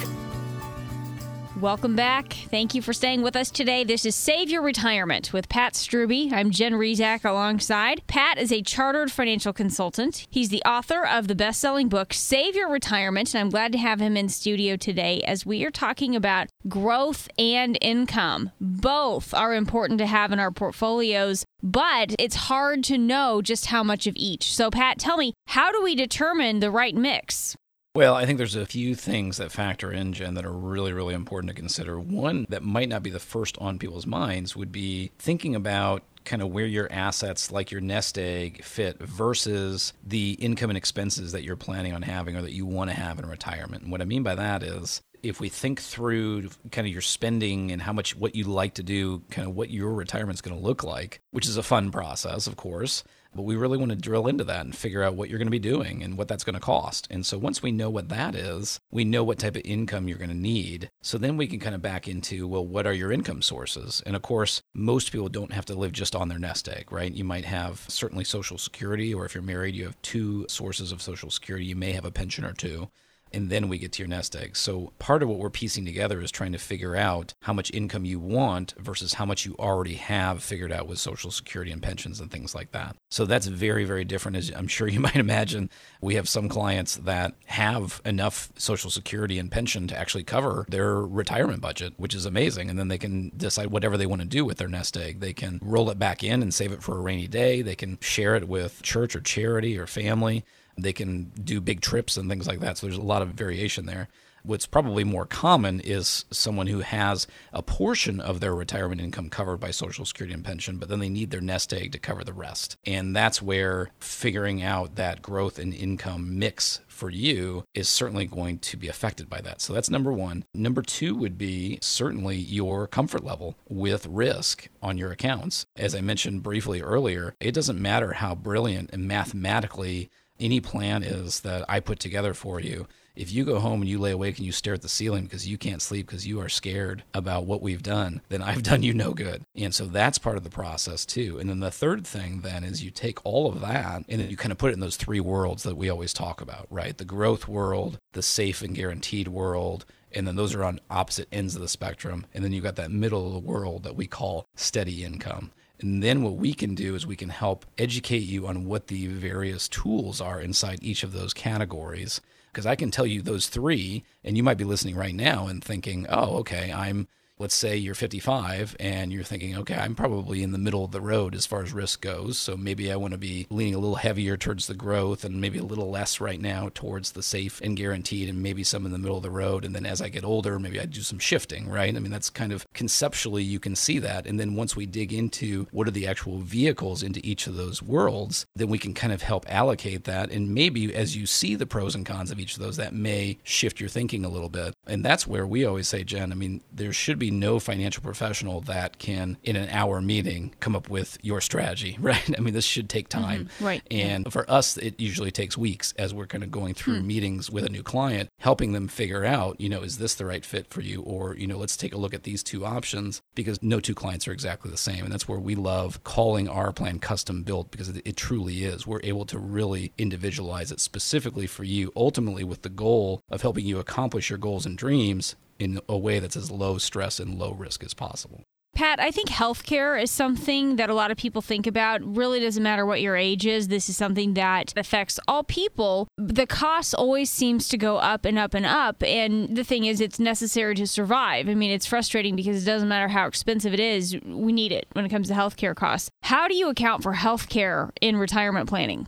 Welcome 1.61 1.95
back. 1.95 2.33
Thank 2.51 2.75
you 2.75 2.83
for 2.83 2.93
staying 2.93 3.23
with 3.23 3.35
us 3.35 3.49
today. 3.49 3.83
This 3.83 4.05
is 4.05 4.15
Save 4.15 4.51
Your 4.51 4.61
Retirement 4.61 5.33
with 5.33 5.49
Pat 5.49 5.73
Strube. 5.73 6.31
I'm 6.31 6.51
Jen 6.51 6.73
Rizak 6.73 7.25
alongside. 7.25 8.03
Pat 8.05 8.37
is 8.37 8.51
a 8.51 8.61
chartered 8.61 9.11
financial 9.11 9.53
consultant. 9.53 10.27
He's 10.29 10.49
the 10.49 10.61
author 10.67 11.03
of 11.03 11.27
the 11.27 11.33
best 11.33 11.59
selling 11.59 11.89
book, 11.89 12.13
Save 12.13 12.55
Your 12.55 12.69
Retirement, 12.69 13.33
and 13.33 13.41
I'm 13.41 13.49
glad 13.49 13.71
to 13.71 13.79
have 13.79 13.99
him 13.99 14.15
in 14.15 14.29
studio 14.29 14.75
today 14.75 15.21
as 15.21 15.47
we 15.47 15.65
are 15.65 15.71
talking 15.71 16.15
about 16.15 16.47
growth 16.67 17.27
and 17.39 17.75
income. 17.81 18.51
Both 18.61 19.33
are 19.33 19.55
important 19.55 19.97
to 19.97 20.05
have 20.05 20.31
in 20.31 20.39
our 20.39 20.51
portfolios, 20.51 21.43
but 21.63 22.13
it's 22.19 22.35
hard 22.35 22.83
to 22.83 22.99
know 22.99 23.41
just 23.41 23.65
how 23.65 23.81
much 23.81 24.05
of 24.05 24.13
each. 24.15 24.53
So, 24.53 24.69
Pat, 24.69 24.99
tell 24.99 25.17
me, 25.17 25.33
how 25.47 25.71
do 25.71 25.81
we 25.81 25.95
determine 25.95 26.59
the 26.59 26.69
right 26.69 26.93
mix? 26.93 27.57
Well, 27.97 28.13
I 28.13 28.27
think 28.27 28.37
there's 28.37 28.55
a 28.55 28.67
few 28.67 28.93
things 28.93 29.37
that 29.37 29.51
factor 29.51 29.91
in, 29.91 30.13
Jen, 30.13 30.35
that 30.35 30.45
are 30.45 30.53
really, 30.53 30.93
really 30.93 31.15
important 31.15 31.49
to 31.49 31.55
consider. 31.55 31.99
One 31.99 32.45
that 32.49 32.61
might 32.61 32.89
not 32.89 33.01
be 33.01 33.09
the 33.09 33.17
first 33.17 33.57
on 33.57 33.79
people's 33.79 34.05
minds 34.05 34.55
would 34.55 34.71
be 34.71 35.09
thinking 35.17 35.55
about 35.55 36.03
kind 36.23 36.43
of 36.43 36.49
where 36.49 36.67
your 36.67 36.87
assets 36.91 37.51
like 37.51 37.71
your 37.71 37.81
nest 37.81 38.19
egg 38.19 38.63
fit 38.63 38.99
versus 38.99 39.93
the 40.05 40.33
income 40.33 40.69
and 40.69 40.77
expenses 40.77 41.31
that 41.31 41.43
you're 41.43 41.55
planning 41.55 41.91
on 41.91 42.03
having 42.03 42.35
or 42.35 42.43
that 42.43 42.53
you 42.53 42.67
want 42.67 42.91
to 42.91 42.95
have 42.95 43.17
in 43.17 43.25
retirement. 43.25 43.81
And 43.81 43.91
what 43.91 44.03
I 44.03 44.05
mean 44.05 44.21
by 44.21 44.35
that 44.35 44.61
is 44.61 45.01
if 45.23 45.39
we 45.39 45.49
think 45.49 45.81
through 45.81 46.49
kind 46.71 46.85
of 46.85 46.93
your 46.93 47.01
spending 47.01 47.71
and 47.71 47.81
how 47.81 47.93
much 47.93 48.15
what 48.15 48.35
you 48.35 48.43
like 48.43 48.75
to 48.75 48.83
do, 48.83 49.23
kind 49.31 49.47
of 49.47 49.55
what 49.55 49.71
your 49.71 49.91
retirement's 49.91 50.41
going 50.41 50.55
to 50.55 50.63
look 50.63 50.83
like, 50.83 51.19
which 51.31 51.47
is 51.47 51.57
a 51.57 51.63
fun 51.63 51.89
process, 51.89 52.45
of 52.45 52.57
course, 52.57 53.03
but 53.37 53.43
we 53.43 53.55
really 53.55 53.77
want 53.77 53.91
to 53.91 53.95
drill 53.95 54.27
into 54.27 54.43
that 54.43 54.65
and 54.65 54.75
figure 54.75 55.03
out 55.03 55.15
what 55.15 55.29
you're 55.29 55.37
going 55.37 55.47
to 55.47 55.51
be 55.51 55.59
doing 55.59 56.03
and 56.03 56.17
what 56.17 56.27
that's 56.27 56.43
going 56.43 56.55
to 56.55 56.59
cost. 56.59 57.07
And 57.09 57.25
so 57.25 57.37
once 57.37 57.63
we 57.63 57.71
know 57.71 57.89
what 57.89 58.09
that 58.09 58.35
is, 58.35 58.81
we 58.91 59.05
know 59.05 59.23
what 59.23 59.39
type 59.39 59.55
of 59.55 59.61
income 59.63 60.07
you're 60.07 60.17
going 60.17 60.29
to 60.29 60.35
need. 60.35 60.89
So 61.01 61.17
then 61.17 61.37
we 61.37 61.47
can 61.47 61.59
kind 61.59 61.75
of 61.75 61.81
back 61.81 62.07
into, 62.07 62.47
well, 62.47 62.65
what 62.65 62.85
are 62.85 62.93
your 62.93 63.11
income 63.11 63.41
sources? 63.41 64.03
And 64.05 64.15
of 64.15 64.23
course, 64.23 64.61
most 64.73 65.11
people 65.11 65.29
don't 65.29 65.53
have 65.53 65.65
to 65.65 65.75
live 65.75 65.93
just 65.93 66.15
on 66.15 66.27
their 66.27 66.39
nest 66.39 66.67
egg, 66.67 66.91
right? 66.91 67.13
You 67.13 67.23
might 67.23 67.45
have 67.45 67.85
certainly 67.87 68.23
Social 68.23 68.57
Security, 68.57 69.13
or 69.13 69.25
if 69.25 69.33
you're 69.33 69.43
married, 69.43 69.75
you 69.75 69.85
have 69.85 70.01
two 70.01 70.45
sources 70.49 70.91
of 70.91 71.01
Social 71.01 71.29
Security. 71.29 71.65
You 71.65 71.75
may 71.75 71.93
have 71.93 72.05
a 72.05 72.11
pension 72.11 72.43
or 72.43 72.53
two 72.53 72.89
and 73.33 73.49
then 73.49 73.67
we 73.67 73.77
get 73.77 73.91
to 73.93 74.03
your 74.03 74.09
nest 74.09 74.35
egg. 74.35 74.55
So 74.55 74.93
part 74.99 75.23
of 75.23 75.29
what 75.29 75.39
we're 75.39 75.49
piecing 75.49 75.85
together 75.85 76.21
is 76.21 76.31
trying 76.31 76.51
to 76.51 76.57
figure 76.57 76.95
out 76.95 77.33
how 77.41 77.53
much 77.53 77.71
income 77.73 78.05
you 78.05 78.19
want 78.19 78.73
versus 78.77 79.15
how 79.15 79.25
much 79.25 79.45
you 79.45 79.55
already 79.59 79.95
have 79.95 80.43
figured 80.43 80.71
out 80.71 80.87
with 80.87 80.99
social 80.99 81.31
security 81.31 81.71
and 81.71 81.81
pensions 81.81 82.19
and 82.19 82.31
things 82.31 82.55
like 82.55 82.71
that. 82.71 82.95
So 83.09 83.25
that's 83.25 83.47
very 83.47 83.85
very 83.85 84.03
different 84.03 84.37
as 84.37 84.51
I'm 84.55 84.67
sure 84.67 84.87
you 84.87 84.99
might 85.07 85.15
imagine. 85.15 85.69
We 86.01 86.15
have 86.15 86.29
some 86.29 86.49
clients 86.49 86.97
that 86.97 87.33
have 87.45 88.01
enough 88.05 88.51
social 88.57 88.89
security 88.89 89.39
and 89.39 89.51
pension 89.51 89.87
to 89.87 89.97
actually 89.97 90.23
cover 90.23 90.65
their 90.69 91.01
retirement 91.01 91.61
budget, 91.61 91.93
which 91.97 92.13
is 92.13 92.25
amazing, 92.25 92.69
and 92.69 92.77
then 92.77 92.87
they 92.87 92.97
can 92.97 93.31
decide 93.35 93.67
whatever 93.67 93.97
they 93.97 94.05
want 94.05 94.21
to 94.21 94.27
do 94.27 94.45
with 94.45 94.57
their 94.57 94.67
nest 94.67 94.97
egg. 94.97 95.19
They 95.19 95.33
can 95.33 95.59
roll 95.61 95.89
it 95.89 95.99
back 95.99 96.23
in 96.23 96.41
and 96.41 96.53
save 96.53 96.71
it 96.71 96.83
for 96.83 96.97
a 96.97 97.01
rainy 97.01 97.27
day. 97.27 97.61
They 97.61 97.75
can 97.75 97.97
share 98.01 98.35
it 98.35 98.47
with 98.47 98.81
church 98.81 99.15
or 99.15 99.21
charity 99.21 99.77
or 99.77 99.87
family. 99.87 100.43
They 100.77 100.93
can 100.93 101.31
do 101.43 101.59
big 101.61 101.81
trips 101.81 102.17
and 102.17 102.29
things 102.29 102.47
like 102.47 102.59
that. 102.59 102.77
So 102.77 102.87
there's 102.87 102.97
a 102.97 103.01
lot 103.01 103.21
of 103.21 103.29
variation 103.29 103.85
there. 103.85 104.07
What's 104.43 104.65
probably 104.65 105.03
more 105.03 105.25
common 105.25 105.81
is 105.81 106.23
someone 106.31 106.67
who 106.67 106.79
has 106.79 107.27
a 107.51 107.61
portion 107.61 108.21
of 108.21 108.39
their 108.39 108.55
retirement 108.55 109.01
income 109.01 109.29
covered 109.29 109.57
by 109.57 109.71
Social 109.71 110.05
Security 110.05 110.33
and 110.33 110.45
pension, 110.45 110.77
but 110.77 110.87
then 110.87 110.99
they 110.99 111.09
need 111.09 111.31
their 111.31 111.41
nest 111.41 111.73
egg 111.73 111.91
to 111.91 111.99
cover 111.99 112.23
the 112.23 112.31
rest. 112.31 112.77
And 112.85 113.13
that's 113.13 113.41
where 113.41 113.89
figuring 113.99 114.63
out 114.63 114.95
that 114.95 115.21
growth 115.21 115.59
and 115.59 115.73
income 115.73 116.39
mix 116.39 116.79
for 116.87 117.09
you 117.09 117.65
is 117.73 117.89
certainly 117.89 118.25
going 118.25 118.59
to 118.59 118.77
be 118.77 118.87
affected 118.87 119.29
by 119.29 119.41
that. 119.41 119.59
So 119.59 119.73
that's 119.73 119.89
number 119.89 120.13
one. 120.13 120.45
Number 120.53 120.81
two 120.81 121.13
would 121.15 121.37
be 121.37 121.79
certainly 121.81 122.37
your 122.37 122.87
comfort 122.87 123.25
level 123.25 123.57
with 123.67 124.05
risk 124.05 124.69
on 124.81 124.97
your 124.97 125.11
accounts. 125.11 125.65
As 125.75 125.93
I 125.93 125.99
mentioned 125.99 126.43
briefly 126.43 126.81
earlier, 126.81 127.35
it 127.41 127.53
doesn't 127.53 127.81
matter 127.81 128.13
how 128.13 128.33
brilliant 128.33 128.91
and 128.93 129.09
mathematically 129.09 130.09
any 130.39 130.59
plan 130.59 131.03
is 131.03 131.41
that 131.41 131.65
I 131.69 131.79
put 131.79 131.99
together 131.99 132.33
for 132.33 132.59
you, 132.59 132.87
if 133.17 133.31
you 133.31 133.43
go 133.43 133.59
home 133.59 133.81
and 133.81 133.89
you 133.89 133.97
lay 133.97 134.11
awake 134.11 134.37
and 134.37 134.45
you 134.45 134.51
stare 134.51 134.75
at 134.75 134.83
the 134.83 134.89
ceiling 134.89 135.23
because 135.23 135.47
you 135.47 135.57
can't 135.57 135.81
sleep 135.81 136.05
because 136.05 136.27
you 136.27 136.39
are 136.39 136.49
scared 136.49 137.03
about 137.13 137.45
what 137.45 137.63
we've 137.63 137.81
done, 137.81 138.21
then 138.29 138.43
I've 138.43 138.61
done 138.61 138.83
you 138.83 138.93
no 138.93 139.13
good. 139.13 139.41
And 139.55 139.73
so 139.73 139.85
that's 139.85 140.19
part 140.19 140.37
of 140.37 140.43
the 140.43 140.51
process 140.51 141.05
too. 141.05 141.39
And 141.39 141.49
then 141.49 141.59
the 141.59 141.71
third 141.71 142.05
thing 142.05 142.41
then 142.41 142.63
is 142.63 142.83
you 142.83 142.91
take 142.91 143.25
all 143.25 143.47
of 143.47 143.59
that 143.61 144.03
and 144.07 144.21
then 144.21 144.29
you 144.29 144.37
kind 144.37 144.51
of 144.51 144.59
put 144.59 144.69
it 144.69 144.73
in 144.73 144.79
those 144.79 144.97
three 144.97 145.19
worlds 145.19 145.63
that 145.63 145.75
we 145.75 145.89
always 145.89 146.13
talk 146.13 146.41
about, 146.41 146.67
right? 146.69 146.95
The 146.95 147.05
growth 147.05 147.47
world, 147.47 147.97
the 148.13 148.21
safe 148.21 148.61
and 148.61 148.75
guaranteed 148.75 149.27
world, 149.27 149.85
and 150.11 150.27
then 150.27 150.35
those 150.35 150.53
are 150.53 150.63
on 150.63 150.79
opposite 150.89 151.27
ends 151.31 151.55
of 151.55 151.61
the 151.61 151.67
spectrum. 151.67 152.27
And 152.33 152.43
then 152.43 152.53
you've 152.53 152.63
got 152.63 152.75
that 152.75 152.91
middle 152.91 153.27
of 153.27 153.33
the 153.33 153.51
world 153.51 153.83
that 153.83 153.95
we 153.95 154.05
call 154.05 154.45
steady 154.55 155.03
income. 155.03 155.51
And 155.79 156.01
then 156.01 156.23
what 156.23 156.35
we 156.35 156.53
can 156.53 156.73
do 156.73 156.95
is 156.95 157.05
we 157.05 157.15
can 157.15 157.29
help 157.29 157.65
educate 157.77 158.23
you 158.23 158.47
on 158.47 158.65
what 158.65 158.87
the 158.87 159.07
various 159.07 159.67
tools 159.67 160.19
are 160.19 160.41
inside 160.41 160.79
each 160.81 161.03
of 161.03 161.13
those 161.13 161.33
categories. 161.33 162.19
Because 162.51 162.65
I 162.65 162.75
can 162.75 162.89
tell 162.89 163.05
you 163.05 163.21
those 163.21 163.47
three, 163.47 164.03
and 164.23 164.35
you 164.35 164.41
might 164.41 164.57
be 164.57 164.63
listening 164.63 164.95
right 164.95 165.13
now 165.13 165.47
and 165.47 165.63
thinking, 165.63 166.07
oh, 166.09 166.37
okay, 166.37 166.71
I'm 166.73 167.07
let's 167.39 167.55
say 167.55 167.77
you're 167.77 167.95
55 167.95 168.75
and 168.79 169.13
you're 169.13 169.23
thinking, 169.23 169.55
okay, 169.57 169.75
I'm 169.75 169.95
probably 169.95 170.41
in 170.43 170.51
the 170.51 170.57
middle 170.57 170.83
of 170.83 170.91
the 170.91 171.01
road 171.01 171.35
as 171.35 171.45
far 171.45 171.61
as 171.61 171.73
risk 171.73 172.01
goes. 172.01 172.37
So 172.37 172.57
maybe 172.57 172.91
I 172.91 172.95
want 172.95 173.11
to 173.11 173.17
be 173.17 173.47
leaning 173.49 173.75
a 173.75 173.79
little 173.79 173.95
heavier 173.95 174.37
towards 174.37 174.67
the 174.67 174.73
growth 174.73 175.23
and 175.23 175.39
maybe 175.39 175.59
a 175.59 175.63
little 175.63 175.89
less 175.89 176.19
right 176.19 176.41
now 176.41 176.69
towards 176.73 177.11
the 177.11 177.23
safe 177.23 177.61
and 177.61 177.77
guaranteed 177.77 178.29
and 178.29 178.41
maybe 178.41 178.63
some 178.63 178.85
in 178.85 178.91
the 178.91 178.97
middle 178.97 179.17
of 179.17 179.23
the 179.23 179.29
road. 179.29 179.65
And 179.65 179.75
then 179.75 179.85
as 179.85 180.01
I 180.01 180.09
get 180.09 180.23
older, 180.23 180.59
maybe 180.59 180.79
I 180.79 180.85
do 180.85 181.01
some 181.01 181.19
shifting, 181.19 181.69
right? 181.69 181.95
I 181.95 181.99
mean, 181.99 182.11
that's 182.11 182.29
kind 182.29 182.51
of 182.51 182.65
conceptually 182.73 183.43
you 183.43 183.59
can 183.59 183.75
see 183.75 183.99
that. 183.99 184.25
And 184.25 184.39
then 184.39 184.55
once 184.55 184.75
we 184.75 184.85
dig 184.85 185.13
into 185.13 185.67
what 185.71 185.87
are 185.87 185.91
the 185.91 186.07
actual 186.07 186.39
vehicles 186.39 187.03
into 187.03 187.21
each 187.23 187.47
of 187.47 187.55
those 187.55 187.81
worlds, 187.81 188.45
then 188.55 188.67
we 188.67 188.79
can 188.79 188.93
kind 188.93 189.13
of 189.13 189.21
help 189.21 189.45
allocate 189.47 190.05
that. 190.05 190.31
And 190.31 190.53
maybe 190.53 190.93
as 190.93 191.15
you 191.15 191.25
see 191.25 191.55
the 191.55 191.65
pros 191.65 191.95
and 191.95 192.05
cons 192.05 192.31
of 192.31 192.39
each 192.39 192.55
of 192.55 192.63
those, 192.63 192.77
that 192.77 192.93
may 192.93 193.37
shift 193.43 193.79
your 193.79 193.89
thinking 193.89 194.25
a 194.25 194.29
little 194.29 194.49
bit. 194.49 194.73
And 194.87 195.03
that's 195.05 195.27
where 195.27 195.45
we 195.45 195.65
always 195.65 195.87
say, 195.87 196.03
Jen, 196.03 196.31
I 196.31 196.35
mean, 196.35 196.61
there 196.73 196.93
should 196.93 197.19
be 197.19 197.26
be 197.27 197.35
no 197.35 197.59
financial 197.59 198.01
professional 198.01 198.61
that 198.61 198.99
can, 198.99 199.37
in 199.43 199.55
an 199.55 199.69
hour 199.69 200.01
meeting, 200.01 200.53
come 200.59 200.75
up 200.75 200.89
with 200.89 201.17
your 201.21 201.41
strategy, 201.41 201.97
right? 202.01 202.37
I 202.37 202.41
mean, 202.41 202.53
this 202.53 202.65
should 202.65 202.89
take 202.89 203.09
mm-hmm. 203.09 203.23
time. 203.23 203.45
Mm-hmm. 203.45 203.65
Right. 203.65 203.81
And 203.91 204.31
for 204.31 204.49
us, 204.49 204.77
it 204.77 204.99
usually 204.99 205.31
takes 205.31 205.57
weeks 205.57 205.93
as 205.97 206.13
we're 206.13 206.27
kind 206.27 206.43
of 206.43 206.51
going 206.51 206.73
through 206.73 206.99
hmm. 206.99 207.07
meetings 207.07 207.49
with 207.49 207.65
a 207.65 207.69
new 207.69 207.83
client, 207.83 208.29
helping 208.39 208.71
them 208.71 208.87
figure 208.87 209.25
out, 209.25 209.59
you 209.59 209.69
know, 209.69 209.81
is 209.81 209.97
this 209.97 210.15
the 210.15 210.25
right 210.25 210.45
fit 210.45 210.67
for 210.67 210.81
you? 210.81 211.01
Or, 211.01 211.35
you 211.35 211.47
know, 211.47 211.57
let's 211.57 211.77
take 211.77 211.93
a 211.93 211.97
look 211.97 212.13
at 212.13 212.23
these 212.23 212.43
two 212.43 212.65
options 212.65 213.21
because 213.35 213.61
no 213.61 213.79
two 213.79 213.95
clients 213.95 214.27
are 214.27 214.31
exactly 214.31 214.71
the 214.71 214.77
same. 214.77 215.03
And 215.03 215.11
that's 215.11 215.27
where 215.27 215.39
we 215.39 215.55
love 215.55 216.03
calling 216.03 216.47
our 216.47 216.71
plan 216.71 216.99
custom 216.99 217.43
built 217.43 217.71
because 217.71 217.89
it, 217.89 218.01
it 218.05 218.17
truly 218.17 218.63
is. 218.63 218.87
We're 218.87 219.01
able 219.03 219.25
to 219.25 219.39
really 219.39 219.91
individualize 219.97 220.71
it 220.71 220.79
specifically 220.79 221.47
for 221.47 221.63
you, 221.63 221.91
ultimately 221.95 222.43
with 222.43 222.61
the 222.61 222.69
goal 222.69 223.21
of 223.29 223.41
helping 223.41 223.65
you 223.65 223.79
accomplish 223.79 224.29
your 224.29 224.39
goals 224.39 224.65
and 224.65 224.77
dreams 224.77 225.35
in 225.59 225.79
a 225.87 225.97
way 225.97 226.19
that's 226.19 226.35
as 226.35 226.51
low 226.51 226.77
stress 226.77 227.19
and 227.19 227.37
low 227.37 227.51
risk 227.51 227.83
as 227.83 227.93
possible. 227.93 228.43
Pat, 228.77 228.99
I 228.99 229.09
think 229.09 229.29
healthcare 229.29 229.99
is 229.99 230.11
something 230.11 230.75
that 230.75 230.87
a 230.87 230.93
lot 230.93 231.09
of 231.09 231.17
people 231.17 231.41
think 231.41 231.65
about. 231.65 231.99
Really 232.03 232.39
doesn't 232.39 232.61
matter 232.61 232.85
what 232.85 233.01
your 233.01 233.15
age 233.15 233.43
is. 233.47 233.69
This 233.69 233.89
is 233.89 233.97
something 233.97 234.35
that 234.35 234.71
affects 234.77 235.19
all 235.27 235.43
people. 235.43 236.07
The 236.15 236.45
cost 236.45 236.93
always 236.93 237.31
seems 237.31 237.67
to 237.69 237.77
go 237.77 237.97
up 237.97 238.23
and 238.23 238.37
up 238.37 238.53
and 238.53 238.67
up. 238.67 239.01
And 239.01 239.57
the 239.57 239.63
thing 239.63 239.85
is, 239.85 239.99
it's 239.99 240.19
necessary 240.19 240.75
to 240.75 240.85
survive. 240.85 241.49
I 241.49 241.55
mean, 241.55 241.71
it's 241.71 241.87
frustrating 241.87 242.35
because 242.35 242.61
it 242.61 242.65
doesn't 242.67 242.87
matter 242.87 243.07
how 243.07 243.25
expensive 243.25 243.73
it 243.73 243.79
is, 243.79 244.15
we 244.23 244.53
need 244.53 244.71
it 244.71 244.85
when 244.93 245.05
it 245.05 245.09
comes 245.09 245.27
to 245.29 245.33
healthcare 245.33 245.75
costs. 245.75 246.11
How 246.21 246.47
do 246.47 246.55
you 246.55 246.69
account 246.69 247.01
for 247.01 247.15
healthcare 247.15 247.89
in 247.99 248.17
retirement 248.17 248.69
planning? 248.69 249.07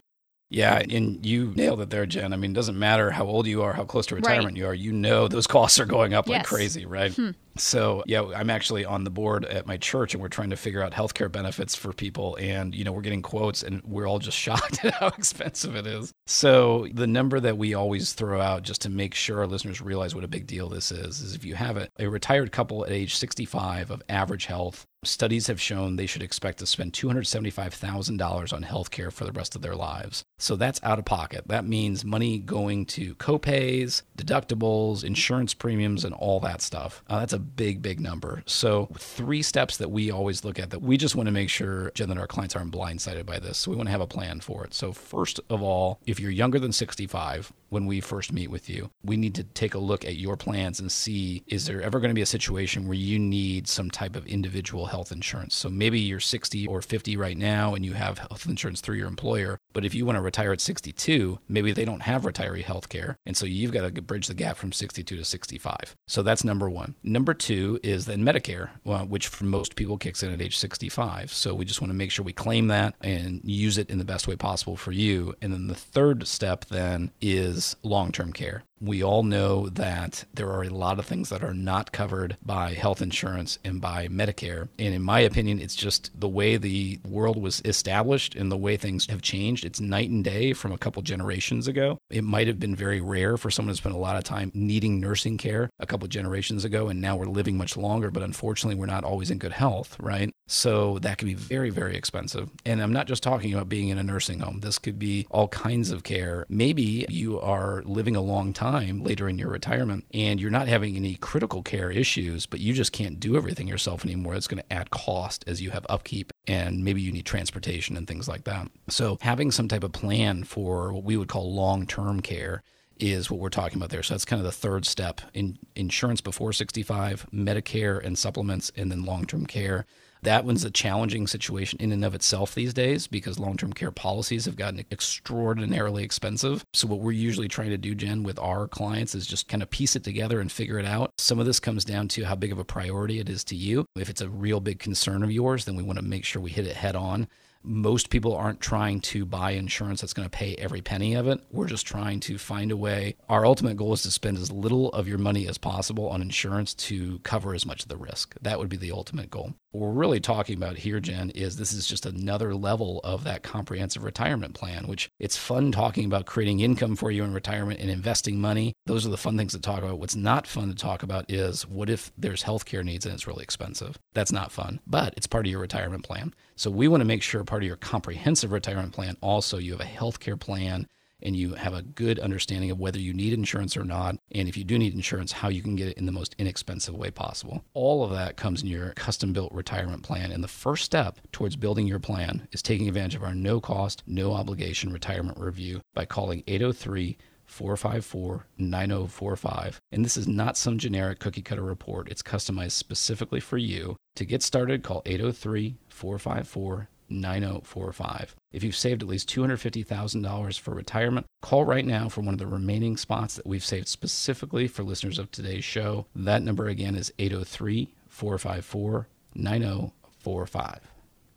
Yeah, 0.51 0.79
and 0.79 1.23
you 1.23 1.53
nailed 1.55 1.79
it 1.81 1.91
there, 1.91 2.07
Jen. 2.07 2.33
I 2.33 2.35
mean, 2.35 2.51
it 2.51 2.55
doesn't 2.55 2.77
matter 2.77 3.12
how 3.12 3.25
old 3.25 3.45
you 3.45 3.62
are, 3.62 3.73
how 3.73 3.85
close 3.85 4.07
to 4.07 4.15
retirement 4.15 4.47
right. 4.47 4.57
you 4.57 4.65
are, 4.65 4.73
you 4.73 4.91
know 4.91 5.27
those 5.27 5.45
costs 5.47 5.79
are 5.79 5.85
going 5.85 6.13
up 6.13 6.27
yes. 6.27 6.38
like 6.38 6.45
crazy, 6.45 6.85
right? 6.85 7.13
Hmm. 7.13 7.31
So, 7.60 8.04
yeah, 8.06 8.24
I'm 8.36 8.50
actually 8.50 8.86
on 8.86 9.04
the 9.04 9.10
board 9.10 9.45
at 9.45 9.67
my 9.67 9.78
church 9.78 10.13
and 10.13 10.22
we're 10.22 10.30
trying 10.30 10.50
to 10.50 10.56
figure 10.56 10.84
out 10.84 10.93
healthcare 10.93 11.32
benefits 11.32 11.76
for 11.76 11.93
people. 11.93 12.38
And, 12.39 12.74
you 12.74 12.84
know, 12.84 12.91
we're 12.91 13.02
getting 13.02 13.22
quotes 13.22 13.63
and 13.63 13.82
we're 13.84 14.08
all 14.08 14.19
just 14.19 14.38
shocked 14.50 14.84
at 14.84 14.95
how 14.95 15.08
expensive 15.08 15.76
it 15.76 15.86
is. 15.86 16.12
So, 16.28 16.88
the 16.93 17.08
number 17.08 17.39
that 17.39 17.58
we 17.58 17.74
always 17.74 18.13
throw 18.13 18.41
out 18.41 18.63
just 18.63 18.82
to 18.82 18.89
make 18.89 19.13
sure 19.13 19.39
our 19.39 19.48
listeners 19.48 19.82
realize 19.82 20.15
what 20.15 20.24
a 20.24 20.28
big 20.28 20.48
deal 20.48 20.69
this 20.69 20.91
is 20.91 21.22
is 21.22 21.36
if 21.36 21.45
you 21.45 21.56
have 21.56 21.78
a, 21.78 21.88
a 22.00 22.08
retired 22.08 22.52
couple 22.52 22.86
at 22.86 22.91
age 22.91 23.15
65 23.15 23.91
of 23.91 24.02
average 24.10 24.45
health, 24.45 24.86
Studies 25.06 25.48
have 25.48 25.62
shown 25.62 25.95
they 25.95 26.06
should 26.06 26.22
expect 26.22 26.60
to 26.60 26.65
spend 26.65 26.91
$275,000 26.91 28.54
on 28.54 28.63
healthcare 28.63 29.13
for 29.13 29.24
the 29.24 29.32
rest 29.32 29.56
of 29.56 29.62
their 29.62 29.76
lives. 29.76 30.24
So 30.39 30.58
that's 30.58 30.82
out 30.84 31.00
of 31.00 31.06
pocket. 31.06 31.48
That 31.48 31.65
means 31.65 32.04
money 32.04 32.38
going 32.38 32.86
to 32.88 33.15
copays, 33.15 34.02
deductibles, 34.17 35.06
insurance 35.06 35.54
premiums, 35.54 36.04
and 36.04 36.13
all 36.13 36.41
that 36.41 36.62
stuff. 36.62 37.02
Uh, 37.08 37.19
that's 37.19 37.32
a 37.32 37.39
big, 37.55 37.81
big 37.81 37.99
number. 37.99 38.43
So, 38.45 38.89
three 38.97 39.41
steps 39.41 39.77
that 39.77 39.91
we 39.91 40.12
always 40.12 40.43
look 40.43 40.59
at 40.59 40.69
that 40.71 40.81
we 40.81 40.97
just 40.97 41.15
want 41.15 41.27
to 41.27 41.31
make 41.31 41.49
sure, 41.49 41.91
Jen, 41.91 42.09
that 42.09 42.17
our 42.17 42.27
clients 42.27 42.55
aren't 42.55 42.71
blindsided 42.71 43.25
by 43.25 43.39
this. 43.39 43.57
So, 43.57 43.71
we 43.71 43.77
want 43.77 43.88
to 43.88 43.91
have 43.91 44.01
a 44.01 44.07
plan 44.07 44.39
for 44.39 44.63
it. 44.65 44.73
So, 44.73 44.91
first 44.91 45.39
of 45.49 45.62
all, 45.62 45.99
if 46.05 46.19
you're 46.19 46.31
younger 46.31 46.59
than 46.59 46.71
65, 46.71 47.51
when 47.69 47.86
we 47.86 48.01
first 48.01 48.32
meet 48.32 48.49
with 48.49 48.69
you, 48.69 48.89
we 49.03 49.17
need 49.17 49.36
to 49.36 49.43
take 49.43 49.73
a 49.73 49.79
look 49.79 50.05
at 50.05 50.17
your 50.17 50.38
plans 50.38 50.79
and 50.79 50.91
see 50.91 51.43
is 51.47 51.65
there 51.65 51.82
ever 51.82 51.99
going 51.99 52.10
to 52.10 52.15
be 52.15 52.21
a 52.21 52.25
situation 52.25 52.88
where 52.88 52.95
you 52.95 53.19
need 53.19 53.67
some 53.67 53.89
type 53.89 54.15
of 54.15 54.27
individual 54.27 54.88
health 54.88 55.12
insurance. 55.12 55.55
So 55.55 55.69
maybe 55.69 55.99
you're 55.99 56.19
60 56.19 56.67
or 56.67 56.82
50 56.82 57.17
right 57.17 57.38
now 57.38 57.75
and 57.75 57.86
you 57.86 57.93
have 57.93 58.17
health 58.17 58.45
insurance 58.47 58.82
through 58.82 58.97
your 58.97 59.08
employer, 59.08 59.58
but 59.73 59.86
if 59.86 59.93
you 59.93 60.05
want 60.05 60.17
to 60.17 60.21
retire 60.21 60.51
at 60.51 60.62
62, 60.62 61.39
maybe 61.47 61.71
they 61.71 61.86
don't 61.86 62.01
have 62.01 62.23
retiree 62.23 62.63
health 62.63 62.89
care. 62.89 63.17
And 63.25 63.38
so 63.38 63.45
you've 63.45 63.71
got 63.71 63.93
to 63.93 64.01
bridge 64.01 64.27
the 64.27 64.34
gap 64.34 64.58
from 64.58 64.71
62 64.71 65.15
to 65.15 65.25
65. 65.25 65.95
So 66.08 66.23
that's 66.23 66.43
number 66.43 66.69
one. 66.69 66.95
Number 67.03 67.34
two 67.34 67.79
is 67.84 68.05
then 68.05 68.23
Medicare, 68.23 68.69
which 69.08 69.27
for 69.27 69.45
most 69.45 69.75
people 69.75 69.97
kicks 69.97 70.23
in 70.23 70.32
at 70.32 70.41
age 70.41 70.58
65. 70.58 71.32
So 71.32 71.53
we 71.53 71.65
just 71.65 71.82
want 71.82 71.91
to 71.91 71.97
make 71.97 72.12
sure 72.12 72.25
we 72.25 72.34
claim 72.34 72.67
that 72.67 72.95
and 73.01 73.41
use 73.43 73.77
it 73.77 73.89
in 73.89 73.97
the 73.97 74.05
best 74.05 74.27
way 74.27 74.36
possible 74.36 74.75
for 74.75 74.91
you. 74.91 75.36
And 75.41 75.53
then 75.53 75.67
the 75.67 75.75
third 75.75 76.27
step 76.27 76.65
then 76.65 77.12
is 77.21 77.59
long 77.84 78.12
term 78.12 78.32
care 78.34 78.63
we 78.81 79.03
all 79.03 79.23
know 79.23 79.69
that 79.69 80.25
there 80.33 80.49
are 80.49 80.63
a 80.63 80.69
lot 80.69 80.99
of 80.99 81.05
things 81.05 81.29
that 81.29 81.43
are 81.43 81.53
not 81.53 81.91
covered 81.91 82.37
by 82.45 82.73
health 82.73 83.01
insurance 83.01 83.59
and 83.63 83.81
by 83.81 84.07
Medicare. 84.07 84.69
And 84.77 84.93
in 84.93 85.01
my 85.01 85.19
opinion, 85.19 85.59
it's 85.59 85.75
just 85.75 86.11
the 86.19 86.27
way 86.27 86.57
the 86.57 86.99
world 87.07 87.41
was 87.41 87.61
established 87.65 88.35
and 88.35 88.51
the 88.51 88.57
way 88.57 88.77
things 88.77 89.07
have 89.09 89.21
changed. 89.21 89.65
It's 89.65 89.79
night 89.79 90.09
and 90.09 90.23
day 90.23 90.53
from 90.53 90.71
a 90.71 90.77
couple 90.77 91.01
generations 91.01 91.67
ago. 91.67 91.97
It 92.09 92.23
might 92.23 92.47
have 92.47 92.59
been 92.59 92.75
very 92.75 93.01
rare 93.01 93.37
for 93.37 93.51
someone 93.51 93.73
to 93.73 93.77
spend 93.77 93.95
a 93.95 93.99
lot 93.99 94.15
of 94.15 94.23
time 94.23 94.51
needing 94.53 94.99
nursing 94.99 95.37
care 95.37 95.69
a 95.79 95.85
couple 95.85 96.07
generations 96.07 96.65
ago, 96.65 96.87
and 96.87 97.01
now 97.01 97.15
we're 97.17 97.25
living 97.25 97.57
much 97.57 97.75
longer, 97.77 98.11
but 98.11 98.23
unfortunately, 98.23 98.79
we're 98.79 98.85
not 98.85 99.03
always 99.03 99.31
in 99.31 99.37
good 99.37 99.53
health, 99.53 99.97
right? 99.99 100.31
So 100.47 100.99
that 100.99 101.17
can 101.17 101.27
be 101.27 101.35
very, 101.35 101.69
very 101.69 101.95
expensive. 101.95 102.49
And 102.65 102.81
I'm 102.81 102.93
not 102.93 103.07
just 103.07 103.23
talking 103.23 103.53
about 103.53 103.69
being 103.69 103.89
in 103.89 103.97
a 103.97 104.03
nursing 104.03 104.39
home, 104.39 104.61
this 104.61 104.79
could 104.79 104.97
be 104.97 105.27
all 105.29 105.47
kinds 105.49 105.91
of 105.91 106.03
care. 106.03 106.45
Maybe 106.49 107.05
you 107.09 107.39
are 107.39 107.83
living 107.85 108.15
a 108.15 108.21
long 108.21 108.53
time 108.53 108.68
time 108.71 109.03
later 109.03 109.27
in 109.29 109.38
your 109.38 109.49
retirement 109.49 110.05
and 110.13 110.39
you're 110.39 110.51
not 110.51 110.67
having 110.67 110.95
any 110.95 111.15
critical 111.15 111.63
care 111.63 111.91
issues, 111.91 112.45
but 112.45 112.60
you 112.60 112.73
just 112.73 112.91
can't 112.91 113.19
do 113.19 113.36
everything 113.36 113.67
yourself 113.67 114.05
anymore, 114.05 114.36
it's 114.36 114.47
going 114.47 114.62
to 114.62 114.73
add 114.73 114.89
cost 114.89 115.43
as 115.47 115.62
you 115.62 115.71
have 115.71 115.86
upkeep 115.89 116.32
and 116.47 116.84
maybe 116.84 117.01
you 117.01 117.12
need 117.12 117.25
transportation 117.25 117.97
and 117.97 118.08
things 118.08 118.27
like 118.27 118.43
that. 118.45 118.67
So, 118.89 119.17
having 119.21 119.51
some 119.51 119.67
type 119.67 119.84
of 119.84 119.91
plan 119.91 120.43
for 120.43 120.93
what 120.93 121.03
we 121.03 121.17
would 121.17 121.27
call 121.27 121.53
long 121.53 121.88
term 121.88 122.19
care 122.21 122.63
is 122.99 123.32
what 123.32 123.39
we're 123.39 123.49
talking 123.49 123.77
about 123.77 123.89
there. 123.89 124.03
So 124.03 124.13
that's 124.13 124.25
kind 124.25 124.39
of 124.39 124.45
the 124.45 124.51
third 124.51 124.86
step 124.86 125.21
in 125.34 125.58
insurance 125.75 126.21
before 126.21 126.51
65, 126.53 127.27
Medicare 127.34 128.03
and 128.03 128.17
supplements, 128.17 128.71
and 128.75 128.91
then 128.91 129.05
long 129.05 129.25
term 129.25 129.45
care. 129.45 129.86
That 130.21 130.45
one's 130.45 130.65
a 130.65 130.71
challenging 130.71 131.27
situation 131.27 131.79
in 131.79 131.91
and 131.91 132.03
of 132.03 132.13
itself 132.13 132.53
these 132.53 132.73
days 132.73 133.08
because 133.08 133.39
long 133.39 133.58
term 133.58 133.73
care 133.73 133.91
policies 133.91 134.45
have 134.45 134.55
gotten 134.55 134.84
extraordinarily 134.91 136.03
expensive. 136.03 136.65
So, 136.73 136.88
what 136.88 136.99
we're 136.99 137.12
usually 137.12 137.47
trying 137.47 137.69
to 137.69 137.77
do, 137.77 137.95
Jen, 137.95 138.23
with 138.23 138.39
our 138.39 138.67
clients 138.67 139.15
is 139.15 139.25
just 139.25 139.47
kind 139.47 139.63
of 139.63 139.69
piece 139.69 139.95
it 139.95 140.03
together 140.03 140.41
and 140.41 140.51
figure 140.51 140.79
it 140.79 140.86
out. 140.86 141.13
Some 141.17 141.39
of 141.39 141.45
this 141.45 141.60
comes 141.60 141.86
down 141.86 142.08
to 142.10 142.23
how 142.23 142.36
big 142.36 142.51
of 142.51 142.60
a 142.60 142.65
priority 142.65 143.19
it 143.19 143.29
is 143.29 143.43
to 143.45 143.55
you. 143.55 143.86
If 143.95 144.10
it's 144.10 144.21
a 144.21 144.29
real 144.29 144.60
big 144.60 144.79
concern 144.79 145.23
of 145.23 145.32
yours, 145.32 145.65
then 145.65 145.75
we 145.75 145.84
want 145.84 145.99
to 145.99 146.05
make 146.05 146.25
sure 146.25 146.41
we 146.41 146.51
hit 146.51 146.67
it 146.67 146.75
head 146.75 146.95
on 146.95 147.27
most 147.63 148.10
people 148.10 148.36
aren't 148.36 148.62
trying 148.62 149.02
to 149.02 149.26
buy 149.26 149.52
insurance 149.52 150.02
that's 150.02 150.13
going 150.13 150.28
to 150.28 150.38
pay 150.38 150.56
every 150.56 150.82
penny 150.82 151.15
of 151.15 151.28
it. 151.28 151.41
We're 151.52 151.67
just 151.67 151.86
trying 151.86 152.19
to 152.22 152.38
find 152.38 152.72
a 152.72 152.78
way. 152.78 153.15
Our 153.28 153.45
ultimate 153.45 153.78
goal 153.78 153.93
is 153.93 154.04
to 154.04 154.12
spend 154.12 154.38
as 154.38 154.52
little 154.52 154.89
of 154.89 155.08
your 155.08 155.17
money 155.17 155.48
as 155.48 155.58
possible 155.58 156.10
on 156.10 156.22
insurance 156.22 156.74
to 156.76 157.19
cover 157.19 157.54
as 157.54 157.65
much 157.65 157.84
of 157.84 157.89
the 157.89 157.98
risk. 157.98 158.36
That 158.41 158.60
would 158.60 158.69
be 158.69 158.78
the 158.78 158.91
ultimate 158.91 159.30
goal. 159.30 159.54
What 159.72 159.82
we're 159.82 160.00
really 160.00 160.19
talking 160.19 160.58
about 160.58 160.78
here, 160.78 161.00
Jen, 161.00 161.30
is 161.32 161.58
this 161.58 161.74
is 161.74 161.86
just 161.86 162.08
another 162.08 162.56
level 162.56 163.02
of 163.04 163.24
that 163.26 163.43
comprehensive 163.43 164.04
retirement 164.04 164.56
plan, 164.56 164.88
which 164.88 165.12
it's 165.19 165.38
fun 165.38 165.72
talking 165.72 166.06
about 166.06 166.26
creating 166.26 166.60
income 166.60 166.95
for 166.95 167.12
you 167.12 167.24
in 167.24 167.34
retirement 167.34 167.80
and 167.80 167.89
investing 167.91 168.41
money. 168.41 168.74
Those 168.88 169.06
are 169.06 169.12
the 169.12 169.17
fun 169.17 169.38
things 169.38 169.54
to 169.54 169.60
talk 169.60 169.84
about. 169.84 170.00
What's 170.00 170.15
not 170.15 170.48
fun 170.48 170.69
to 170.69 170.76
talk 170.76 171.04
about 171.04 171.30
is 171.30 171.67
what 171.67 171.89
if 171.89 172.12
there's 172.17 172.43
healthcare 172.43 172.84
needs 172.84 173.06
and 173.06 173.13
it's 173.13 173.28
really 173.28 173.43
expensive? 173.43 174.00
That's 174.13 174.32
not 174.32 174.52
fun, 174.52 174.80
but 174.88 175.13
it's 175.15 175.28
part 175.28 175.45
of 175.45 175.52
your 175.52 175.62
retirement 175.62 176.04
plan. 176.04 176.34
So 176.60 176.69
we 176.69 176.89
want 176.89 177.00
to 177.00 177.06
make 177.06 177.24
sure 177.24 177.41
part 177.45 177.63
of 177.63 177.67
your 177.67 177.78
comprehensive 177.78 178.52
retirement 178.52 178.91
plan 178.91 179.15
also 179.22 179.60
you 179.60 179.72
have 179.72 179.80
a 179.80 179.86
healthcare 179.86 180.38
plan 180.38 180.88
and 181.22 181.34
you 181.34 181.54
have 181.54 181.74
a 181.74 181.82
good 181.82 182.19
understanding 182.19 182.69
of 182.69 182.78
whether 182.78 183.00
you 183.00 183.13
need 183.13 183.32
insurance 183.32 183.78
or 183.78 183.86
not. 183.86 184.17
And 184.34 184.50
if 184.50 184.58
you 184.58 184.65
do 184.65 184.78
need 184.78 184.93
insurance, 184.93 185.32
how 185.32 185.48
you 185.48 185.62
can 185.62 185.78
get 185.78 185.88
it 185.88 185.98
in 185.98 186.06
the 186.06 186.12
most 186.12 186.36
inexpensive 186.38 186.95
way 186.95 187.12
possible. 187.12 187.63
All 187.74 188.04
of 188.04 188.12
that 188.12 188.36
comes 188.36 188.62
in 188.62 188.67
your 188.67 188.89
custom 188.91 189.32
built 189.32 189.54
retirement 189.54 190.04
plan. 190.04 190.34
And 190.34 190.43
the 190.43 190.50
first 190.50 190.84
step 190.84 191.19
towards 191.32 191.56
building 191.56 191.88
your 191.88 191.98
plan 191.98 192.45
is 192.52 192.62
taking 192.62 192.89
advantage 192.89 193.15
of 193.15 193.24
our 193.24 193.34
no 193.34 193.62
cost, 193.62 194.04
no 194.06 194.34
obligation 194.34 194.91
retirement 194.91 195.39
review 195.39 195.80
by 195.93 196.04
calling 196.04 196.43
803 196.45 197.17
454 197.50 198.45
9045. 198.58 199.82
And 199.91 200.06
this 200.06 200.17
is 200.17 200.28
not 200.28 200.58
some 200.58 200.78
generic 200.78 201.19
cookie 201.19 201.41
cutter 201.41 201.63
report, 201.63 202.10
it's 202.10 202.22
customized 202.22 202.72
specifically 202.72 203.39
for 203.39 203.58
you. 203.58 203.95
To 204.15 204.26
get 204.26 204.43
started, 204.43 204.84
call 204.84 205.02
803 205.06 205.76
454 205.99 206.88
9045. 207.09 208.35
If 208.51 208.63
you've 208.63 208.75
saved 208.75 209.01
at 209.01 209.09
least 209.09 209.29
$250,000 209.29 210.59
for 210.59 210.73
retirement, 210.73 211.25
call 211.41 211.65
right 211.65 211.85
now 211.85 212.07
for 212.07 212.21
one 212.21 212.33
of 212.33 212.39
the 212.39 212.47
remaining 212.47 212.97
spots 212.97 213.35
that 213.35 213.45
we've 213.45 213.65
saved 213.65 213.88
specifically 213.88 214.67
for 214.67 214.83
listeners 214.83 215.19
of 215.19 215.31
today's 215.31 215.63
show. 215.63 216.05
That 216.15 216.43
number 216.43 216.67
again 216.67 216.95
is 216.95 217.12
803 217.19 217.93
454 218.07 219.07
9045. 219.35 220.79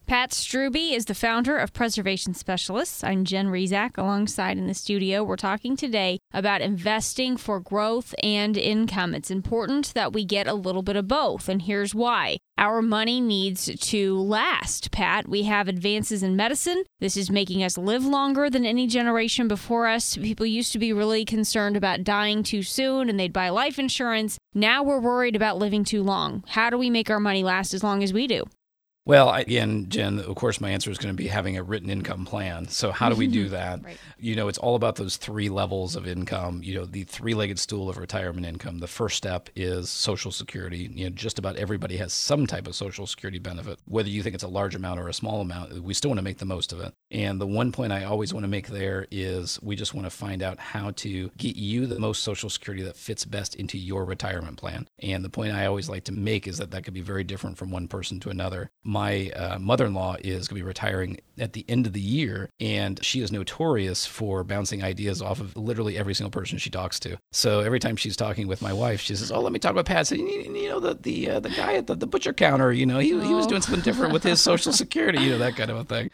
Pat 0.06 0.30
Strube 0.32 0.92
is 0.92 1.06
the 1.06 1.14
founder 1.14 1.56
of 1.56 1.72
Preservation 1.72 2.34
Specialists. 2.34 3.02
I'm 3.02 3.24
Jen 3.24 3.46
Rizak. 3.46 3.96
Alongside 3.96 4.58
in 4.58 4.66
the 4.66 4.74
studio, 4.74 5.24
we're 5.24 5.36
talking 5.36 5.74
today 5.74 6.18
about 6.34 6.60
investing 6.60 7.36
for 7.36 7.60
growth 7.60 8.14
and 8.22 8.56
income. 8.56 9.14
It's 9.14 9.30
important 9.30 9.94
that 9.94 10.12
we 10.12 10.24
get 10.26 10.46
a 10.46 10.54
little 10.54 10.82
bit 10.82 10.96
of 10.96 11.08
both, 11.08 11.48
and 11.48 11.62
here's 11.62 11.94
why. 11.94 12.36
Our 12.62 12.80
money 12.80 13.20
needs 13.20 13.68
to 13.88 14.16
last, 14.20 14.92
Pat. 14.92 15.26
We 15.26 15.42
have 15.42 15.66
advances 15.66 16.22
in 16.22 16.36
medicine. 16.36 16.84
This 17.00 17.16
is 17.16 17.28
making 17.28 17.64
us 17.64 17.76
live 17.76 18.06
longer 18.06 18.48
than 18.48 18.64
any 18.64 18.86
generation 18.86 19.48
before 19.48 19.88
us. 19.88 20.16
People 20.16 20.46
used 20.46 20.70
to 20.70 20.78
be 20.78 20.92
really 20.92 21.24
concerned 21.24 21.76
about 21.76 22.04
dying 22.04 22.44
too 22.44 22.62
soon 22.62 23.08
and 23.08 23.18
they'd 23.18 23.32
buy 23.32 23.48
life 23.48 23.80
insurance. 23.80 24.38
Now 24.54 24.84
we're 24.84 25.00
worried 25.00 25.34
about 25.34 25.58
living 25.58 25.82
too 25.82 26.04
long. 26.04 26.44
How 26.46 26.70
do 26.70 26.78
we 26.78 26.88
make 26.88 27.10
our 27.10 27.18
money 27.18 27.42
last 27.42 27.74
as 27.74 27.82
long 27.82 28.00
as 28.00 28.12
we 28.12 28.28
do? 28.28 28.44
Well, 29.04 29.32
again, 29.32 29.86
Jen, 29.88 30.20
of 30.20 30.36
course, 30.36 30.60
my 30.60 30.70
answer 30.70 30.88
is 30.88 30.98
going 30.98 31.12
to 31.12 31.20
be 31.20 31.26
having 31.26 31.56
a 31.56 31.62
written 31.64 31.90
income 31.90 32.24
plan. 32.24 32.68
So, 32.68 32.92
how 32.92 33.08
do 33.08 33.16
we 33.16 33.26
mm-hmm. 33.26 33.32
do 33.32 33.48
that? 33.48 33.82
right. 33.82 33.96
You 34.16 34.36
know, 34.36 34.46
it's 34.46 34.58
all 34.58 34.76
about 34.76 34.94
those 34.94 35.16
three 35.16 35.48
levels 35.48 35.96
of 35.96 36.06
income. 36.06 36.62
You 36.62 36.76
know, 36.76 36.84
the 36.84 37.02
three 37.02 37.34
legged 37.34 37.58
stool 37.58 37.90
of 37.90 37.96
retirement 37.96 38.46
income. 38.46 38.78
The 38.78 38.86
first 38.86 39.16
step 39.16 39.48
is 39.56 39.90
Social 39.90 40.30
Security. 40.30 40.88
You 40.94 41.06
know, 41.06 41.10
just 41.10 41.40
about 41.40 41.56
everybody 41.56 41.96
has 41.96 42.12
some 42.12 42.46
type 42.46 42.68
of 42.68 42.76
Social 42.76 43.08
Security 43.08 43.40
benefit. 43.40 43.80
Whether 43.86 44.08
you 44.08 44.22
think 44.22 44.36
it's 44.36 44.44
a 44.44 44.48
large 44.48 44.76
amount 44.76 45.00
or 45.00 45.08
a 45.08 45.12
small 45.12 45.40
amount, 45.40 45.82
we 45.82 45.94
still 45.94 46.10
want 46.10 46.18
to 46.18 46.24
make 46.24 46.38
the 46.38 46.44
most 46.44 46.72
of 46.72 46.78
it. 46.80 46.94
And 47.10 47.40
the 47.40 47.46
one 47.46 47.72
point 47.72 47.92
I 47.92 48.04
always 48.04 48.32
want 48.32 48.44
to 48.44 48.48
make 48.48 48.68
there 48.68 49.08
is 49.10 49.58
we 49.62 49.74
just 49.74 49.94
want 49.94 50.06
to 50.06 50.10
find 50.10 50.44
out 50.44 50.60
how 50.60 50.92
to 50.92 51.28
get 51.38 51.56
you 51.56 51.86
the 51.86 51.98
most 51.98 52.22
Social 52.22 52.48
Security 52.48 52.84
that 52.84 52.96
fits 52.96 53.24
best 53.24 53.56
into 53.56 53.78
your 53.78 54.04
retirement 54.04 54.58
plan. 54.58 54.88
And 55.00 55.24
the 55.24 55.28
point 55.28 55.54
I 55.54 55.66
always 55.66 55.88
like 55.88 56.04
to 56.04 56.12
make 56.12 56.46
is 56.46 56.58
that 56.58 56.70
that 56.70 56.84
could 56.84 56.94
be 56.94 57.00
very 57.00 57.24
different 57.24 57.58
from 57.58 57.72
one 57.72 57.88
person 57.88 58.20
to 58.20 58.30
another 58.30 58.70
my 58.92 59.30
uh, 59.30 59.58
mother 59.58 59.86
in 59.86 59.94
law 59.94 60.16
is 60.20 60.46
going 60.46 60.60
to 60.60 60.62
be 60.62 60.62
retiring 60.62 61.18
at 61.38 61.54
the 61.54 61.64
end 61.66 61.86
of 61.86 61.94
the 61.94 62.00
year, 62.00 62.50
and 62.60 63.02
she 63.02 63.22
is 63.22 63.32
notorious 63.32 64.04
for 64.04 64.44
bouncing 64.44 64.84
ideas 64.84 65.22
off 65.22 65.40
of 65.40 65.56
literally 65.56 65.96
every 65.96 66.14
single 66.14 66.30
person 66.30 66.58
she 66.58 66.68
talks 66.68 67.00
to. 67.00 67.16
So 67.32 67.60
every 67.60 67.80
time 67.80 67.96
she's 67.96 68.16
talking 68.16 68.46
with 68.46 68.60
my 68.60 68.72
wife, 68.72 69.00
she 69.00 69.16
says, 69.16 69.32
"Oh, 69.32 69.40
let 69.40 69.52
me 69.52 69.58
talk 69.58 69.72
about 69.72 69.86
Pat." 69.86 70.06
So, 70.06 70.14
you 70.14 70.68
know, 70.68 70.78
the 70.78 70.94
the 70.94 71.30
uh, 71.30 71.40
the 71.40 71.50
guy 71.50 71.74
at 71.74 71.86
the, 71.86 71.94
the 71.94 72.06
butcher 72.06 72.34
counter, 72.34 72.70
you 72.70 72.84
know, 72.84 72.98
he, 72.98 73.08
he 73.08 73.34
was 73.34 73.46
doing 73.46 73.62
something 73.62 73.82
different 73.82 74.12
with 74.12 74.22
his 74.22 74.40
Social 74.52 74.72
Security, 74.72 75.22
you 75.22 75.30
know, 75.30 75.38
that 75.38 75.56
kind 75.56 75.70
of 75.70 75.78
a 75.78 75.84
thing. 75.84 76.10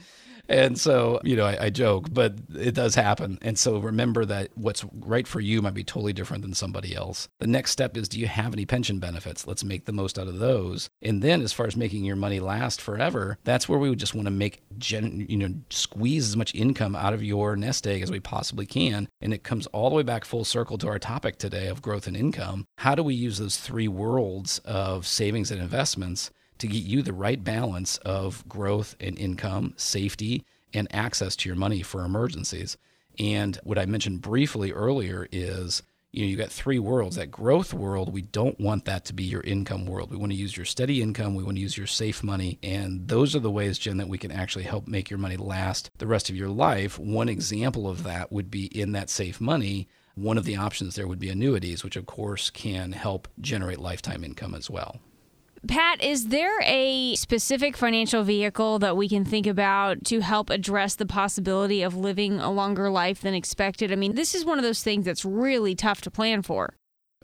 And 0.48 0.78
so, 0.80 1.20
you 1.22 1.36
know, 1.36 1.44
I, 1.44 1.66
I, 1.66 1.70
joke, 1.70 2.08
but 2.10 2.34
it 2.56 2.74
does 2.74 2.94
happen. 2.94 3.38
And 3.42 3.58
so 3.58 3.78
remember 3.78 4.24
that 4.24 4.48
what's 4.54 4.84
right 4.94 5.28
for 5.28 5.40
you 5.40 5.60
might 5.60 5.74
be 5.74 5.84
totally 5.84 6.14
different 6.14 6.42
than 6.42 6.54
somebody 6.54 6.94
else. 6.94 7.28
The 7.38 7.46
next 7.46 7.72
step 7.72 7.96
is 7.96 8.08
do 8.08 8.18
you 8.18 8.26
have 8.26 8.54
any 8.54 8.64
pension 8.64 8.98
benefits? 8.98 9.46
Let's 9.46 9.62
make 9.62 9.84
the 9.84 9.92
most 9.92 10.18
out 10.18 10.26
of 10.26 10.38
those. 10.38 10.88
And 11.02 11.22
then 11.22 11.42
as 11.42 11.52
far 11.52 11.66
as 11.66 11.76
making 11.76 12.04
your 12.04 12.16
money 12.16 12.40
last 12.40 12.80
forever, 12.80 13.38
that's 13.44 13.68
where 13.68 13.78
we 13.78 13.90
would 13.90 13.98
just 13.98 14.14
want 14.14 14.26
to 14.26 14.32
make, 14.32 14.62
Jen, 14.78 15.26
you 15.28 15.36
know, 15.36 15.54
squeeze 15.70 16.28
as 16.28 16.36
much 16.36 16.54
income 16.54 16.96
out 16.96 17.12
of 17.12 17.22
your 17.22 17.54
nest 17.54 17.86
egg 17.86 18.02
as 18.02 18.10
we 18.10 18.20
possibly 18.20 18.64
can. 18.64 19.08
And 19.20 19.34
it 19.34 19.44
comes 19.44 19.66
all 19.68 19.90
the 19.90 19.96
way 19.96 20.02
back 20.02 20.24
full 20.24 20.44
circle 20.44 20.78
to 20.78 20.88
our 20.88 20.98
topic 20.98 21.38
today 21.38 21.66
of 21.66 21.82
growth 21.82 22.06
and 22.06 22.16
income. 22.16 22.64
How 22.78 22.94
do 22.94 23.02
we 23.02 23.14
use 23.14 23.38
those 23.38 23.58
three 23.58 23.88
worlds 23.88 24.60
of 24.60 25.06
savings 25.06 25.50
and 25.50 25.60
investments 25.60 26.30
to 26.58 26.66
get 26.66 26.82
you 26.82 27.02
the 27.02 27.12
right 27.12 27.42
balance 27.42 27.98
of 27.98 28.46
growth 28.48 28.96
and 29.00 29.18
income, 29.18 29.74
safety, 29.76 30.44
and 30.74 30.88
access 30.94 31.36
to 31.36 31.48
your 31.48 31.56
money 31.56 31.82
for 31.82 32.04
emergencies. 32.04 32.76
And 33.18 33.58
what 33.64 33.78
I 33.78 33.86
mentioned 33.86 34.22
briefly 34.22 34.72
earlier 34.72 35.28
is 35.32 35.82
you 36.12 36.24
know, 36.24 36.30
you 36.30 36.36
got 36.36 36.50
three 36.50 36.78
worlds. 36.78 37.16
That 37.16 37.30
growth 37.30 37.74
world, 37.74 38.12
we 38.12 38.22
don't 38.22 38.58
want 38.58 38.86
that 38.86 39.04
to 39.06 39.12
be 39.12 39.24
your 39.24 39.42
income 39.42 39.84
world. 39.84 40.10
We 40.10 40.16
want 40.16 40.32
to 40.32 40.38
use 40.38 40.56
your 40.56 40.64
steady 40.64 41.02
income. 41.02 41.34
We 41.34 41.44
want 41.44 41.58
to 41.58 41.62
use 41.62 41.76
your 41.76 41.86
safe 41.86 42.22
money. 42.22 42.58
And 42.62 43.06
those 43.06 43.36
are 43.36 43.40
the 43.40 43.50
ways, 43.50 43.78
Jen, 43.78 43.98
that 43.98 44.08
we 44.08 44.16
can 44.16 44.32
actually 44.32 44.64
help 44.64 44.88
make 44.88 45.10
your 45.10 45.18
money 45.18 45.36
last 45.36 45.90
the 45.98 46.06
rest 46.06 46.30
of 46.30 46.36
your 46.36 46.48
life. 46.48 46.98
One 46.98 47.28
example 47.28 47.86
of 47.86 48.04
that 48.04 48.32
would 48.32 48.50
be 48.50 48.66
in 48.66 48.92
that 48.92 49.10
safe 49.10 49.40
money. 49.40 49.86
One 50.14 50.38
of 50.38 50.44
the 50.44 50.56
options 50.56 50.94
there 50.94 51.06
would 51.06 51.20
be 51.20 51.28
annuities, 51.28 51.84
which 51.84 51.96
of 51.96 52.06
course 52.06 52.48
can 52.50 52.92
help 52.92 53.28
generate 53.40 53.78
lifetime 53.78 54.24
income 54.24 54.54
as 54.54 54.70
well. 54.70 54.98
Pat, 55.66 56.02
is 56.02 56.28
there 56.28 56.60
a 56.62 57.16
specific 57.16 57.76
financial 57.76 58.22
vehicle 58.22 58.78
that 58.78 58.96
we 58.96 59.08
can 59.08 59.24
think 59.24 59.46
about 59.46 60.04
to 60.04 60.20
help 60.20 60.50
address 60.50 60.94
the 60.94 61.06
possibility 61.06 61.82
of 61.82 61.96
living 61.96 62.38
a 62.38 62.50
longer 62.50 62.88
life 62.88 63.20
than 63.20 63.34
expected? 63.34 63.90
I 63.90 63.96
mean, 63.96 64.14
this 64.14 64.34
is 64.34 64.44
one 64.44 64.58
of 64.58 64.64
those 64.64 64.82
things 64.82 65.04
that's 65.04 65.24
really 65.24 65.74
tough 65.74 66.00
to 66.02 66.10
plan 66.10 66.42
for. 66.42 66.74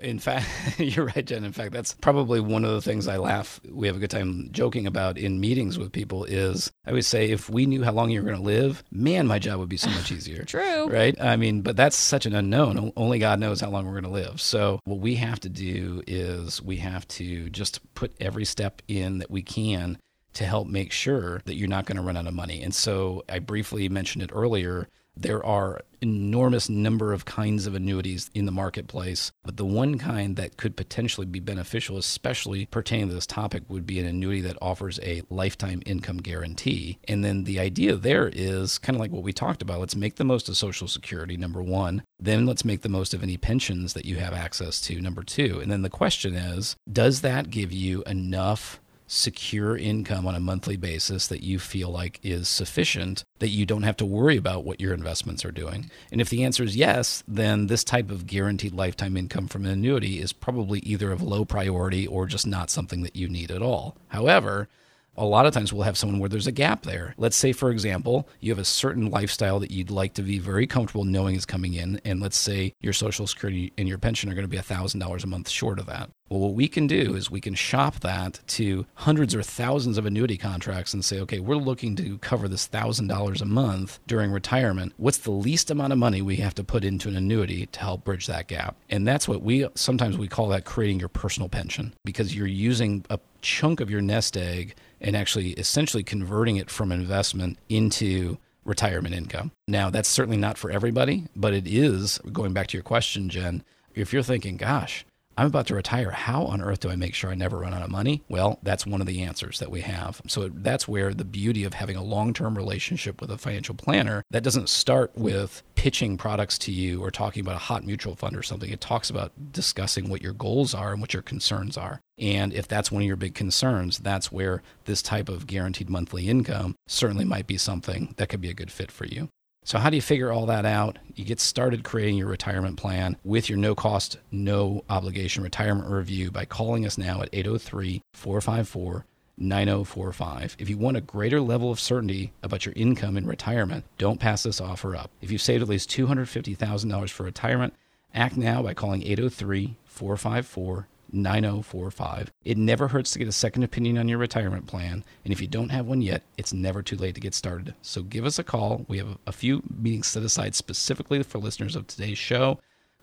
In 0.03 0.19
fact, 0.19 0.49
you're 0.79 1.07
right, 1.07 1.25
Jen. 1.25 1.45
In 1.45 1.53
fact, 1.53 1.73
that's 1.73 1.95
probably 1.95 2.41
one 2.41 2.65
of 2.65 2.73
the 2.73 2.83
things 2.83 3.07
I 3.07 3.17
laugh. 3.17 3.61
We 3.69 3.87
have 3.87 3.97
a 3.97 4.01
good 4.01 4.11
time 4.11 4.49
joking 4.51 4.87
about 4.87 5.19
in 5.19 5.41
meetings 5.41 5.79
with 5.79 5.93
people. 5.93 6.25
Is 6.25 6.71
I 6.85 6.91
always 6.91 7.07
say, 7.07 7.31
if 7.31 7.49
we 7.49 7.67
knew 7.67 7.83
how 7.85 7.93
long 7.93 8.11
you 8.11 8.21
were 8.21 8.29
going 8.29 8.41
to 8.41 8.45
live, 8.45 8.83
man, 8.91 9.27
my 9.27 9.39
job 9.39 9.61
would 9.61 9.69
be 9.69 9.77
so 9.77 9.91
much 9.91 10.11
easier. 10.11 10.45
True, 10.45 10.89
right? 10.89 11.19
I 11.21 11.37
mean, 11.37 11.63
but 11.63 11.77
that's 11.77 11.97
such 11.97 12.27
an 12.27 12.35
unknown. 12.35 12.93
Only 12.97 13.19
God 13.19 13.39
knows 13.39 13.61
how 13.61 13.71
long 13.71 13.87
we're 13.87 14.01
going 14.01 14.05
to 14.05 14.11
live. 14.11 14.41
So 14.41 14.81
what 14.85 14.99
we 14.99 15.15
have 15.17 15.41
to 15.41 15.49
do 15.49 16.03
is 16.07 16.61
we 16.61 16.77
have 16.79 17.07
to 17.09 17.49
just 17.51 17.95
put 17.95 18.13
every 18.21 18.45
step 18.45 18.83
in 18.89 19.19
that 19.19 19.31
we 19.31 19.43
can 19.43 19.99
to 20.35 20.45
help 20.45 20.67
make 20.67 20.91
sure 20.91 21.41
that 21.45 21.55
you're 21.55 21.69
not 21.69 21.87
going 21.87 21.97
to 21.97 22.03
run 22.03 22.17
out 22.17 22.27
of 22.27 22.35
money. 22.35 22.63
And 22.63 22.75
so 22.75 23.23
I 23.29 23.39
briefly 23.39 23.89
mentioned 23.89 24.25
it 24.25 24.31
earlier 24.33 24.89
there 25.17 25.45
are 25.45 25.81
enormous 26.01 26.69
number 26.69 27.13
of 27.13 27.25
kinds 27.25 27.67
of 27.67 27.75
annuities 27.75 28.31
in 28.35 28.45
the 28.45 28.53
marketplace, 28.53 29.33
but 29.43 29.57
the 29.57 29.65
one 29.65 29.97
kind 29.97 30.37
that 30.37 30.57
could 30.57 30.77
potentially 30.77 31.27
be 31.27 31.41
beneficial, 31.41 31.97
especially 31.97 32.67
pertaining 32.67 33.09
to 33.09 33.15
this 33.15 33.27
topic, 33.27 33.63
would 33.69 33.87
be 33.87 33.99
an 33.99 34.07
annuity 34.07 34.43
that 34.43 34.59
offers 34.61 35.01
a 35.03 35.23
lifetime 35.31 35.83
income 35.87 36.19
guarantee. 36.19 36.99
And 37.09 37.25
then 37.25 37.45
the 37.45 37.59
idea 37.59 37.97
there 37.97 38.31
is 38.33 38.79
kind 38.79 38.97
of 38.97 39.01
like 39.01 39.13
what 39.13 39.23
we 39.23 39.33
talked 39.33 39.63
about. 39.63 39.81
Let's 39.81 39.97
make 39.97 40.17
the 40.17 40.25
most 40.25 40.49
of 40.49 40.57
Social 40.57 40.89
Security, 40.89 41.37
number 41.37 41.63
one. 41.63 42.03
Then 42.21 42.45
let's 42.45 42.65
make 42.65 42.83
the 42.83 42.89
most 42.89 43.15
of 43.15 43.23
any 43.23 43.37
pensions 43.37 43.95
that 43.95 44.05
you 44.05 44.17
have 44.17 44.35
access 44.35 44.81
to, 44.83 45.01
number 45.01 45.23
two. 45.23 45.61
And 45.61 45.71
then 45.73 45.83
the 45.83 45.91
question 45.91 46.35
is, 46.35 46.77
does 46.91 47.23
that 47.23 47.51
give 47.51 47.73
you 47.73 48.03
enough 48.05 48.81
secure 49.07 49.77
income 49.77 50.27
on 50.27 50.35
a 50.35 50.41
monthly 50.41 50.77
basis 50.77 51.27
that 51.27 51.43
you 51.43 51.59
feel 51.59 51.91
like 51.91 52.21
is 52.23 52.49
sufficient 52.49 53.25
that 53.39 53.49
you 53.49 53.67
don't 53.67 53.83
have 53.83 53.97
to 53.97 54.07
worry 54.07 54.37
about 54.37 54.65
what 54.65 54.81
your 54.81 54.95
investments 54.95 55.45
are 55.45 55.53
doing? 55.53 55.91
And 56.11 56.21
if 56.21 56.31
the 56.31 56.45
answer 56.45 56.63
is 56.63 56.77
yes, 56.77 57.23
then 57.29 57.67
this 57.67 57.85
type 57.85 58.11
of 58.11 58.27
guaranteed 58.27 58.75
lifetime 58.75 59.17
income 59.17 59.49
from 59.49 59.65
an 59.65 59.73
annuity 59.73 60.21
is 60.21 60.33
probably 60.33 60.81
either 60.81 61.13
of 61.13 61.23
low 61.23 61.45
priority 61.45 62.07
or 62.07 62.27
just 62.27 62.47
not 62.47 62.71
something 62.71 63.03
that 63.03 63.17
you 63.17 63.29
need 63.29 63.51
at 63.51 63.63
all. 63.63 63.97
However, 64.09 64.69
a 65.17 65.25
lot 65.25 65.47
of 65.47 65.55
times 65.55 65.73
we'll 65.73 65.83
have 65.83 65.99
someone 65.99 66.19
where 66.19 66.29
there's 66.29 66.47
a 66.47 66.53
gap 66.53 66.83
there. 66.83 67.15
Let's 67.17 67.37
say, 67.37 67.53
for 67.53 67.71
example, 67.71 68.29
you 68.41 68.51
have 68.53 68.59
a 68.59 68.65
certain 68.65 69.11
lifestyle 69.11 69.61
that 69.61 69.71
you'd 69.71 69.91
like 69.91 70.15
to 70.15 70.23
be 70.23 70.39
very 70.39 70.67
comfortable 70.67 71.05
knowing 71.05 71.37
is 71.37 71.47
coming 71.47 71.75
in, 71.75 72.01
and 72.05 72.21
let's 72.21 72.37
say 72.37 72.75
your 72.81 72.93
Social 72.93 73.27
Security 73.27 73.73
and 73.79 73.89
your 73.89 73.99
pension 73.99 74.31
are 74.31 74.35
going 74.35 74.45
to 74.45 74.49
be 74.49 74.59
$1,000 74.59 75.25
a 75.25 75.27
month 75.27 75.49
short 75.49 75.79
of 75.79 75.87
that. 75.87 76.11
Well, 76.31 76.41
what 76.41 76.55
we 76.55 76.69
can 76.69 76.87
do 76.87 77.15
is 77.15 77.31
we 77.31 77.41
can 77.41 77.55
shop 77.55 78.01
that 78.01 78.41
to 78.49 78.87
hundreds 78.95 79.35
or 79.35 79.43
thousands 79.43 79.99
of 79.99 80.07
annuity 80.07 80.39
contracts 80.39 80.95
and 80.95 81.05
say, 81.05 81.21
okay, 81.21 81.39
we're 81.39 81.57
looking 81.57 81.95
to 81.97 82.19
cover 82.19 82.49
this 82.49 82.67
$1,000 82.67 83.41
a 83.41 83.45
month 83.45 83.99
during 84.07 84.33
retirement. 84.33 84.95
What's 84.97 85.19
the 85.19 85.31
least 85.31 85.71
amount 85.71 85.93
of 85.93 85.99
money 85.99 86.23
we 86.23 86.37
have 86.37 86.55
to 86.55 86.65
put 86.65 86.83
into 86.83 87.09
an 87.09 87.17
annuity 87.17 87.67
to 87.67 87.81
help 87.81 88.05
bridge 88.05 88.27
that 88.27 88.49
gap? 88.49 88.75
And 88.89 89.07
that's 89.07 89.29
what 89.29 89.43
we 89.43 89.69
sometimes 89.75 90.17
we 90.17 90.27
call 90.27 90.49
that 90.49 90.65
creating 90.65 90.99
your 90.99 91.11
personal 91.11 91.49
pension 91.49 91.95
because 92.05 92.35
you're 92.35 92.47
using 92.47 93.05
a 93.11 93.21
chunk 93.43 93.81
of 93.81 93.91
your 93.91 94.01
nest 94.01 94.37
egg 94.37 94.75
and 95.05 95.15
actually 95.15 95.51
essentially 95.51 96.03
converting 96.03 96.57
it 96.57 96.71
from 96.71 96.91
investment 96.91 97.59
into 97.69 98.39
retirement 98.65 99.15
income. 99.15 99.53
Now, 99.69 99.91
that's 99.91 100.09
certainly 100.09 100.39
not 100.39 100.57
for 100.57 100.71
everybody, 100.71 101.25
but 101.37 101.53
it 101.53 101.69
is, 101.69 102.19
going 102.33 102.55
back 102.55 102.69
to 102.69 102.77
your 102.77 102.83
question, 102.83 103.29
Jen, 103.29 103.63
if 103.95 104.13
you're 104.13 104.23
thinking, 104.23 104.57
gosh, 104.57 105.05
I'm 105.37 105.47
about 105.47 105.67
to 105.69 105.75
retire. 105.75 106.11
How 106.11 106.45
on 106.45 106.63
earth 106.63 106.81
do 106.81 106.91
I 106.91 106.97
make 106.97 107.15
sure 107.15 107.31
I 107.31 107.35
never 107.35 107.59
run 107.59 107.75
out 107.75 107.83
of 107.83 107.91
money? 107.91 108.23
Well, 108.29 108.59
that's 108.63 108.87
one 108.87 109.01
of 109.01 109.07
the 109.07 109.23
answers 109.23 109.59
that 109.59 109.71
we 109.71 109.81
have. 109.81 110.21
So 110.27 110.49
that's 110.49 110.87
where 110.87 111.13
the 111.13 111.25
beauty 111.25 111.65
of 111.65 111.75
having 111.75 111.97
a 111.97 112.03
long 112.03 112.33
term 112.33 112.57
relationship 112.57 113.21
with 113.21 113.31
a 113.31 113.39
financial 113.39 113.75
planner 113.75 114.23
that 114.31 114.45
doesn't 114.45 114.69
start 114.69 115.13
with 115.17 115.63
pitching 115.75 116.17
products 116.17 116.59
to 116.59 116.73
you 116.73 117.03
or 117.03 117.11
talking 117.11 117.41
about 117.41 117.57
a 117.57 117.59
hot 117.59 117.85
mutual 117.85 118.15
fund 118.15 118.37
or 118.37 118.43
something. 118.43 118.71
It 118.71 118.81
talks 118.81 119.11
about 119.11 119.33
discussing 119.53 120.09
what 120.09 120.23
your 120.23 120.33
goals 120.33 120.75
are 120.75 120.93
and 120.93 121.01
what 121.01 121.13
your 121.13 121.23
concerns 121.23 121.77
are. 121.77 122.01
And 122.19 122.53
if 122.53 122.69
that's 122.69 122.93
one 122.93 123.03
of 123.03 123.07
your 123.07 123.17
big 123.17 123.35
concerns, 123.35 123.99
that's 123.99 124.31
where 124.31 124.63
this 124.85 125.03
type 125.03 125.29
of 125.29 125.47
guaranteed 125.47 125.91
monthly 125.91 126.29
income 126.29 126.77
certainly 126.87 127.25
might 127.25 127.47
be 127.47 127.59
something 127.59 128.15
that 128.17 128.29
could 128.29 128.41
be 128.41 128.51
a 128.51 128.55
good 128.55 128.71
fit 128.71 128.93
for 128.93 129.05
you. 129.05 129.29
So, 129.67 129.79
how 129.79 129.89
do 129.89 129.97
you 129.97 130.03
figure 130.03 130.31
all 130.31 130.45
that 130.47 130.67
out? 130.67 130.99
You 131.15 131.25
get 131.25 131.41
started 131.41 131.85
creating 131.85 132.19
your 132.19 132.29
retirement 132.29 132.77
plan 132.77 133.17
with 133.25 133.49
your 133.49 133.57
no 133.57 133.75
cost, 133.75 134.19
no 134.31 134.85
obligation 134.91 135.43
retirement 135.43 135.89
review 135.89 136.31
by 136.31 136.45
calling 136.45 136.85
us 136.85 136.99
now 136.99 137.23
at 137.23 137.31
803 137.33 138.03
454 138.13 139.07
9045. 139.37 140.57
If 140.59 140.69
you 140.69 140.77
want 140.77 140.99
a 140.99 141.01
greater 141.01 141.41
level 141.41 141.71
of 141.71 141.81
certainty 141.81 142.33
about 142.43 142.67
your 142.67 142.75
income 142.77 143.17
in 143.17 143.27
retirement, 143.27 143.85
don't 143.97 144.21
pass 144.21 144.43
this 144.43 144.61
offer 144.61 144.95
up. 144.95 145.11
If 145.23 145.31
you've 145.31 145.43
saved 145.43 145.63
at 145.63 145.69
least 145.69 145.91
$250,000 145.91 147.11
for 147.11 147.23
retirement, 147.25 147.75
act 148.15 148.37
now 148.37 148.63
by 148.63 148.75
calling 148.75 149.03
803 149.03 149.77
454 149.87 150.89
9045. 151.15 152.33
It 152.45 152.59
never 152.59 152.89
hurts 152.89 153.13
to 153.13 153.19
get 153.19 153.29
a 153.29 153.33
second 153.33 153.63
opinion 153.63 153.99
on 153.99 154.09
your 154.09 154.19
retirement 154.19 154.67
plan. 154.67 155.05
And 155.25 155.33
if 155.33 155.41
you 155.41 155.47
don't 155.47 155.71
have 155.71 155.87
one 155.87 156.03
yet, 156.03 156.23
it's 156.37 156.53
never 156.53 156.83
too 156.83 156.97
late 156.97 157.15
to 157.15 157.21
get 157.21 157.35
started. 157.35 157.75
So 157.83 158.03
give 158.03 158.25
us 158.25 158.39
a 158.39 158.45
call. 158.45 158.85
We 158.89 158.99
have 158.99 159.19
a 159.27 159.33
few 159.33 159.63
meetings 159.77 160.09
set 160.09 160.23
aside 160.23 160.55
specifically 160.55 161.23
for 161.23 161.39
listeners 161.39 161.77
of 161.77 161.87
today's 161.87 162.19
show. 162.19 162.61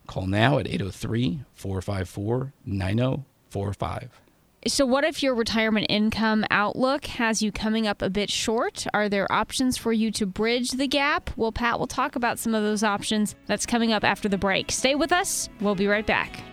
Call 0.07 0.27
now 0.27 0.57
at 0.57 0.67
803 0.67 1.41
454 1.53 2.53
9045. 2.65 4.21
So, 4.67 4.85
what 4.85 5.03
if 5.03 5.23
your 5.23 5.33
retirement 5.33 5.87
income 5.89 6.45
outlook 6.51 7.05
has 7.05 7.41
you 7.41 7.51
coming 7.51 7.87
up 7.87 8.03
a 8.03 8.11
bit 8.11 8.29
short? 8.29 8.85
Are 8.93 9.09
there 9.09 9.31
options 9.31 9.75
for 9.75 9.91
you 9.91 10.11
to 10.11 10.27
bridge 10.27 10.71
the 10.71 10.87
gap? 10.87 11.31
Well, 11.35 11.51
Pat 11.51 11.79
will 11.79 11.87
talk 11.87 12.15
about 12.15 12.37
some 12.37 12.53
of 12.53 12.61
those 12.61 12.83
options. 12.83 13.33
That's 13.47 13.65
coming 13.65 13.91
up 13.91 14.03
after 14.03 14.29
the 14.29 14.37
break. 14.37 14.71
Stay 14.71 14.93
with 14.93 15.11
us. 15.11 15.49
We'll 15.61 15.73
be 15.73 15.87
right 15.87 16.05
back. 16.05 16.43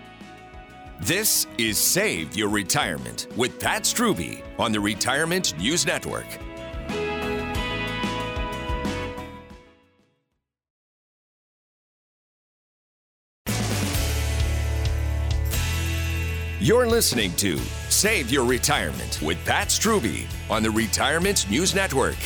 This 1.01 1.47
is 1.59 1.79
Save 1.79 2.37
Your 2.37 2.49
Retirement 2.49 3.29
with 3.37 3.61
Pat 3.61 3.85
Strube 3.85 4.43
on 4.59 4.73
the 4.73 4.81
Retirement 4.81 5.57
News 5.57 5.87
Network. 5.87 6.27
You're 16.61 16.89
listening 16.89 17.33
to 17.37 17.59
Save 17.89 18.33
Your 18.33 18.45
Retirement 18.45 19.21
with 19.23 19.39
Pat 19.45 19.69
Strube 19.69 20.27
on 20.51 20.65
the 20.65 20.71
Retirement 20.71 21.49
News 21.49 21.77
Network. 21.77 22.17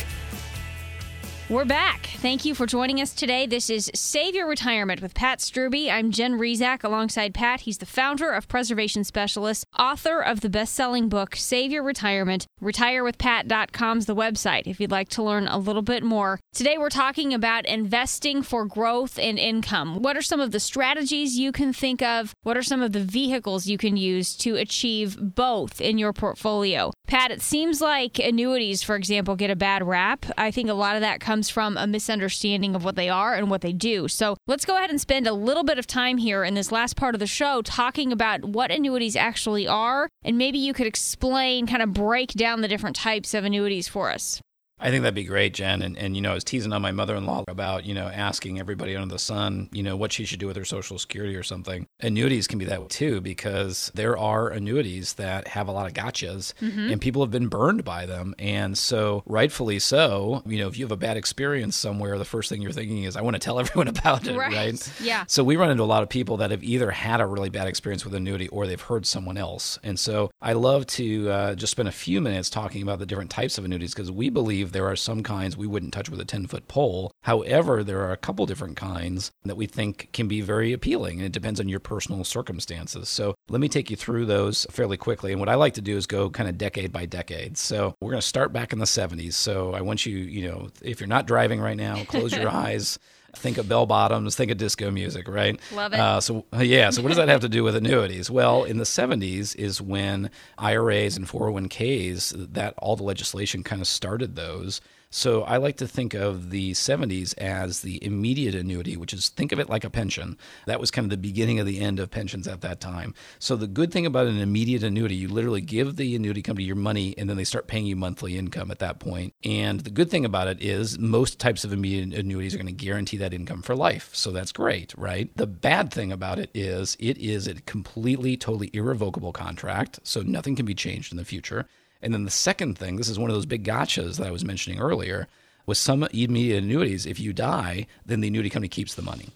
We're 1.49 1.65
back. 1.65 2.05
Thank 2.19 2.45
you 2.45 2.55
for 2.55 2.65
joining 2.65 3.01
us 3.01 3.13
today. 3.13 3.45
This 3.45 3.69
is 3.69 3.91
Save 3.93 4.33
Your 4.33 4.47
Retirement 4.47 5.01
with 5.01 5.13
Pat 5.13 5.39
Strube. 5.39 5.91
I'm 5.91 6.09
Jen 6.09 6.39
Rizak 6.39 6.85
alongside 6.85 7.33
Pat. 7.33 7.61
He's 7.61 7.79
the 7.79 7.85
founder 7.85 8.31
of 8.31 8.47
Preservation 8.47 9.03
Specialists, 9.03 9.65
author 9.77 10.21
of 10.21 10.39
the 10.39 10.49
best 10.49 10.73
selling 10.73 11.09
book, 11.09 11.35
Save 11.35 11.69
Your 11.69 11.83
Retirement. 11.83 12.47
RetireWithPat.com's 12.61 14.05
the 14.05 14.15
website 14.15 14.67
if 14.67 14.79
you'd 14.79 14.89
like 14.89 15.09
to 15.09 15.21
learn 15.21 15.49
a 15.49 15.57
little 15.57 15.81
bit 15.81 16.01
more. 16.01 16.39
Today 16.53 16.77
we're 16.77 16.89
talking 16.89 17.33
about 17.33 17.65
investing 17.65 18.41
for 18.41 18.65
growth 18.65 19.19
and 19.19 19.37
income. 19.37 20.01
What 20.01 20.15
are 20.15 20.21
some 20.21 20.39
of 20.39 20.51
the 20.51 20.61
strategies 20.61 21.37
you 21.37 21.51
can 21.51 21.73
think 21.73 22.01
of? 22.01 22.33
What 22.43 22.55
are 22.55 22.63
some 22.63 22.81
of 22.81 22.93
the 22.93 23.03
vehicles 23.03 23.67
you 23.67 23.77
can 23.77 23.97
use 23.97 24.33
to 24.37 24.55
achieve 24.55 25.17
both 25.19 25.81
in 25.81 25.97
your 25.97 26.13
portfolio? 26.13 26.93
Pat, 27.05 27.31
it 27.31 27.41
seems 27.41 27.81
like 27.81 28.17
annuities, 28.17 28.81
for 28.81 28.95
example, 28.95 29.35
get 29.35 29.51
a 29.51 29.57
bad 29.57 29.85
rap. 29.85 30.25
I 30.37 30.49
think 30.49 30.69
a 30.69 30.73
lot 30.73 30.95
of 30.95 31.01
that 31.01 31.19
comes 31.19 31.32
comes 31.33 31.49
from 31.49 31.75
a 31.77 31.87
misunderstanding 31.87 32.75
of 32.75 32.83
what 32.83 32.95
they 32.95 33.09
are 33.09 33.33
and 33.33 33.49
what 33.49 33.61
they 33.61 33.73
do. 33.73 34.07
So 34.07 34.37
let's 34.45 34.65
go 34.65 34.77
ahead 34.77 34.91
and 34.91 35.01
spend 35.01 35.25
a 35.25 35.33
little 35.33 35.63
bit 35.63 35.79
of 35.79 35.87
time 35.87 36.19
here 36.19 36.43
in 36.43 36.53
this 36.53 36.71
last 36.71 36.95
part 36.95 37.15
of 37.15 37.19
the 37.19 37.25
show 37.25 37.63
talking 37.63 38.11
about 38.11 38.45
what 38.45 38.69
annuities 38.69 39.15
actually 39.15 39.67
are. 39.67 40.09
And 40.23 40.37
maybe 40.37 40.59
you 40.59 40.73
could 40.73 40.85
explain, 40.85 41.65
kind 41.65 41.81
of 41.81 41.91
break 41.91 42.33
down 42.33 42.61
the 42.61 42.67
different 42.67 42.95
types 42.95 43.33
of 43.33 43.45
annuities 43.45 43.87
for 43.87 44.11
us. 44.11 44.41
I 44.83 44.91
think 44.91 45.01
that'd 45.03 45.15
be 45.15 45.23
great, 45.23 45.53
Jen. 45.53 45.81
And, 45.81 45.97
and, 45.97 46.15
you 46.15 46.21
know, 46.21 46.31
I 46.31 46.33
was 46.35 46.43
teasing 46.43 46.73
on 46.73 46.81
my 46.81 46.91
mother 46.91 47.15
in 47.15 47.25
law 47.25 47.43
about, 47.47 47.85
you 47.85 47.93
know, 47.93 48.07
asking 48.07 48.59
everybody 48.59 48.95
under 48.95 49.11
the 49.13 49.17
sun, 49.19 49.69
you 49.71 49.81
know, 49.81 49.95
what 49.95 50.11
she 50.11 50.25
should 50.25 50.39
do 50.39 50.47
with 50.47 50.57
her 50.57 50.65
Social 50.65 50.99
Security 50.99 51.35
or 51.35 51.43
something. 51.43 51.87
Annuities 52.01 52.47
can 52.47 52.59
be 52.59 52.65
that 52.65 52.89
too, 52.89 53.21
because 53.21 53.91
there 53.95 54.17
are 54.17 54.49
annuities 54.49 55.13
that 55.13 55.47
have 55.47 55.67
a 55.67 55.71
lot 55.71 55.87
of 55.87 55.93
gotchas 55.93 56.53
Mm-hmm. 56.61 56.91
and 56.91 57.01
people 57.01 57.21
have 57.21 57.31
been 57.31 57.47
burned 57.47 57.83
by 57.85 58.05
them. 58.05 58.35
And 58.37 58.77
so, 58.77 59.23
rightfully 59.25 59.79
so, 59.79 60.41
you 60.45 60.57
know, 60.59 60.67
if 60.67 60.77
you 60.77 60.83
have 60.85 60.91
a 60.91 60.97
bad 60.97 61.15
experience 61.17 61.75
somewhere, 61.75 62.17
the 62.17 62.25
first 62.25 62.49
thing 62.49 62.61
you're 62.61 62.71
thinking 62.71 63.03
is, 63.03 63.15
I 63.15 63.21
want 63.21 63.35
to 63.35 63.39
tell 63.39 63.59
everyone 63.63 63.87
about 63.87 64.27
it, 64.27 64.35
Right. 64.37 64.51
right? 64.53 64.93
Yeah. 65.01 65.23
So 65.27 65.43
we 65.43 65.55
run 65.55 65.71
into 65.71 65.83
a 65.83 65.85
lot 65.85 66.03
of 66.03 66.09
people 66.09 66.37
that 66.37 66.51
have 66.51 66.63
either 66.63 66.91
had 66.91 67.21
a 67.21 67.25
really 67.25 67.49
bad 67.49 67.67
experience 67.67 68.03
with 68.03 68.13
annuity 68.13 68.47
or 68.49 68.67
they've 68.67 68.81
heard 68.81 69.05
someone 69.05 69.37
else. 69.37 69.79
And 69.83 69.97
so 69.99 70.31
I 70.41 70.53
love 70.53 70.85
to 70.87 71.29
uh, 71.29 71.55
just 71.55 71.71
spend 71.71 71.87
a 71.87 71.91
few 71.93 72.19
minutes 72.19 72.49
talking 72.49 72.81
about 72.81 72.99
the 72.99 73.05
different 73.05 73.31
types 73.31 73.57
of 73.57 73.63
annuities 73.65 73.93
because 73.93 74.11
we 74.11 74.29
believe 74.29 74.71
there 74.73 74.87
are 74.87 74.95
some 74.95 75.23
kinds 75.23 75.55
we 75.55 75.67
wouldn't 75.67 75.93
touch 75.93 76.09
with 76.09 76.19
a 76.19 76.25
10 76.25 76.47
foot 76.47 76.67
pole. 76.67 77.11
However, 77.23 77.83
there 77.83 78.01
are 78.01 78.11
a 78.11 78.17
couple 78.17 78.45
different 78.45 78.75
kinds 78.75 79.31
that 79.43 79.55
we 79.55 79.65
think 79.65 80.09
can 80.11 80.27
be 80.27 80.41
very 80.41 80.73
appealing 80.73 81.17
and 81.17 81.25
it 81.25 81.31
depends 81.31 81.59
on 81.59 81.69
your 81.69 81.79
personal 81.79 82.23
circumstances. 82.23 83.09
So 83.09 83.35
let 83.49 83.61
me 83.61 83.69
take 83.69 83.89
you 83.89 83.95
through 83.95 84.25
those 84.25 84.65
fairly 84.69 84.97
quickly. 84.97 85.31
And 85.31 85.39
what 85.39 85.49
I 85.49 85.55
like 85.55 85.75
to 85.75 85.81
do 85.81 85.95
is 85.97 86.07
go 86.07 86.29
kind 86.29 86.49
of 86.49 86.57
decade 86.57 86.91
by 86.91 87.05
decade. 87.05 87.57
So 87.57 87.95
we're 88.01 88.11
going 88.11 88.21
to 88.21 88.27
start 88.27 88.51
back 88.51 88.73
in 88.73 88.79
the 88.79 88.85
70s. 88.85 89.33
So 89.33 89.73
I 89.73 89.81
want 89.81 90.05
you, 90.05 90.17
you 90.17 90.49
know, 90.49 90.69
if 90.81 90.99
you're 90.99 91.07
not 91.07 91.27
driving 91.27 91.61
right 91.61 91.77
now, 91.77 92.03
close 92.05 92.35
your 92.35 92.49
eyes. 92.53 92.99
Think 93.35 93.57
of 93.57 93.67
bell 93.67 93.85
bottoms, 93.85 94.35
think 94.35 94.51
of 94.51 94.57
disco 94.57 94.91
music, 94.91 95.27
right? 95.27 95.59
Love 95.73 95.93
it. 95.93 95.99
Uh, 95.99 96.21
so, 96.21 96.45
yeah, 96.59 96.91
so 96.91 97.01
what 97.01 97.09
does 97.09 97.17
that 97.17 97.29
have 97.29 97.41
to 97.41 97.49
do 97.49 97.63
with 97.63 97.75
annuities? 97.75 98.29
Well, 98.29 98.63
in 98.63 98.77
the 98.77 98.83
70s 98.83 99.55
is 99.55 99.81
when 99.81 100.29
IRAs 100.57 101.17
and 101.17 101.27
401ks, 101.27 102.53
that 102.53 102.75
all 102.77 102.95
the 102.95 103.03
legislation 103.03 103.63
kind 103.63 103.81
of 103.81 103.87
started 103.87 104.35
those. 104.35 104.81
So 105.13 105.43
I 105.43 105.57
like 105.57 105.77
to 105.77 105.87
think 105.87 106.15
of 106.15 106.49
the 106.49 106.71
70s 106.71 107.37
as 107.37 107.81
the 107.81 108.03
immediate 108.03 108.55
annuity, 108.55 108.97
which 108.97 109.13
is 109.13 109.29
think 109.29 109.51
of 109.51 109.59
it 109.59 109.69
like 109.69 109.83
a 109.83 109.89
pension. 109.91 110.39
That 110.65 110.79
was 110.79 110.89
kind 110.89 111.05
of 111.05 111.11
the 111.11 111.17
beginning 111.17 111.59
of 111.59 111.67
the 111.67 111.81
end 111.81 111.99
of 111.99 112.09
pensions 112.09 112.47
at 112.47 112.61
that 112.61 112.81
time. 112.81 113.13
So 113.37 113.55
the 113.55 113.67
good 113.67 113.91
thing 113.91 114.07
about 114.07 114.25
an 114.25 114.39
immediate 114.39 114.81
annuity, 114.81 115.13
you 115.13 115.27
literally 115.27 115.61
give 115.61 115.97
the 115.97 116.15
annuity 116.15 116.41
company 116.41 116.65
your 116.65 116.75
money 116.75 117.13
and 117.15 117.29
then 117.29 117.37
they 117.37 117.43
start 117.43 117.67
paying 117.67 117.85
you 117.85 117.95
monthly 117.95 118.39
income 118.39 118.71
at 118.71 118.79
that 118.79 118.97
point. 118.97 119.35
And 119.43 119.81
the 119.81 119.91
good 119.91 120.09
thing 120.09 120.25
about 120.25 120.47
it 120.47 120.63
is 120.63 120.97
most 120.97 121.37
types 121.37 121.63
of 121.63 121.71
immediate 121.71 122.17
annuities 122.17 122.55
are 122.55 122.57
going 122.57 122.65
to 122.65 122.73
guarantee 122.73 123.17
that 123.17 123.35
income 123.35 123.61
for 123.61 123.75
life. 123.75 124.09
So 124.15 124.31
that's 124.31 124.51
great, 124.51 124.95
right? 124.97 125.29
The 125.37 125.45
bad 125.45 125.93
thing 125.93 126.11
about 126.11 126.39
it 126.39 126.49
is 126.55 126.97
it 126.99 127.19
is 127.19 127.45
a 127.45 127.53
completely, 127.61 128.35
totally 128.35 128.71
irrevocable 128.73 129.31
contract. 129.31 129.99
So 130.01 130.23
nothing 130.23 130.55
can 130.55 130.65
be 130.65 130.73
changed 130.73 131.11
in 131.11 131.17
the 131.19 131.25
future. 131.25 131.67
And 132.03 132.13
then 132.13 132.25
the 132.25 132.31
second 132.31 132.77
thing, 132.77 132.97
this 132.97 133.07
is 133.07 133.17
one 133.17 133.29
of 133.29 133.35
those 133.35 133.45
big 133.45 133.63
gotchas 133.63 134.17
that 134.17 134.27
I 134.27 134.31
was 134.31 134.43
mentioning 134.43 134.79
earlier. 134.79 135.29
With 135.65 135.77
some 135.77 136.03
immediate 136.11 136.61
annuities, 136.63 137.05
if 137.05 137.19
you 137.21 137.31
die, 137.31 137.87
then 138.05 138.19
the 138.19 138.27
annuity 138.27 138.49
company 138.49 138.67
keeps 138.67 138.95
the 138.95 139.01
money. 139.01 139.29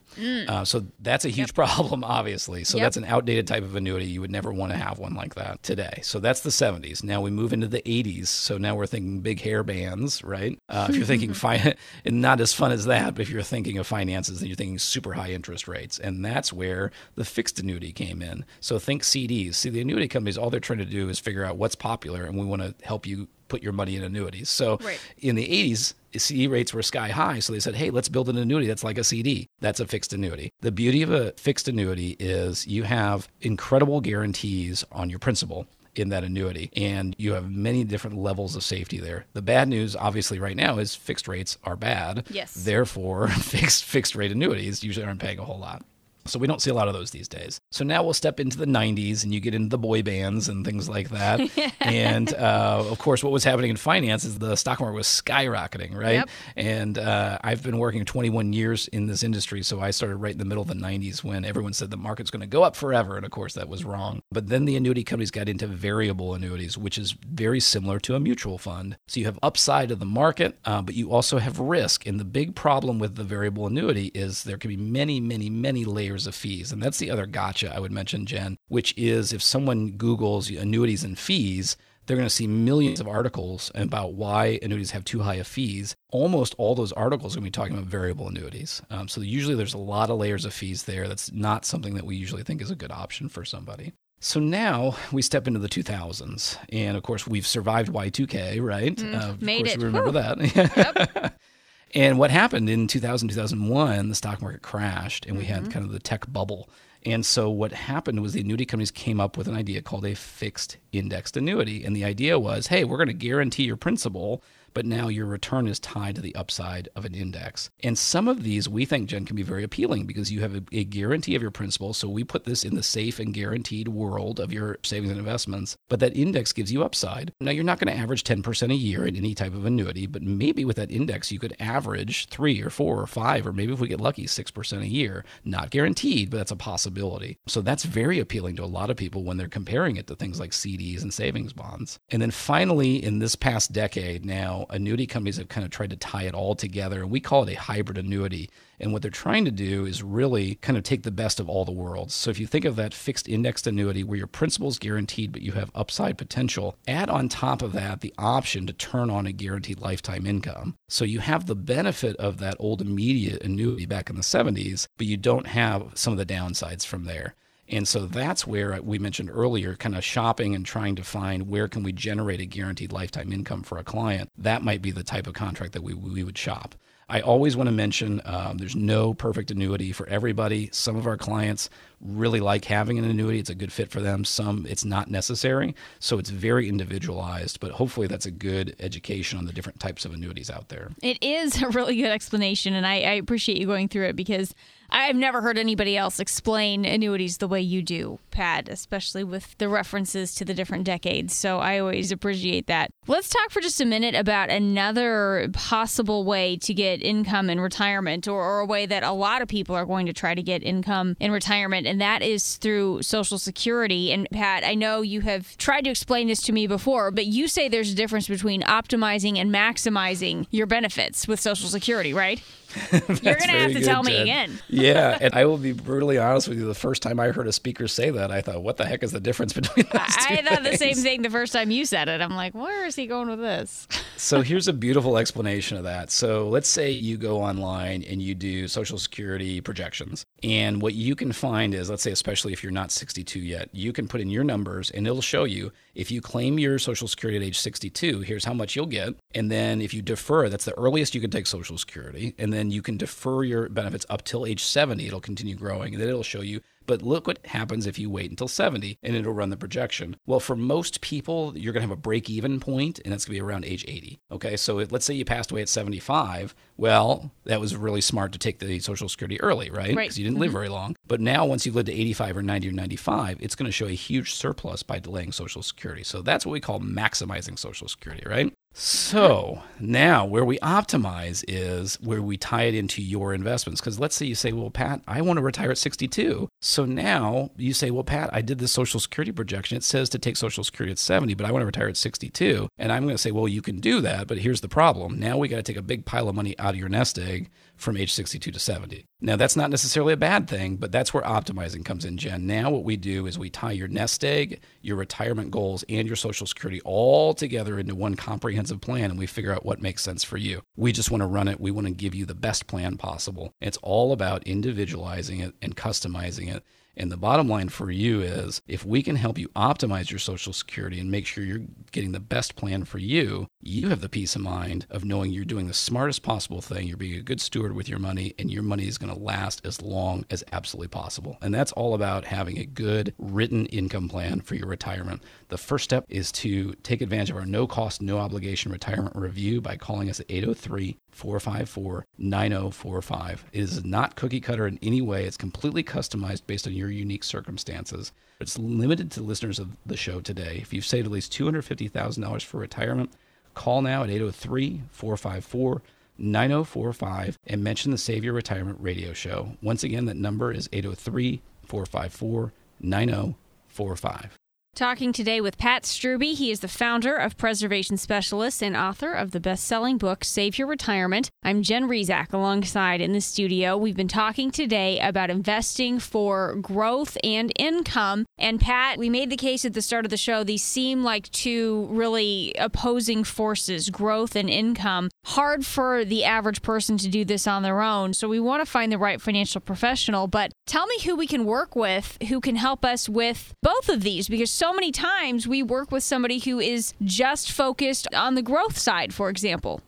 Uh, 0.48 0.66
so 0.66 0.84
that's 1.00 1.24
a 1.26 1.30
huge 1.30 1.54
problem, 1.54 2.04
obviously. 2.04 2.64
So 2.64 2.78
Yep. 2.78 2.86
that's 2.86 2.98
an 2.98 3.06
outdated 3.06 3.48
type 3.48 3.64
of 3.64 3.76
annuity. 3.76 4.08
You 4.08 4.20
would 4.22 4.32
never 4.32 4.52
want 4.52 4.72
to 4.72 4.78
have 4.78 4.98
one 5.00 5.14
like 5.14 5.36
that 5.36 5.62
today. 5.64 6.00
So 6.02 6.20
that's 6.20 6.42
the 6.42 6.50
70s. 6.50 7.04
Now 7.04 7.22
we 7.22 7.30
move 7.30 7.54
into 7.54 7.68
the 7.68 7.82
80s. 7.84 8.28
So 8.28 8.58
now 8.58 8.76
we're 8.76 8.88
thinking 8.88 9.22
big 9.22 9.40
hair 9.42 9.64
bands, 9.64 10.24
right? 10.24 10.58
Uh, 10.68 10.88
if 10.90 10.96
you're 10.96 11.06
thinking 11.06 11.34
fi- 11.36 11.76
and 12.06 12.20
not 12.22 12.42
as 12.42 12.52
fun 12.52 12.72
as 12.72 12.86
that, 12.86 13.14
but 13.16 13.22
if 13.22 13.30
you're 13.30 13.44
thinking 13.44 13.78
of 13.78 13.86
finances, 13.88 14.40
then 14.40 14.48
you're 14.50 14.56
thinking 14.58 14.80
super 14.80 15.14
high 15.14 15.32
interest 15.32 15.68
rates, 15.68 15.98
and 16.00 16.26
that's 16.26 16.52
where 16.52 16.92
the 17.16 17.24
fixed 17.24 17.60
annuity 17.60 17.94
came 17.94 18.22
in. 18.22 18.44
So 18.60 18.80
think 18.80 19.04
CDs. 19.04 19.56
See, 19.56 19.70
the 19.70 19.82
annuity 19.82 20.08
companies, 20.08 20.38
all 20.38 20.50
they're 20.50 20.60
trying 20.60 20.80
to 20.80 20.86
do 20.86 21.08
is 21.10 21.20
figure 21.20 21.46
out 21.46 21.58
what's 21.58 21.76
popular, 21.76 22.24
and 22.26 22.38
we 22.38 22.46
want 22.46 22.64
to 22.64 22.74
help 22.84 23.06
you 23.06 23.28
put 23.48 23.64
your 23.64 23.74
money 23.74 23.96
in 23.96 24.04
annuities. 24.04 24.50
So 24.50 24.78
Right. 24.82 25.00
in 25.20 25.36
the 25.36 25.46
80s, 25.48 25.94
CD 26.16 26.48
rates 26.48 26.74
were 26.74 26.82
sky 26.82 27.10
high. 27.10 27.40
So 27.40 27.54
they 27.54 27.60
said, 27.60 27.76
hey, 27.76 27.90
let's 27.90 28.10
build 28.10 28.30
an 28.30 28.38
annuity 28.38 28.68
that's 28.68 28.84
like 28.84 28.98
a 28.98 29.04
CD. 29.04 29.48
That's 29.60 29.80
a 29.80 29.86
fixed 29.88 30.14
annuity. 30.14 30.52
The 30.62 30.72
beauty 30.72 31.02
of 31.02 31.12
a 31.12 31.32
fixed 31.34 31.68
annuity 31.68 32.16
is 32.20 32.66
you 32.68 32.84
have 32.84 33.28
incredible 33.42 34.02
guarantees 34.02 34.84
on 34.92 35.10
your 35.10 35.20
principal 35.20 35.68
in 35.96 36.10
that 36.10 36.24
annuity 36.24 36.70
and 36.76 37.16
you 37.18 37.34
have 37.34 37.50
many 37.50 37.84
different 37.84 38.18
levels 38.18 38.56
of 38.56 38.64
safety 38.64 39.00
there. 39.00 39.26
The 39.34 39.42
bad 39.42 39.68
news 39.68 39.96
obviously 39.96 40.38
right 40.40 40.56
now 40.56 40.78
is 40.78 40.94
fixed 40.96 41.28
rates 41.28 41.58
are 41.64 41.76
bad. 41.76 42.26
Yes. 42.30 42.54
Therefore, 42.54 43.28
fixed 43.30 43.84
fixed 43.84 44.16
rate 44.16 44.32
annuities 44.32 44.84
usually 44.84 45.06
aren't 45.06 45.20
paying 45.22 45.40
a 45.40 45.44
whole 45.44 45.60
lot. 45.60 45.84
So 46.28 46.40
we 46.40 46.48
don't 46.48 46.62
see 46.62 46.70
a 46.70 46.74
lot 46.74 46.88
of 46.88 46.94
those 46.94 47.12
these 47.12 47.28
days. 47.28 47.60
So 47.72 47.84
now 47.84 48.04
we'll 48.04 48.14
step 48.14 48.40
into 48.40 48.58
the 48.58 48.66
90s 48.66 49.24
and 49.24 49.34
you 49.34 49.40
get 49.40 49.54
into 49.54 49.70
the 49.70 49.78
boy 49.78 50.04
bands 50.04 50.50
and 50.50 50.66
things 50.66 50.90
like 50.90 51.10
that. 51.10 51.40
and 51.82 52.34
uh, 52.34 52.84
of 52.90 53.00
course, 53.00 53.24
what 53.24 53.34
was 53.34 53.44
happening 53.44 53.70
in 53.70 53.78
finance 53.78 54.24
is 54.24 54.40
the 54.40 54.56
stock 54.56 54.80
market 54.80 54.96
was 54.96 55.08
skyrocketing, 55.08 55.94
right? 55.96 56.14
Yep. 56.14 56.30
And 56.56 56.98
uh, 56.98 57.38
I've 57.44 57.64
been 57.64 57.78
working 57.78 58.06
21 58.06 58.54
years 58.54 58.88
in 58.88 59.08
this 59.08 59.24
industry. 59.24 59.64
So 59.64 59.80
I 59.80 59.92
started 59.92 60.18
right 60.18 60.34
in 60.34 60.40
the 60.40 60.46
middle 60.46 60.62
of 60.62 60.68
the 60.68 60.76
90s 60.76 61.24
when 61.24 61.46
everyone 61.46 61.74
said 61.74 61.92
the 61.92 61.98
market's 61.98 62.32
going 62.32 62.42
to 62.42 62.48
go 62.48 62.64
up 62.64 62.76
forever. 62.76 63.16
And 63.18 63.26
of 63.26 63.32
course, 63.32 63.54
that 63.54 63.70
was 63.70 63.86
wrong. 63.86 64.22
But 64.32 64.48
then 64.48 64.66
the 64.66 64.76
annuity 64.76 65.04
companies 65.04 65.32
got 65.32 65.50
into 65.50 65.68
variable 65.68 66.34
annuities, 66.34 66.78
which 66.78 66.98
is 66.98 67.12
very 67.12 67.60
similar 67.60 68.00
to 68.00 68.16
a 68.16 68.20
mutual 68.20 68.58
fund. 68.58 68.98
So 69.08 69.20
you 69.20 69.26
have 69.26 69.40
upside 69.44 69.92
of 69.92 70.00
the 70.00 70.06
market, 70.06 70.58
uh, 70.66 70.82
but 70.82 70.96
you 70.96 71.12
also 71.12 71.38
have 71.38 71.60
risk. 71.60 72.06
And 72.06 72.20
the 72.20 72.26
big 72.26 72.56
problem 72.56 73.00
with 73.00 73.16
the 73.16 73.24
variable 73.24 73.68
annuity 73.68 74.08
is 74.14 74.44
there 74.44 74.58
can 74.58 74.70
be 74.70 74.78
many, 74.78 75.20
many, 75.20 75.50
many 75.50 75.86
layers 75.86 76.17
of 76.26 76.34
fees. 76.34 76.72
And 76.72 76.82
that's 76.82 76.98
the 76.98 77.12
other 77.12 77.26
gotcha 77.28 77.76
I 77.76 77.80
would 77.80 77.92
mention, 77.92 78.26
Jen, 78.26 78.58
which 78.70 78.94
is 78.98 79.34
if 79.34 79.44
someone 79.44 79.92
Googles 79.98 80.58
annuities 80.60 81.04
and 81.04 81.20
fees, 81.20 81.78
they're 82.08 82.18
going 82.18 82.26
to 82.28 82.34
see 82.34 82.48
millions 82.48 83.02
of 83.02 83.08
articles 83.08 83.70
about 83.76 84.14
why 84.14 84.60
annuities 84.64 84.92
have 84.92 85.04
too 85.04 85.20
high 85.20 85.36
of 85.36 85.46
fees. 85.46 85.94
Almost 86.10 86.56
all 86.58 86.74
those 86.74 86.94
articles 86.94 87.36
are 87.36 87.40
going 87.42 87.52
to 87.52 87.58
be 87.58 87.62
talking 87.62 87.78
about 87.78 87.86
variable 87.86 88.30
annuities. 88.30 88.82
Um, 88.90 89.10
so 89.10 89.20
usually 89.22 89.56
there's 89.56 89.74
a 89.74 89.78
lot 89.78 90.10
of 90.10 90.18
layers 90.18 90.46
of 90.46 90.54
fees 90.54 90.84
there. 90.84 91.08
That's 91.10 91.32
not 91.34 91.66
something 91.66 91.96
that 91.96 92.06
we 92.06 92.16
usually 92.16 92.44
think 92.44 92.62
is 92.62 92.72
a 92.72 92.76
good 92.76 92.92
option 92.92 93.28
for 93.28 93.44
somebody. 93.44 93.92
So 94.20 94.40
now 94.40 94.96
we 95.12 95.22
step 95.22 95.48
into 95.48 95.60
the 95.60 95.70
2000s. 95.70 96.58
And 96.70 96.96
of 96.98 97.04
course, 97.04 97.28
we've 97.28 97.46
survived 97.46 97.92
Y2K, 97.92 98.64
right? 98.64 99.04
Uh, 99.04 99.18
of 99.18 99.42
made 99.42 99.66
course, 99.66 99.74
it. 99.74 99.80
we 99.80 99.86
remember 99.86 100.12
Whew. 100.12 100.54
that. 100.54 101.34
And 101.96 102.20
what 102.20 102.32
happened 102.32 102.70
in 102.70 102.88
2000, 102.88 103.30
2001, 103.30 104.10
the 104.10 104.16
stock 104.16 104.42
market 104.42 104.62
crashed 104.62 105.26
and 105.26 105.38
we 105.38 105.46
Mm-hmm. 105.46 105.64
had 105.66 105.72
kind 105.72 105.86
of 105.86 105.92
the 105.92 106.00
tech 106.00 106.32
bubble. 106.32 106.70
And 107.06 107.26
so 107.26 107.50
what 107.50 107.72
happened 107.72 108.22
was 108.22 108.34
the 108.34 108.42
annuity 108.42 108.66
companies 108.66 108.92
came 108.92 109.22
up 109.22 109.38
with 109.38 109.48
an 109.48 109.56
idea 109.56 109.82
called 109.82 110.06
a 110.06 110.14
fixed 110.16 110.78
indexed 110.92 111.38
annuity. 111.38 111.86
And 111.86 111.96
the 111.96 112.04
idea 112.04 112.38
was, 112.38 112.68
hey, 112.68 112.84
we're 112.84 112.98
going 112.98 113.08
to 113.08 113.14
guarantee 113.14 113.64
your 113.64 113.78
principal, 113.78 114.44
but 114.74 114.86
now 114.86 115.08
your 115.08 115.26
return 115.26 115.68
is 115.68 115.80
tied 115.80 116.16
to 116.16 116.22
the 116.22 116.36
upside 116.36 116.90
of 116.96 117.06
an 117.06 117.14
index. 117.14 117.70
And 117.84 117.98
some 117.98 118.28
of 118.28 118.44
these 118.44 118.70
we 118.70 118.86
think, 118.86 119.10
Jen, 119.10 119.26
can 119.26 119.36
be 119.36 119.44
very 119.44 119.64
appealing 119.64 120.06
because 120.06 120.32
you 120.32 120.42
have 120.42 120.56
a, 120.56 120.64
a 120.72 120.84
guarantee 120.84 121.36
of 121.36 121.42
your 121.42 121.52
principal. 121.52 121.94
So 121.94 122.08
we 122.08 122.24
put 122.24 122.46
this 122.46 122.64
in 122.64 122.76
the 122.76 122.84
safe 122.84 123.20
and 123.20 123.34
guaranteed 123.34 123.88
world 123.88 124.40
of 124.40 124.54
your 124.54 124.78
savings 124.84 125.12
and 125.12 125.20
investments, 125.20 125.76
but 125.90 126.00
that 126.00 126.16
index 126.16 126.54
gives 126.54 126.72
you 126.72 126.84
upside. 126.84 127.34
Now, 127.40 127.52
you're 127.52 127.64
not 127.64 127.80
going 127.80 127.94
to 127.94 128.00
average 128.00 128.24
10% 128.24 128.72
a 128.72 128.76
year 128.76 129.06
in 129.06 129.16
any 129.16 129.34
type 129.34 129.54
of 129.54 129.66
annuity, 129.66 130.08
but 130.08 130.22
maybe 130.22 130.66
with 130.66 130.78
that 130.78 130.92
index, 130.92 131.32
you 131.32 131.40
could 131.40 131.56
average 131.60 132.30
three 132.30 132.62
or 132.62 132.70
four 132.70 133.02
or 133.02 133.08
five, 133.08 133.46
or 133.46 133.54
maybe 133.54 133.74
if 133.74 133.80
we 133.80 133.88
get 133.88 134.02
lucky, 134.02 134.26
6% 134.26 134.82
a 134.82 134.88
year. 134.88 135.24
Not 135.44 135.70
guaranteed, 135.70 136.30
but 136.30 136.38
that's 136.38 136.52
a 136.52 136.56
possibility. 136.56 137.38
So 137.48 137.62
that's 137.62 137.84
very 137.84 138.20
appealing 138.20 138.56
to 138.58 138.64
a 138.64 138.66
lot 138.66 138.90
of 138.90 138.98
people 138.98 139.24
when 139.24 139.38
they're 139.38 139.48
comparing 139.48 139.98
it 139.98 140.08
to 140.08 140.16
things 140.16 140.40
like 140.40 140.52
CDs 140.52 141.02
and 141.02 141.14
savings 141.14 141.54
bonds. 141.54 142.00
And 142.10 142.22
then 142.22 142.32
finally, 142.32 143.04
in 143.04 143.20
this 143.20 143.36
past 143.36 143.72
decade 143.72 144.26
now, 144.26 144.57
annuity 144.70 145.06
companies 145.06 145.38
have 145.38 145.50
kind 145.50 145.64
of 145.64 145.72
tried 145.72 145.92
to 145.92 145.96
tie 145.96 146.24
it 146.24 146.34
all 146.34 146.56
together, 146.56 147.02
and 147.02 147.12
we 147.12 147.20
call 147.20 147.44
it 147.44 147.54
a 147.54 147.60
hybrid 147.60 147.98
annuity. 147.98 148.50
And 148.80 148.94
what 148.94 149.02
they're 149.02 149.12
trying 149.12 149.46
to 149.46 149.52
do 149.52 149.86
is 149.86 150.04
really 150.04 150.56
kind 150.56 150.78
of 150.78 150.84
take 150.84 151.04
the 151.04 151.12
best 151.12 151.40
of 151.40 151.50
all 151.50 151.66
the 151.66 151.72
worlds. 151.72 152.14
So 152.14 152.30
if 152.30 152.40
you 152.40 152.48
think 152.48 152.66
of 152.66 152.76
that 152.76 152.94
fixed 152.94 153.28
indexed 153.28 153.68
annuity 153.68 154.04
where 154.04 154.18
your 154.18 154.28
principal 154.28 154.68
is 154.70 154.80
guaranteed, 154.80 155.32
but 155.32 155.42
you 155.42 155.54
have 155.54 155.72
upside 155.74 156.18
potential, 156.18 156.76
add 156.88 157.10
on 157.10 157.30
top 157.30 157.62
of 157.62 157.74
that 157.74 158.02
the 158.02 158.14
option 158.18 158.68
to 158.68 158.74
turn 158.74 159.10
on 159.10 159.26
a 159.26 159.32
guaranteed 159.32 159.80
lifetime 159.80 160.26
income. 160.26 160.76
So 160.90 161.06
you 161.06 161.20
have 161.20 161.46
the 161.46 161.56
benefit 161.56 162.16
of 162.18 162.38
that 162.38 162.58
old 162.60 162.82
immediate 162.82 163.44
annuity 163.44 163.86
back 163.86 164.10
in 164.10 164.16
the 164.16 164.22
70s, 164.22 164.88
but 164.98 165.08
you 165.08 165.18
don't 165.18 165.48
have 165.48 165.92
some 165.96 166.14
of 166.14 166.20
the 166.20 166.26
downsides 166.26 166.86
from 166.86 167.06
there. 167.06 167.36
And 167.70 167.88
so 167.88 168.06
that's 168.06 168.48
where 168.48 168.82
we 168.82 168.98
mentioned 168.98 169.30
earlier, 169.32 169.76
kind 169.76 169.96
of 169.96 170.04
shopping 170.04 170.56
and 170.56 170.66
trying 170.66 170.96
to 170.96 171.04
find 171.04 171.50
where 171.50 171.68
can 171.68 171.84
we 171.84 171.92
generate 171.92 172.40
a 172.40 172.46
guaranteed 172.46 172.92
lifetime 172.92 173.34
income 173.34 173.64
for 173.64 173.78
a 173.78 173.84
client. 173.84 174.30
That 174.38 174.64
might 174.64 174.82
be 174.82 174.92
the 174.92 175.04
type 175.04 175.28
of 175.28 175.34
contract 175.34 175.74
that 175.74 175.84
we, 175.84 175.94
we 175.94 176.24
would 176.24 176.38
shop. 176.38 176.76
I 177.10 177.22
always 177.22 177.56
want 177.56 177.68
to 177.68 177.74
mention 177.74 178.22
um, 178.26 178.58
there's 178.58 178.76
no 178.76 179.14
perfect 179.14 179.50
annuity 179.50 179.94
for 179.94 180.08
everybody. 180.08 180.70
Some 180.74 180.98
of 180.98 181.08
our 181.08 181.16
clients 181.16 181.70
really 182.00 182.40
like 182.40 182.66
having 182.66 182.98
an 183.00 183.06
annuity. 183.06 183.40
It's 183.40 183.50
a 183.50 183.56
good 183.56 183.72
fit 183.72 183.92
for 183.92 184.02
them. 184.02 184.24
Some 184.24 184.66
it's 184.68 184.86
not 184.86 185.10
necessary. 185.10 185.76
So 186.00 186.20
it's 186.20 186.30
very 186.30 186.70
individualized, 186.70 187.60
but 187.60 187.72
hopefully 187.72 188.08
that's 188.08 188.26
a 188.26 188.32
good 188.32 188.76
education 188.80 189.38
on 189.38 189.46
the 189.46 189.54
different 189.54 189.80
types 189.80 190.06
of 190.06 190.14
annuities 190.14 190.50
out 190.50 190.70
there. 190.70 190.92
It 191.02 191.18
is 191.22 191.62
a 191.62 191.70
really 191.70 191.96
good 191.96 192.12
explanation, 192.12 192.74
and 192.74 192.86
I, 192.86 192.96
I 192.96 193.14
appreciate 193.14 193.58
you 193.58 193.66
going 193.66 193.88
through 193.88 194.06
it 194.06 194.16
because 194.16 194.54
I've 194.90 195.16
never 195.16 195.42
heard 195.42 195.58
anybody 195.58 195.98
else 195.98 196.20
explain 196.20 196.86
annuities 196.86 197.38
the 197.38 197.48
way 197.48 197.62
you 197.62 197.82
do, 197.82 198.20
Pat, 198.32 198.70
especially 198.70 199.24
with 199.24 199.58
the 199.58 199.68
references 199.68 200.34
to 200.36 200.46
the 200.46 200.54
different 200.54 200.86
decades. 200.86 201.36
So 201.36 201.60
I 201.60 201.80
always 201.80 202.12
appreciate 202.12 202.68
that. 202.68 202.92
Let's 203.08 203.30
talk 203.30 203.52
for 203.52 203.62
just 203.62 203.82
a 203.82 203.86
minute 203.86 204.16
about 204.16 204.50
another 204.50 205.50
possible 205.54 206.24
way 206.24 206.58
to 206.58 206.74
get 206.74 207.02
income 207.02 207.50
in 207.50 207.60
retirement, 207.60 208.28
or, 208.28 208.42
or, 208.42 208.60
a 208.60 208.66
way 208.66 208.86
that 208.86 209.04
a 209.04 209.12
lot 209.12 209.42
of 209.42 209.48
people 209.48 209.76
are 209.76 209.86
going 209.86 210.06
to 210.08 210.14
try 210.14 210.36
to 210.36 210.44
get 210.44 210.64
income 210.64 211.16
in 211.20 211.32
retirement, 211.32 211.87
and 211.88 212.00
that 212.02 212.22
is 212.22 212.58
through 212.58 213.02
Social 213.02 213.38
Security. 213.38 214.12
And 214.12 214.28
Pat, 214.32 214.64
I 214.64 214.76
know 214.76 215.02
you 215.02 215.22
have 215.22 215.58
tried 215.58 215.86
to 215.86 215.90
explain 215.90 216.28
this 216.28 216.42
to 216.44 216.52
me 216.52 216.68
before, 216.68 217.12
but 217.12 217.26
you 217.26 217.48
say 217.48 217.68
there's 217.68 217.92
a 217.92 217.96
difference 217.96 218.28
between 218.28 218.62
optimizing 218.64 219.38
and 219.38 219.54
maximizing 219.54 220.48
your 220.52 220.68
benefits 220.68 221.28
with 221.28 221.40
Social 221.40 221.70
Security, 221.70 222.14
right? 222.14 222.42
You're 222.92 223.36
going 223.36 223.50
to 223.50 223.60
have 223.60 223.74
to 223.74 223.82
tell 223.82 224.04
me 224.04 224.18
again. 224.18 224.60
yeah, 224.70 225.18
and 225.20 225.34
I 225.34 225.46
will 225.46 225.58
be 225.58 225.72
brutally 225.72 226.18
honest 226.18 226.48
with 226.48 226.58
you. 226.58 226.66
The 226.66 226.74
first 226.74 227.02
time 227.02 227.20
I 227.20 227.28
heard 227.30 227.48
a 227.48 227.54
speaker 227.54 227.88
say 227.88 228.10
that, 228.10 228.32
I 228.32 228.42
thought, 228.42 228.64
"What 228.64 228.78
the 228.78 228.86
heck 228.86 229.04
is 229.04 229.12
the 229.12 229.20
difference 229.20 229.54
between 229.60 229.86
those 229.92 230.02
I 230.02 230.38
two 230.38 230.44
thought 230.44 230.64
the 230.64 230.78
same 230.78 230.96
thing 230.96 231.22
the 231.22 231.30
first 231.30 231.54
time 231.54 231.72
you 231.72 231.86
said 231.86 232.10
it. 232.10 232.22
I'm 232.22 232.36
like, 232.36 232.54
where 232.54 232.86
is 232.86 232.96
he 232.96 233.08
going 233.08 233.30
with 233.30 233.40
this? 233.40 233.88
so 234.18 234.42
here's 234.42 234.68
a 234.68 234.74
beautiful 234.74 235.18
explanation 235.18 235.78
of 235.78 235.84
that. 235.84 236.12
So 236.12 236.50
let's 236.50 236.68
say 236.68 236.92
you 236.92 237.18
go 237.18 237.42
online 237.42 238.04
and 238.04 238.22
you 238.22 238.36
do 238.36 238.68
Social 238.68 238.98
Security 238.98 239.62
projections. 239.62 240.26
And 240.44 240.82
what 240.82 240.94
you 240.94 241.16
can 241.16 241.32
find 241.32 241.74
is, 241.74 241.90
let's 241.90 242.04
say, 242.04 242.12
especially 242.12 242.54
if 242.54 242.64
you're 242.64 242.72
not 242.72 242.92
62 242.92 243.40
yet, 243.40 243.70
you 243.72 243.94
can 243.94 244.08
put 244.08 244.22
in 244.22 244.30
your 244.30 244.44
numbers 244.44 244.92
and 244.92 245.08
it'll 245.08 245.22
show 245.22 245.44
you 245.44 245.72
if 245.96 246.12
you 246.12 246.22
claim 246.22 246.60
your 246.60 246.80
Social 246.80 247.08
Security 247.08 247.38
at 247.38 247.44
age 247.44 247.60
62, 247.60 248.22
here's 248.22 248.46
how 248.46 248.54
much 248.54 248.76
you'll 248.76 248.86
get. 248.86 249.16
And 249.34 249.52
then 249.52 249.82
if 249.82 249.94
you 249.94 250.02
defer, 250.02 250.48
that's 250.50 250.66
the 250.66 250.78
earliest 250.78 251.16
you 251.16 251.22
can 251.22 251.32
take 251.32 251.48
Social 251.48 251.78
Security. 251.78 252.36
And 252.38 252.54
then 252.54 252.57
you 252.72 252.82
can 252.82 252.98
defer 252.98 253.44
your 253.44 253.70
benefits 253.70 254.06
up 254.10 254.24
till 254.24 254.46
age 254.46 254.64
70. 254.64 255.06
It'll 255.06 255.22
continue 255.22 255.56
growing. 255.56 255.94
And 255.94 256.02
then 256.02 256.10
it'll 256.10 256.24
show 256.24 256.42
you 256.42 256.62
but 256.88 257.02
look 257.02 257.28
what 257.28 257.46
happens 257.46 257.86
if 257.86 258.00
you 258.00 258.10
wait 258.10 258.32
until 258.32 258.48
70 258.48 258.98
and 259.04 259.16
it'll 259.16 259.34
run 259.34 259.50
the 259.50 259.58
projection. 259.58 260.16
Well, 260.26 260.40
for 260.40 260.56
most 260.56 261.02
people, 261.02 261.54
you're 261.56 261.74
going 261.74 261.82
to 261.82 261.88
have 261.90 261.98
a 261.98 262.02
break 262.02 262.30
even 262.30 262.60
point, 262.60 263.00
and 263.04 263.14
that's 263.14 263.26
going 263.26 263.36
to 263.36 263.42
be 263.42 263.46
around 263.46 263.66
age 263.66 263.86
80. 263.88 264.20
Okay, 264.32 264.58
so 264.58 264.78
let's 264.90 265.06
say 265.06 265.14
you 265.14 265.26
passed 265.26 265.52
away 265.52 265.62
at 265.62 265.70
75. 265.70 266.56
Well, 266.78 267.32
that 267.44 267.60
was 267.60 267.76
really 267.76 268.02
smart 268.02 268.32
to 268.32 268.40
take 268.40 268.60
the 268.60 268.80
Social 268.80 269.10
Security 269.10 269.40
early, 269.42 269.70
right? 269.70 269.96
Right. 269.96 270.06
Because 270.06 270.18
you 270.18 270.24
didn't 270.24 270.40
live 270.40 270.50
mm-hmm. 270.50 270.58
very 270.58 270.70
long. 270.70 270.96
But 271.06 271.20
now, 271.20 271.46
once 271.46 271.66
you've 271.66 271.76
lived 271.76 271.88
to 271.88 271.94
85 271.94 272.38
or 272.38 272.44
90 272.44 272.70
or 272.70 272.72
95, 272.72 273.38
it's 273.42 273.56
going 273.56 273.68
to 273.68 273.72
show 273.72 273.88
a 273.88 273.92
huge 273.92 274.34
surplus 274.34 274.82
by 274.82 275.00
delaying 275.00 275.34
Social 275.34 275.62
Security. 275.62 276.04
So 276.04 276.22
that's 276.22 276.46
what 276.46 276.54
we 276.54 276.62
call 276.62 276.80
maximizing 276.80 277.60
Social 277.60 277.90
Security, 277.90 278.24
right? 278.26 278.54
So 278.74 279.64
now 279.80 280.24
where 280.26 280.46
we 280.46 280.60
optimize 280.60 281.44
is 281.48 281.96
where 281.96 282.22
we 282.22 282.38
tie 282.38 282.64
it 282.64 282.76
into 282.76 283.02
your 283.02 283.34
investments. 283.34 283.82
Because 283.82 284.00
let's 284.00 284.16
say 284.16 284.28
you 284.28 284.36
say, 284.36 284.52
well, 284.52 284.70
Pat, 284.70 285.02
I 285.08 285.22
want 285.22 285.38
to 285.38 285.44
retire 285.44 285.72
at 285.72 285.80
62. 285.80 286.48
So 286.62 286.86
now 286.86 287.50
you 287.58 287.74
say, 287.74 287.90
well, 287.90 288.04
Pat, 288.04 288.30
I 288.32 288.42
did 288.42 288.60
the 288.60 288.68
Social 288.68 289.00
Security 289.00 289.32
projection. 289.32 289.78
It 289.78 289.84
says 289.84 290.10
to 290.10 290.20
take 290.20 290.38
Social 290.38 290.64
Security 290.64 290.92
at 290.92 291.00
70, 291.00 291.34
but 291.34 291.48
I 291.48 291.52
want 291.52 291.64
to 291.64 291.66
retire 291.66 291.88
at 291.88 291.98
62. 291.98 292.70
And 292.78 292.92
I'm 292.92 293.04
going 293.04 293.16
to 293.16 293.22
say, 293.22 293.32
well, 293.32 293.48
you 293.48 293.64
can 293.64 293.80
do 293.80 294.00
that, 294.02 294.28
but 294.28 294.38
here's 294.38 294.62
the 294.62 294.70
problem. 294.70 295.20
Now 295.20 295.38
we 295.38 295.48
got 295.48 295.58
to 295.58 295.64
take 295.64 295.78
a 295.78 295.82
big 295.82 296.06
pile 296.06 296.30
of 296.30 296.36
money 296.36 296.58
out 296.60 296.76
of 296.76 296.80
your 296.80 296.90
nest 296.90 297.18
egg 297.18 297.50
from 297.78 297.96
age 297.96 298.12
62 298.12 298.52
to 298.52 298.60
70. 298.60 299.06
Now, 299.22 299.36
that's 299.36 299.56
not 299.56 299.70
necessarily 299.70 300.14
a 300.14 300.18
bad 300.18 300.50
thing, 300.50 300.76
but 300.78 300.92
that's 300.92 301.14
where 301.14 301.24
optimizing 301.24 301.86
comes 301.86 302.06
in, 302.06 302.18
Jen. 302.18 302.46
Now, 302.46 302.70
what 302.70 302.84
we 302.84 302.98
do 302.98 303.28
is 303.28 303.40
we 303.40 303.50
tie 303.50 303.72
your 303.72 303.88
nest 303.88 304.26
egg, 304.26 304.60
your 304.82 304.98
retirement 304.98 305.52
goals, 305.52 305.84
and 305.88 306.08
your 306.08 306.16
Social 306.16 306.48
Security 306.48 306.82
all 306.84 307.34
together 307.34 307.80
into 307.80 307.96
one 307.96 308.16
comprehensive 308.16 308.82
plan, 308.82 309.12
and 309.12 309.20
we 309.20 309.28
figure 309.28 309.54
out 309.54 309.66
what 309.66 309.82
makes 309.82 310.04
sense 310.04 310.24
for 310.24 310.38
you. 310.38 310.62
We 310.76 310.92
just 310.92 311.12
want 311.12 311.22
to 311.22 311.28
run 311.28 311.48
it. 311.48 311.60
We 311.60 311.72
want 311.72 311.88
to 311.88 311.94
give 311.94 312.16
you 312.16 312.26
the 312.26 312.36
best 312.36 312.68
plan 312.68 312.98
possible. 312.98 313.54
It's 313.62 313.78
all 313.84 314.12
about 314.12 314.44
individualizing 314.44 315.40
it 315.40 315.54
and 315.62 315.78
customizing 315.78 316.54
it. 316.54 316.64
And 316.98 317.12
the 317.12 317.18
bottom 317.18 317.48
line 317.48 317.70
for 317.70 317.92
you 317.92 318.22
is 318.22 318.62
if 318.68 318.84
we 318.84 319.04
can 319.04 319.16
help 319.16 319.38
you 319.38 319.48
optimize 319.50 320.10
your 320.10 320.20
Social 320.20 320.52
Security 320.52 321.00
and 321.00 321.12
make 321.12 321.28
sure 321.28 321.44
you're 321.44 321.62
getting 321.92 322.12
the 322.12 322.20
best 322.20 322.56
plan 322.56 322.84
for 322.86 322.98
you, 322.98 323.48
you 323.62 323.90
have 323.90 324.02
the 324.02 324.10
peace 324.10 324.36
of 324.36 324.42
mind 324.42 324.88
of 324.90 325.06
knowing 325.06 325.32
you're 325.32 325.46
doing 325.46 325.68
the 325.68 325.74
smartest 325.74 326.24
possible 326.24 326.62
thing. 326.62 326.88
You're 326.88 326.98
being 326.98 327.20
a 327.20 327.24
good 327.24 327.40
steward 327.40 327.74
with 327.74 327.88
your 327.88 328.00
money, 328.00 328.34
and 328.40 328.52
your 328.52 328.64
money 328.64 328.88
is 328.88 328.98
going 328.98 329.14
to 329.14 329.20
last 329.20 329.62
as 329.64 329.82
long 329.82 330.26
as 330.30 330.44
absolutely 330.52 330.88
possible. 330.88 331.38
And 331.42 331.54
that's 331.54 331.72
all 331.74 331.94
about 331.94 332.26
having 332.26 332.58
a 332.58 332.66
good 332.66 333.14
written 333.18 333.68
income 333.68 334.10
plan 334.10 334.42
for 334.42 334.56
your 334.56 334.68
retirement. 334.68 335.22
The 335.50 335.58
first 335.58 335.84
step 335.84 336.06
is 336.10 336.32
to 336.34 336.74
take 336.84 337.02
advantage 337.02 337.30
of 337.30 337.38
our 337.38 337.46
no 337.46 337.68
cost, 337.68 338.02
no 338.02 338.18
obligation 338.18 338.72
retirement 338.72 339.16
review 339.16 339.62
by 339.62 339.76
calling 339.78 340.10
us 340.10 340.20
at 340.20 340.26
803 340.30 340.98
454 341.12 342.06
9045. 342.18 343.46
It 343.52 343.60
is 343.60 343.84
not 343.84 344.16
cookie 344.16 344.40
cutter 344.40 344.68
in 344.68 344.80
any 344.82 345.02
way, 345.02 345.26
it's 345.26 345.38
completely 345.38 345.84
customized 345.84 346.46
based 346.48 346.68
on 346.68 346.74
your 346.74 346.87
unique 346.96 347.24
circumstances. 347.24 348.12
It's 348.40 348.58
limited 348.58 349.12
to 349.12 349.22
listeners 349.22 349.60
of 349.60 349.76
the 349.86 349.98
show 349.98 350.22
today. 350.22 350.60
If 350.62 350.74
you've 350.74 350.86
saved 350.86 351.06
at 351.06 351.12
least 351.12 351.34
$250,000 351.34 352.44
for 352.44 352.60
retirement, 352.60 353.12
call 353.54 353.82
now 353.82 354.04
at 354.04 354.10
803 354.10 354.84
454 354.92 355.82
9045 356.20 357.38
and 357.46 357.64
mention 357.64 357.92
the 357.92 357.98
Save 357.98 358.24
Your 358.24 358.34
Retirement 358.34 358.78
radio 358.82 359.14
show. 359.14 359.54
Once 359.62 359.84
again, 359.84 360.06
that 360.06 360.18
number 360.18 360.52
is 360.52 360.70
803 360.72 361.42
454 361.66 362.54
9045. 362.80 364.38
Talking 364.78 365.12
today 365.12 365.42
with 365.42 365.58
Pat 365.58 365.86
Strube. 365.86 366.36
He 366.36 366.52
is 366.52 366.60
the 366.60 366.68
founder 366.68 367.16
of 367.16 367.36
Preservation 367.36 367.98
Specialists 367.98 368.62
and 368.62 368.78
author 368.78 369.12
of 369.12 369.32
the 369.32 369.40
best 369.40 369.64
selling 369.64 369.98
book, 369.98 370.24
Save 370.24 370.60
Your 370.60 370.68
Retirement. 370.68 371.32
I'm 371.42 371.64
Jen 371.64 371.88
Rizak 371.88 372.32
alongside 372.32 373.02
in 373.02 373.12
the 373.12 373.20
studio. 373.20 373.76
We've 373.76 373.98
been 373.98 374.08
talking 374.08 374.52
today 374.52 375.00
about 375.00 375.32
investing 375.32 375.98
for 375.98 376.58
growth 376.62 377.18
and 377.24 377.52
income. 377.58 378.28
And 378.38 378.62
Pat, 378.62 379.00
we 379.00 379.10
made 379.10 379.32
the 379.32 379.36
case 379.36 379.66
at 379.66 379.74
the 379.74 379.82
start 379.82 380.06
of 380.06 380.12
the 380.12 380.16
show, 380.16 380.44
these 380.44 380.62
seem 380.62 381.04
like 381.04 381.32
two 381.32 381.88
really 381.90 382.54
opposing 382.60 383.24
forces 383.24 383.90
growth 383.90 384.36
and 384.36 384.48
income. 384.48 385.10
Hard 385.26 385.66
for 385.66 386.06
the 386.06 386.24
average 386.24 386.62
person 386.62 387.00
to 387.00 387.08
do 387.08 387.26
this 387.26 387.48
on 387.48 387.64
their 387.64 387.82
own. 387.82 388.14
So 388.14 388.30
we 388.30 388.40
want 388.40 388.64
to 388.64 388.72
find 388.72 388.92
the 388.92 389.00
right 389.00 389.20
financial 389.20 389.60
professional. 389.60 390.28
But 390.28 390.52
tell 390.68 390.86
me 390.86 391.00
who 391.04 391.16
we 391.16 391.26
can 391.26 391.46
work 391.46 391.76
with 391.76 392.16
who 392.30 392.40
can 392.40 392.58
help 392.58 392.86
us 392.86 393.10
with 393.10 393.56
both 393.64 393.90
of 393.90 394.02
these 394.02 394.30
because 394.30 394.52
so 394.52 394.67
many 394.74 394.92
times 394.92 395.48
we 395.48 395.64
work 395.64 395.92
with 395.92 396.04
somebody 396.04 396.40
who 396.40 396.60
is 396.60 396.94
just 397.04 397.52
focused 397.52 398.08
on 398.14 398.36
the 398.36 398.42
growth 398.42 398.78
side, 398.78 399.14
for 399.14 399.30
example. 399.30 399.82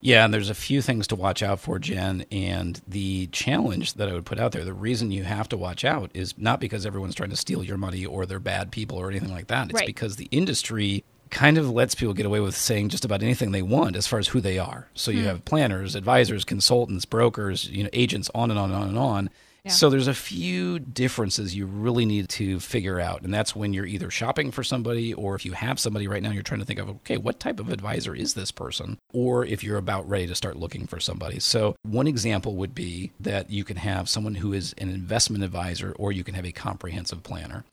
Yeah, 0.00 0.26
and 0.26 0.34
there's 0.34 0.50
a 0.50 0.54
few 0.54 0.82
things 0.82 1.06
to 1.06 1.16
watch 1.16 1.42
out 1.42 1.60
for, 1.60 1.78
Jen. 1.78 2.26
And 2.30 2.80
the 2.86 3.26
challenge 3.28 3.94
that 3.94 4.06
I 4.06 4.12
would 4.12 4.26
put 4.26 4.38
out 4.38 4.52
there, 4.52 4.62
the 4.62 4.74
reason 4.74 5.10
you 5.10 5.24
have 5.24 5.48
to 5.48 5.56
watch 5.56 5.82
out 5.82 6.10
is 6.12 6.34
not 6.36 6.60
because 6.60 6.84
everyone's 6.84 7.14
trying 7.14 7.30
to 7.30 7.36
steal 7.36 7.64
your 7.64 7.78
money 7.78 8.04
or 8.04 8.26
they're 8.26 8.38
bad 8.38 8.70
people 8.70 8.98
or 8.98 9.08
anything 9.08 9.32
like 9.32 9.46
that. 9.46 9.70
It's 9.70 9.74
Right. 9.74 9.86
because 9.86 10.16
the 10.16 10.28
industry 10.30 11.04
kind 11.30 11.56
of 11.56 11.70
lets 11.70 11.94
people 11.94 12.12
get 12.12 12.26
away 12.26 12.40
with 12.40 12.54
saying 12.54 12.90
just 12.90 13.06
about 13.06 13.22
anything 13.22 13.52
they 13.52 13.62
want 13.62 13.96
as 13.96 14.06
far 14.06 14.18
as 14.18 14.28
who 14.28 14.42
they 14.42 14.58
are. 14.58 14.88
So 14.92 15.10
you 15.10 15.20
hmm. 15.22 15.26
have 15.26 15.44
planners, 15.46 15.94
advisors, 15.94 16.44
consultants, 16.44 17.06
brokers, 17.06 17.70
you 17.70 17.82
know, 17.84 17.90
agents, 17.94 18.30
on 18.34 18.50
and 18.50 18.60
on 18.60 18.70
and 18.70 18.82
on 18.82 18.88
and 18.88 18.98
on. 18.98 19.30
So 19.70 19.88
there's 19.88 20.08
a 20.08 20.14
few 20.14 20.78
differences 20.78 21.56
you 21.56 21.64
really 21.64 22.04
need 22.04 22.28
to 22.30 22.60
figure 22.60 23.00
out. 23.00 23.22
And 23.22 23.32
that's 23.32 23.56
when 23.56 23.72
you're 23.72 23.86
either 23.86 24.10
shopping 24.10 24.50
for 24.50 24.62
somebody 24.62 25.14
or 25.14 25.34
if 25.34 25.46
you 25.46 25.52
have 25.52 25.80
somebody 25.80 26.06
right 26.06 26.22
now, 26.22 26.32
you're 26.32 26.42
trying 26.42 26.60
to 26.60 26.66
think 26.66 26.80
of, 26.80 26.90
okay, 26.90 27.16
what 27.16 27.40
type 27.40 27.58
of 27.58 27.70
advisor 27.70 28.14
is 28.14 28.34
this 28.34 28.50
person? 28.50 28.98
Or 29.14 29.44
if 29.44 29.64
you're 29.64 29.78
about 29.78 30.08
ready 30.08 30.26
to 30.26 30.34
start 30.34 30.56
looking 30.56 30.86
for 30.86 31.00
somebody. 31.00 31.40
So 31.40 31.76
one 31.82 32.06
example 32.06 32.56
would 32.56 32.74
be 32.74 33.12
that 33.20 33.50
you 33.50 33.64
can 33.64 33.78
have 33.78 34.08
someone 34.08 34.34
who 34.34 34.52
is 34.52 34.74
an 34.76 34.90
investment 34.90 35.42
advisor 35.42 35.92
or 35.98 36.12
you 36.12 36.24
can 36.24 36.34
have 36.34 36.44
a 36.44 36.52
comprehensive 36.52 37.22
planner 37.22 37.64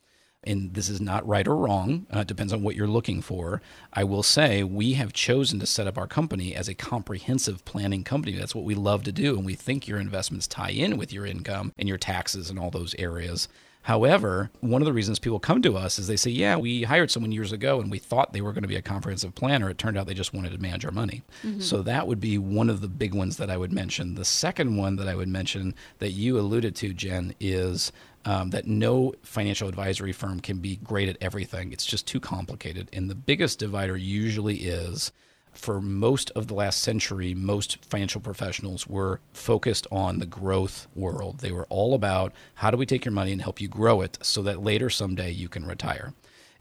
and 0.44 0.74
this 0.74 0.88
is 0.88 1.00
not 1.00 1.26
right 1.26 1.46
or 1.46 1.56
wrong. 1.56 2.06
Uh, 2.14 2.20
it 2.20 2.26
depends 2.26 2.52
on 2.52 2.62
what 2.62 2.74
you're 2.74 2.86
looking 2.86 3.22
for. 3.22 3.62
I 3.92 4.04
will 4.04 4.22
say 4.22 4.62
we 4.62 4.94
have 4.94 5.12
chosen 5.12 5.60
to 5.60 5.66
set 5.66 5.86
up 5.86 5.98
our 5.98 6.06
company 6.06 6.54
as 6.54 6.68
a 6.68 6.74
comprehensive 6.74 7.64
planning 7.64 8.04
company. 8.04 8.36
That's 8.36 8.54
what 8.54 8.64
we 8.64 8.74
love 8.74 9.04
to 9.04 9.12
do, 9.12 9.36
and 9.36 9.46
we 9.46 9.54
think 9.54 9.86
your 9.86 9.98
investments 9.98 10.46
tie 10.48 10.70
in 10.70 10.96
with 10.96 11.12
your 11.12 11.26
income 11.26 11.72
and 11.78 11.88
your 11.88 11.98
taxes 11.98 12.50
and 12.50 12.58
all 12.58 12.70
those 12.70 12.94
areas. 12.98 13.48
However, 13.86 14.50
one 14.60 14.80
of 14.80 14.86
the 14.86 14.92
reasons 14.92 15.18
people 15.18 15.40
come 15.40 15.60
to 15.62 15.76
us 15.76 15.98
is 15.98 16.06
they 16.06 16.16
say, 16.16 16.30
Yeah, 16.30 16.56
we 16.56 16.84
hired 16.84 17.10
someone 17.10 17.32
years 17.32 17.50
ago 17.50 17.80
and 17.80 17.90
we 17.90 17.98
thought 17.98 18.32
they 18.32 18.40
were 18.40 18.52
going 18.52 18.62
to 18.62 18.68
be 18.68 18.76
a 18.76 18.82
comprehensive 18.82 19.34
planner. 19.34 19.68
It 19.68 19.76
turned 19.78 19.98
out 19.98 20.06
they 20.06 20.14
just 20.14 20.32
wanted 20.32 20.52
to 20.52 20.58
manage 20.58 20.84
our 20.84 20.92
money. 20.92 21.22
So 21.58 21.82
that 21.82 22.06
would 22.06 22.20
be 22.20 22.38
one 22.38 22.70
of 22.70 22.80
the 22.80 22.88
big 22.88 23.12
ones 23.12 23.38
that 23.38 23.50
I 23.50 23.56
would 23.56 23.72
mention. 23.72 24.14
The 24.14 24.24
second 24.24 24.76
one 24.76 24.94
that 24.96 25.08
I 25.08 25.16
would 25.16 25.26
mention 25.28 25.74
that 25.98 26.12
you 26.12 26.38
alluded 26.38 26.76
to, 26.76 26.92
Jen, 26.92 27.34
is 27.40 27.90
um, 28.24 28.50
that 28.50 28.66
no 28.66 29.14
financial 29.22 29.68
advisory 29.68 30.12
firm 30.12 30.40
can 30.40 30.58
be 30.58 30.76
great 30.76 31.08
at 31.08 31.18
everything. 31.20 31.72
It's 31.72 31.86
just 31.86 32.06
too 32.06 32.20
complicated. 32.20 32.88
And 32.92 33.10
the 33.10 33.14
biggest 33.14 33.58
divider 33.58 33.96
usually 33.96 34.56
is 34.58 35.12
for 35.52 35.80
most 35.80 36.30
of 36.30 36.46
the 36.46 36.54
last 36.54 36.80
century, 36.80 37.34
most 37.34 37.84
financial 37.84 38.20
professionals 38.20 38.86
were 38.86 39.20
focused 39.32 39.86
on 39.92 40.18
the 40.18 40.26
growth 40.26 40.86
world. 40.94 41.38
They 41.38 41.52
were 41.52 41.66
all 41.68 41.94
about 41.94 42.32
how 42.54 42.70
do 42.70 42.76
we 42.76 42.86
take 42.86 43.04
your 43.04 43.12
money 43.12 43.32
and 43.32 43.42
help 43.42 43.60
you 43.60 43.68
grow 43.68 44.00
it 44.00 44.18
so 44.22 44.42
that 44.42 44.62
later 44.62 44.88
someday 44.88 45.30
you 45.30 45.48
can 45.48 45.66
retire. 45.66 46.14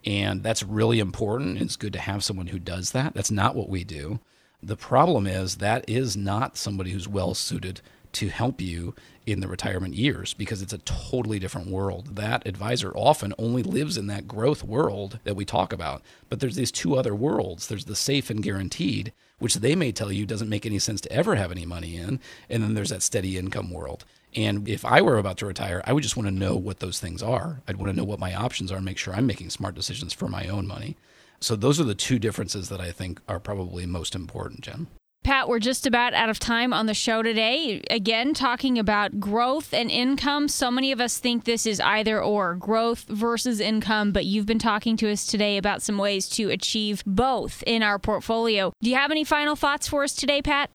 And 0.06 0.44
that's 0.44 0.64
really 0.64 1.00
important. 1.00 1.62
It's 1.62 1.76
good 1.76 1.94
to 1.94 2.00
have 2.00 2.24
someone 2.24 2.48
who 2.48 2.60
does 2.60 2.92
that. 2.92 3.14
That's 3.14 3.32
not 3.32 3.56
what 3.56 3.70
we 3.70 3.84
do. 3.84 4.20
The 4.62 4.76
problem 4.76 5.26
is 5.26 5.58
that 5.58 5.86
is 5.88 6.18
not 6.18 6.58
somebody 6.58 6.92
who's 6.92 7.08
well 7.08 7.34
suited 7.34 7.82
to 8.14 8.30
help 8.30 8.60
you 8.62 8.94
in 9.26 9.40
the 9.40 9.48
retirement 9.48 9.94
years 9.94 10.34
because 10.34 10.62
it's 10.62 10.74
a 10.74 10.80
totally 10.80 11.40
different 11.40 11.68
world. 11.68 12.16
That 12.16 12.46
advisor 12.48 12.92
often 12.96 13.34
only 13.38 13.64
lives 13.64 13.98
in 13.98 14.08
that 14.08 14.28
growth 14.28 14.64
world 14.64 15.20
that 15.24 15.36
we 15.36 15.46
talk 15.46 15.72
about. 15.72 16.02
But 16.30 16.40
there's 16.40 16.56
these 16.56 16.72
two 16.72 16.96
other 16.96 17.14
worlds 17.14 17.68
there's 17.68 17.86
the 17.86 17.96
safe 17.96 18.30
and 18.30 18.44
guaranteed, 18.44 19.14
which 19.40 19.56
they 19.56 19.76
may 19.76 19.92
tell 19.92 20.12
you 20.12 20.26
doesn't 20.26 20.50
make 20.50 20.66
any 20.66 20.80
sense 20.80 21.02
to 21.02 21.12
ever 21.12 21.36
have 21.36 21.52
any 21.52 21.66
money 21.66 21.96
in. 21.98 22.20
And 22.50 22.64
then 22.64 22.74
there's 22.74 22.90
that 22.90 23.04
steady 23.04 23.38
income 23.38 23.72
world. 23.72 24.06
And 24.36 24.68
if 24.68 24.86
I 24.86 25.02
were 25.02 25.18
about 25.18 25.38
to 25.38 25.46
retire, 25.46 25.82
I 25.86 25.94
would 25.94 26.04
just 26.04 26.16
want 26.16 26.28
to 26.28 26.34
know 26.34 26.56
what 26.56 26.80
those 26.80 27.00
things 27.00 27.22
are. 27.22 27.62
I'd 27.68 27.78
want 27.78 27.92
to 27.92 27.98
know 27.98 28.06
what 28.06 28.20
my 28.20 28.34
options 28.34 28.72
are 28.72 28.78
and 28.78 28.86
make 28.86 28.98
sure 28.98 29.14
I'm 29.14 29.28
making 29.28 29.50
smart 29.50 29.76
decisions 29.76 30.14
for 30.14 30.28
my 30.30 30.48
own 30.48 30.68
money. 30.68 30.96
So 31.42 31.56
those 31.56 31.80
are 31.80 31.84
the 31.84 31.96
two 31.96 32.20
differences 32.20 32.70
that 32.70 32.80
I 32.80 32.92
think 32.92 33.20
are 33.28 33.40
probably 33.40 33.86
most 33.86 34.16
important, 34.16 34.62
Jen. 34.62 34.88
Pat, 35.24 35.48
we're 35.48 35.60
just 35.60 35.86
about 35.86 36.16
out 36.16 36.30
of 36.30 36.40
time 36.40 36.74
on 36.74 36.88
the 36.88 36.96
show 36.96 37.22
today. 37.22 37.80
Again, 37.92 38.34
talking 38.34 38.80
about 38.80 39.20
growth 39.20 39.72
and 39.72 39.92
income. 39.92 40.48
So 40.48 40.72
many 40.72 40.92
of 40.92 41.00
us 41.00 41.20
think 41.20 41.44
this 41.44 41.68
is 41.68 41.80
either 41.80 42.22
or 42.22 42.56
growth 42.56 43.06
versus 43.08 43.60
income, 43.60 44.14
but 44.14 44.26
you've 44.26 44.48
been 44.48 44.58
talking 44.58 44.98
to 44.98 45.12
us 45.12 45.28
today 45.28 45.58
about 45.58 45.84
some 45.84 46.00
ways 46.00 46.28
to 46.30 46.50
achieve 46.50 47.04
both 47.06 47.64
in 47.68 47.84
our 47.84 48.00
portfolio. 48.00 48.74
Do 48.82 48.90
you 48.90 48.96
have 48.96 49.12
any 49.12 49.24
final 49.24 49.56
thoughts 49.56 49.88
for 49.88 50.04
us 50.04 50.16
today, 50.16 50.42
Pat? 50.42 50.72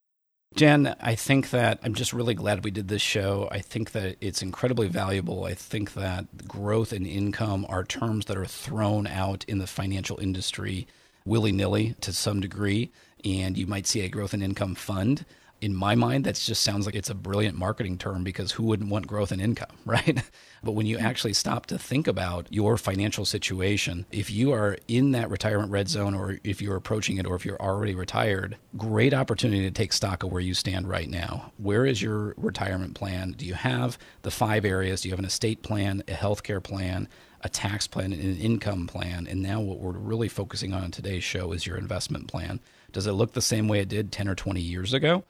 Jen, 0.55 0.95
I 1.01 1.17
think 1.17 1.51
that 1.51 1.81
I'm 1.83 1.95
just 1.95 2.13
really 2.13 2.35
glad 2.35 2.63
we 2.63 2.71
did 2.71 2.87
this 2.87 3.03
show. 3.03 3.49
I 3.51 3.59
think 3.59 3.91
that 3.93 4.17
it's 4.21 4.43
incredibly 4.43 4.87
valuable. 4.87 5.45
I 5.45 5.55
think 5.55 5.95
that 5.95 6.47
growth 6.47 6.93
and 6.93 7.05
income 7.05 7.67
are 7.69 7.83
terms 7.83 8.27
that 8.27 8.37
are 8.37 8.47
thrown 8.47 9.09
out 9.09 9.45
in 9.49 9.59
the 9.59 9.67
financial 9.67 10.21
industry 10.21 10.87
willy 11.27 11.53
nilly 11.53 11.95
to 12.01 12.13
some 12.13 12.41
degree 12.41 12.91
and 13.25 13.59
you 13.59 13.67
might 13.67 13.87
see 13.87 14.01
a 14.03 14.09
growth 14.09 14.33
and 14.33 14.43
income 14.43 14.75
fund. 14.75 15.27
In 15.63 15.75
my 15.75 15.95
mind, 15.95 16.25
that 16.25 16.35
just 16.35 16.63
sounds 16.63 16.85
like 16.85 16.95
it's 16.95 17.09
a 17.09 17.15
brilliant 17.15 17.57
marketing 17.57 17.97
term 17.97 18.23
because 18.23 18.53
who 18.53 18.65
wouldn't 18.65 18.91
want 18.91 19.07
growth 19.07 19.33
and 19.33 19.41
income, 19.41 19.75
right? 19.87 20.23
but 20.63 20.73
when 20.73 20.85
you 20.85 20.99
mm-hmm. 20.99 21.07
actually 21.07 21.33
stop 21.33 21.67
to 21.67 21.79
think 21.79 22.07
about 22.07 22.47
your 22.51 22.77
financial 22.77 23.25
situation, 23.25 24.05
if 24.13 24.31
you 24.31 24.53
are 24.53 24.77
in 24.87 25.13
that 25.13 25.31
retirement 25.31 25.73
red 25.73 25.89
zone 25.89 26.15
or 26.15 26.39
if 26.45 26.61
you're 26.61 26.77
approaching 26.77 27.17
it 27.17 27.27
or 27.27 27.35
if 27.35 27.47
you're 27.47 27.61
already 27.61 27.95
retired, 27.95 28.59
great 28.77 29.15
opportunity 29.15 29.63
to 29.63 29.71
take 29.71 29.95
stock 29.95 30.23
of 30.23 30.31
where 30.31 30.43
you 30.43 30.53
stand 30.53 30.89
right 30.89 31.09
now. 31.09 31.53
Where 31.57 31.87
is 31.87 32.03
your 32.03 32.35
retirement 32.37 32.95
plan? 32.95 33.33
Do 33.33 33.47
you 33.47 33.55
have 33.55 33.99
the 34.23 34.31
five 34.31 34.65
areas? 34.67 35.01
Do 35.01 35.09
you 35.09 35.13
have 35.15 35.19
an 35.19 35.25
estate 35.25 35.63
plan, 35.63 36.03
a 36.07 36.13
healthcare 36.13 36.63
plan, 36.63 37.09
a 37.47 37.49
tax 37.49 37.87
plan, 37.87 38.13
and 38.13 38.23
an 38.23 38.37
income 38.37 38.87
plan? 38.87 39.27
And 39.27 39.43
now 39.43 39.61
what 39.61 39.79
we're 39.79 39.93
really 39.93 40.29
focusing 40.29 40.75
on 40.75 40.85
in 40.85 40.91
today's 40.91 41.25
show 41.25 41.53
is 41.53 41.67
your 41.67 41.77
investment 41.77 42.27
plan. 42.27 42.61
Does 42.93 43.07
it 43.07 43.13
look 43.13 43.33
the 43.33 43.41
same 43.41 43.69
way 43.69 43.79
it 43.79 43.89
did 43.89 44.13
10 44.13 44.29
or 44.29 44.35
20 44.35 44.61
years 44.61 44.93
ago? 44.93 45.25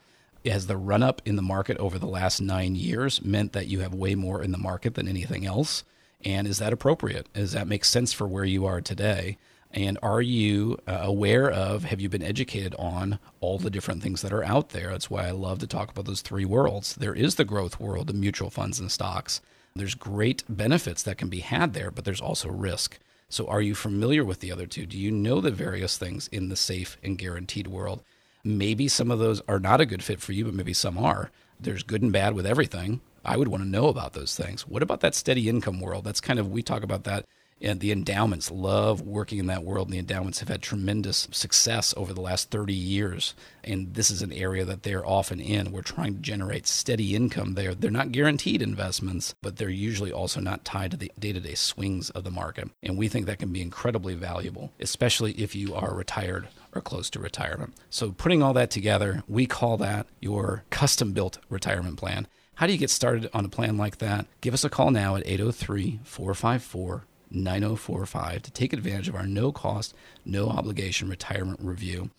Has 0.45 0.67
the 0.67 0.77
run 0.77 1.03
up 1.03 1.21
in 1.25 1.37
the 1.37 1.43
market 1.43 1.77
over 1.79 1.99
the 1.99 2.07
last 2.07 2.41
nine 2.41 2.75
years 2.75 3.23
meant 3.23 3.53
that 3.53 3.67
you 3.67 3.81
have 3.81 3.93
way 3.93 4.15
more 4.15 4.43
in 4.43 4.53
the 4.53 4.59
market 4.59 4.95
than 4.95 5.09
anything 5.09 5.45
else? 5.45 5.85
And 6.25 6.47
is 6.49 6.59
that 6.59 6.73
appropriate? 6.73 7.33
Does 7.35 7.53
that 7.53 7.69
make 7.69 7.85
sense 7.85 8.13
for 8.13 8.27
where 8.27 8.45
you 8.45 8.65
are 8.65 8.81
today? 8.81 9.37
And 9.73 9.99
are 10.03 10.23
you 10.23 10.79
uh, 10.87 11.01
aware 11.03 11.51
of, 11.51 11.85
have 11.85 12.01
you 12.01 12.09
been 12.09 12.23
educated 12.23 12.75
on 12.79 13.19
all 13.41 13.59
the 13.59 13.69
different 13.69 14.03
things 14.03 14.23
that 14.23 14.33
are 14.33 14.45
out 14.45 14.71
there? 14.71 14.91
That's 14.91 15.11
why 15.11 15.27
I 15.27 15.33
love 15.33 15.59
to 15.59 15.67
talk 15.67 15.91
about 15.91 16.07
those 16.07 16.23
three 16.23 16.47
worlds. 16.47 16.95
There 16.95 17.15
is 17.15 17.35
the 17.35 17.45
growth 17.45 17.79
world, 17.79 18.07
the 18.07 18.15
mutual 18.15 18.49
funds 18.49 18.81
and 18.81 18.91
stocks. 18.91 19.43
There's 19.77 19.95
great 19.95 20.45
benefits 20.49 21.03
that 21.03 21.19
can 21.19 21.29
be 21.29 21.41
had 21.41 21.73
there, 21.73 21.91
but 21.91 22.05
there's 22.05 22.21
also 22.21 22.49
risk. 22.49 22.99
So, 23.29 23.49
are 23.49 23.61
you 23.61 23.75
familiar 23.75 24.25
with 24.25 24.41
the 24.41 24.53
other 24.53 24.67
two? 24.67 24.87
Do 24.87 24.99
you 24.99 25.11
know 25.11 25.41
the 25.41 25.51
various 25.51 25.99
things 25.99 26.29
in 26.29 26.49
the 26.49 26.57
safe 26.57 26.97
and 27.03 27.19
guaranteed 27.19 27.67
world? 27.67 28.03
Maybe 28.45 28.87
some 28.87 29.11
of 29.11 29.19
those 29.19 29.43
are 29.49 29.59
not 29.59 29.81
a 29.81 29.87
good 29.87 30.05
fit 30.05 30.21
for 30.21 30.33
you, 30.33 30.45
but 30.45 30.55
maybe 30.55 30.73
some 30.73 30.97
are. 30.97 31.31
There's 31.59 31.83
good 31.83 32.03
and 32.03 32.13
bad 32.13 32.35
with 32.35 32.47
everything. 32.47 33.01
I 33.25 33.37
would 33.37 33.49
want 33.49 33.65
to 33.65 33.69
know 33.69 33.89
about 33.89 34.13
those 34.13 34.37
things. 34.37 34.69
What 34.69 34.83
about 34.83 35.01
that 35.01 35.17
steady 35.17 35.49
income 35.49 35.81
world? 35.81 36.05
That's 36.05 36.21
kind 36.21 36.39
of, 36.39 36.53
we 36.53 36.63
talk 36.63 36.85
about 36.85 37.05
that 37.05 37.27
and 37.61 37.81
the 37.81 37.93
endowments 37.93 38.51
love 38.51 39.01
working 39.01 39.39
in 39.39 39.47
that 39.47 39.65
world. 39.65 39.91
The 39.91 39.99
endowments 39.99 40.41
have 40.41 40.49
had 40.49 40.63
tremendous 40.63 41.27
success 41.31 41.95
over 41.97 42.13
the 42.13 42.21
last 42.21 42.51
30 42.51 42.75
years. 42.75 43.35
And 43.65 43.95
this 43.95 44.11
is 44.11 44.23
an 44.23 44.33
area 44.33 44.65
that 44.65 44.83
they're 44.83 45.07
often 45.07 45.41
in. 45.41 45.73
We're 45.73 45.83
trying 45.83 46.15
to 46.15 46.21
generate 46.21 46.67
steady 46.67 47.15
income 47.15 47.55
there. 47.55 47.75
They're 47.75 47.91
not 47.91 48.13
guaranteed 48.13 48.63
investments, 48.63 49.35
but 49.43 49.57
they're 49.57 49.69
usually 49.71 50.13
also 50.13 50.41
not 50.41 50.65
tied 50.65 50.91
to 50.91 50.97
the 50.97 51.11
day 51.19 51.33
to 51.33 51.41
day 51.41 51.55
swings 51.55 52.11
of 52.11 52.25
the 52.25 52.31
market. 52.31 52.71
And 52.83 52.99
we 52.99 53.09
think 53.09 53.27
that 53.27 53.39
can 53.39 53.53
be 53.53 53.63
incredibly 53.63 54.15
valuable, 54.15 54.73
especially 54.79 55.33
if 55.33 55.55
you 55.55 55.75
are 55.75 55.95
retired 55.95 56.49
or 56.75 56.83
close 56.83 57.09
to 57.11 57.19
retirement. 57.19 57.75
So, 57.89 58.13
putting 58.13 58.43
all 58.43 58.53
that 58.53 58.71
together, 58.71 59.23
we 59.27 59.47
call 59.47 59.79
that 59.79 60.07
your 60.21 60.65
custom 60.71 61.13
built 61.13 61.39
retirement 61.49 61.97
plan. 61.97 62.29
How 62.57 62.67
do 62.67 62.73
you 62.73 62.79
get 62.79 62.91
started 62.91 63.29
on 63.35 63.45
a 63.45 63.51
plan 63.51 63.77
like 63.77 63.99
that? 63.99 64.27
Give 64.41 64.55
us 64.55 64.65
a 64.65 64.71
call 64.71 64.91
now 64.91 65.17
at 65.17 65.27
803 65.27 66.01
454 66.05 67.05
9045 67.31 68.43
to 68.43 68.51
take 68.51 68.73
advantage 68.73 69.09
of 69.09 69.15
our 69.15 69.27
no 69.27 69.53
cost, 69.53 69.95
no 70.25 70.49
obligation 70.49 71.09
retirement 71.09 71.61
review. 71.63 72.11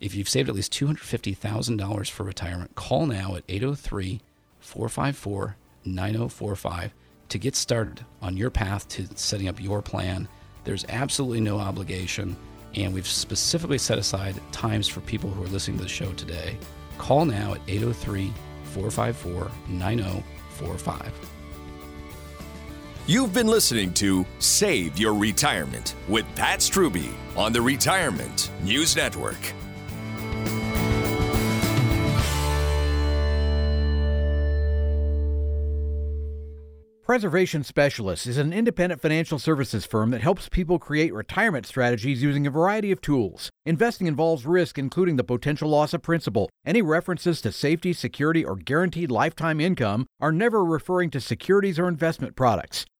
If 0.00 0.14
you've 0.14 0.28
saved 0.28 0.48
at 0.48 0.54
least 0.54 0.72
$250,000 0.72 2.10
for 2.10 2.24
retirement, 2.24 2.74
call 2.74 3.06
now 3.06 3.34
at 3.36 3.44
803 3.48 4.20
454 4.60 5.56
9045 5.84 6.92
to 7.28 7.38
get 7.38 7.56
started 7.56 8.04
on 8.20 8.36
your 8.36 8.50
path 8.50 8.88
to 8.88 9.06
setting 9.14 9.48
up 9.48 9.60
your 9.60 9.82
plan. 9.82 10.28
There's 10.64 10.84
absolutely 10.88 11.40
no 11.40 11.58
obligation, 11.58 12.36
and 12.74 12.92
we've 12.92 13.06
specifically 13.06 13.78
set 13.78 13.98
aside 13.98 14.40
times 14.52 14.88
for 14.88 15.00
people 15.00 15.30
who 15.30 15.44
are 15.44 15.48
listening 15.48 15.78
to 15.78 15.84
the 15.84 15.88
show 15.88 16.12
today. 16.12 16.56
Call 16.98 17.24
now 17.24 17.54
at 17.54 17.60
803 17.68 18.32
454 18.64 19.50
9045. 19.68 21.35
You've 23.08 23.32
been 23.32 23.46
listening 23.46 23.94
to 23.94 24.26
Save 24.40 24.98
Your 24.98 25.14
Retirement 25.14 25.94
with 26.08 26.26
Pat 26.34 26.58
Strube 26.58 27.08
on 27.36 27.52
the 27.52 27.62
Retirement 27.62 28.50
News 28.64 28.96
Network. 28.96 29.36
Preservation 37.04 37.62
Specialists 37.62 38.26
is 38.26 38.36
an 38.38 38.52
independent 38.52 39.00
financial 39.00 39.38
services 39.38 39.86
firm 39.86 40.10
that 40.10 40.22
helps 40.22 40.48
people 40.48 40.80
create 40.80 41.14
retirement 41.14 41.64
strategies 41.64 42.20
using 42.20 42.48
a 42.48 42.50
variety 42.50 42.90
of 42.90 43.00
tools. 43.00 43.48
Investing 43.64 44.08
involves 44.08 44.44
risk, 44.44 44.76
including 44.76 45.14
the 45.14 45.22
potential 45.22 45.68
loss 45.68 45.94
of 45.94 46.02
principal. 46.02 46.50
Any 46.66 46.82
references 46.82 47.40
to 47.42 47.52
safety, 47.52 47.92
security, 47.92 48.44
or 48.44 48.56
guaranteed 48.56 49.12
lifetime 49.12 49.60
income 49.60 50.06
are 50.18 50.32
never 50.32 50.64
referring 50.64 51.10
to 51.10 51.20
securities 51.20 51.78
or 51.78 51.86
investment 51.86 52.34
products. 52.34 52.84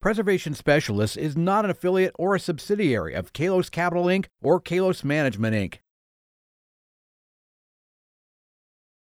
Preservation 0.00 0.54
Specialists 0.54 1.16
is 1.16 1.36
not 1.36 1.64
an 1.64 1.72
affiliate 1.72 2.14
or 2.16 2.36
a 2.36 2.38
subsidiary 2.38 3.14
of 3.14 3.32
Kalos 3.32 3.68
Capital 3.68 4.04
Inc. 4.04 4.26
or 4.40 4.60
Kalos 4.60 5.02
Management 5.02 5.56
Inc. 5.56 5.80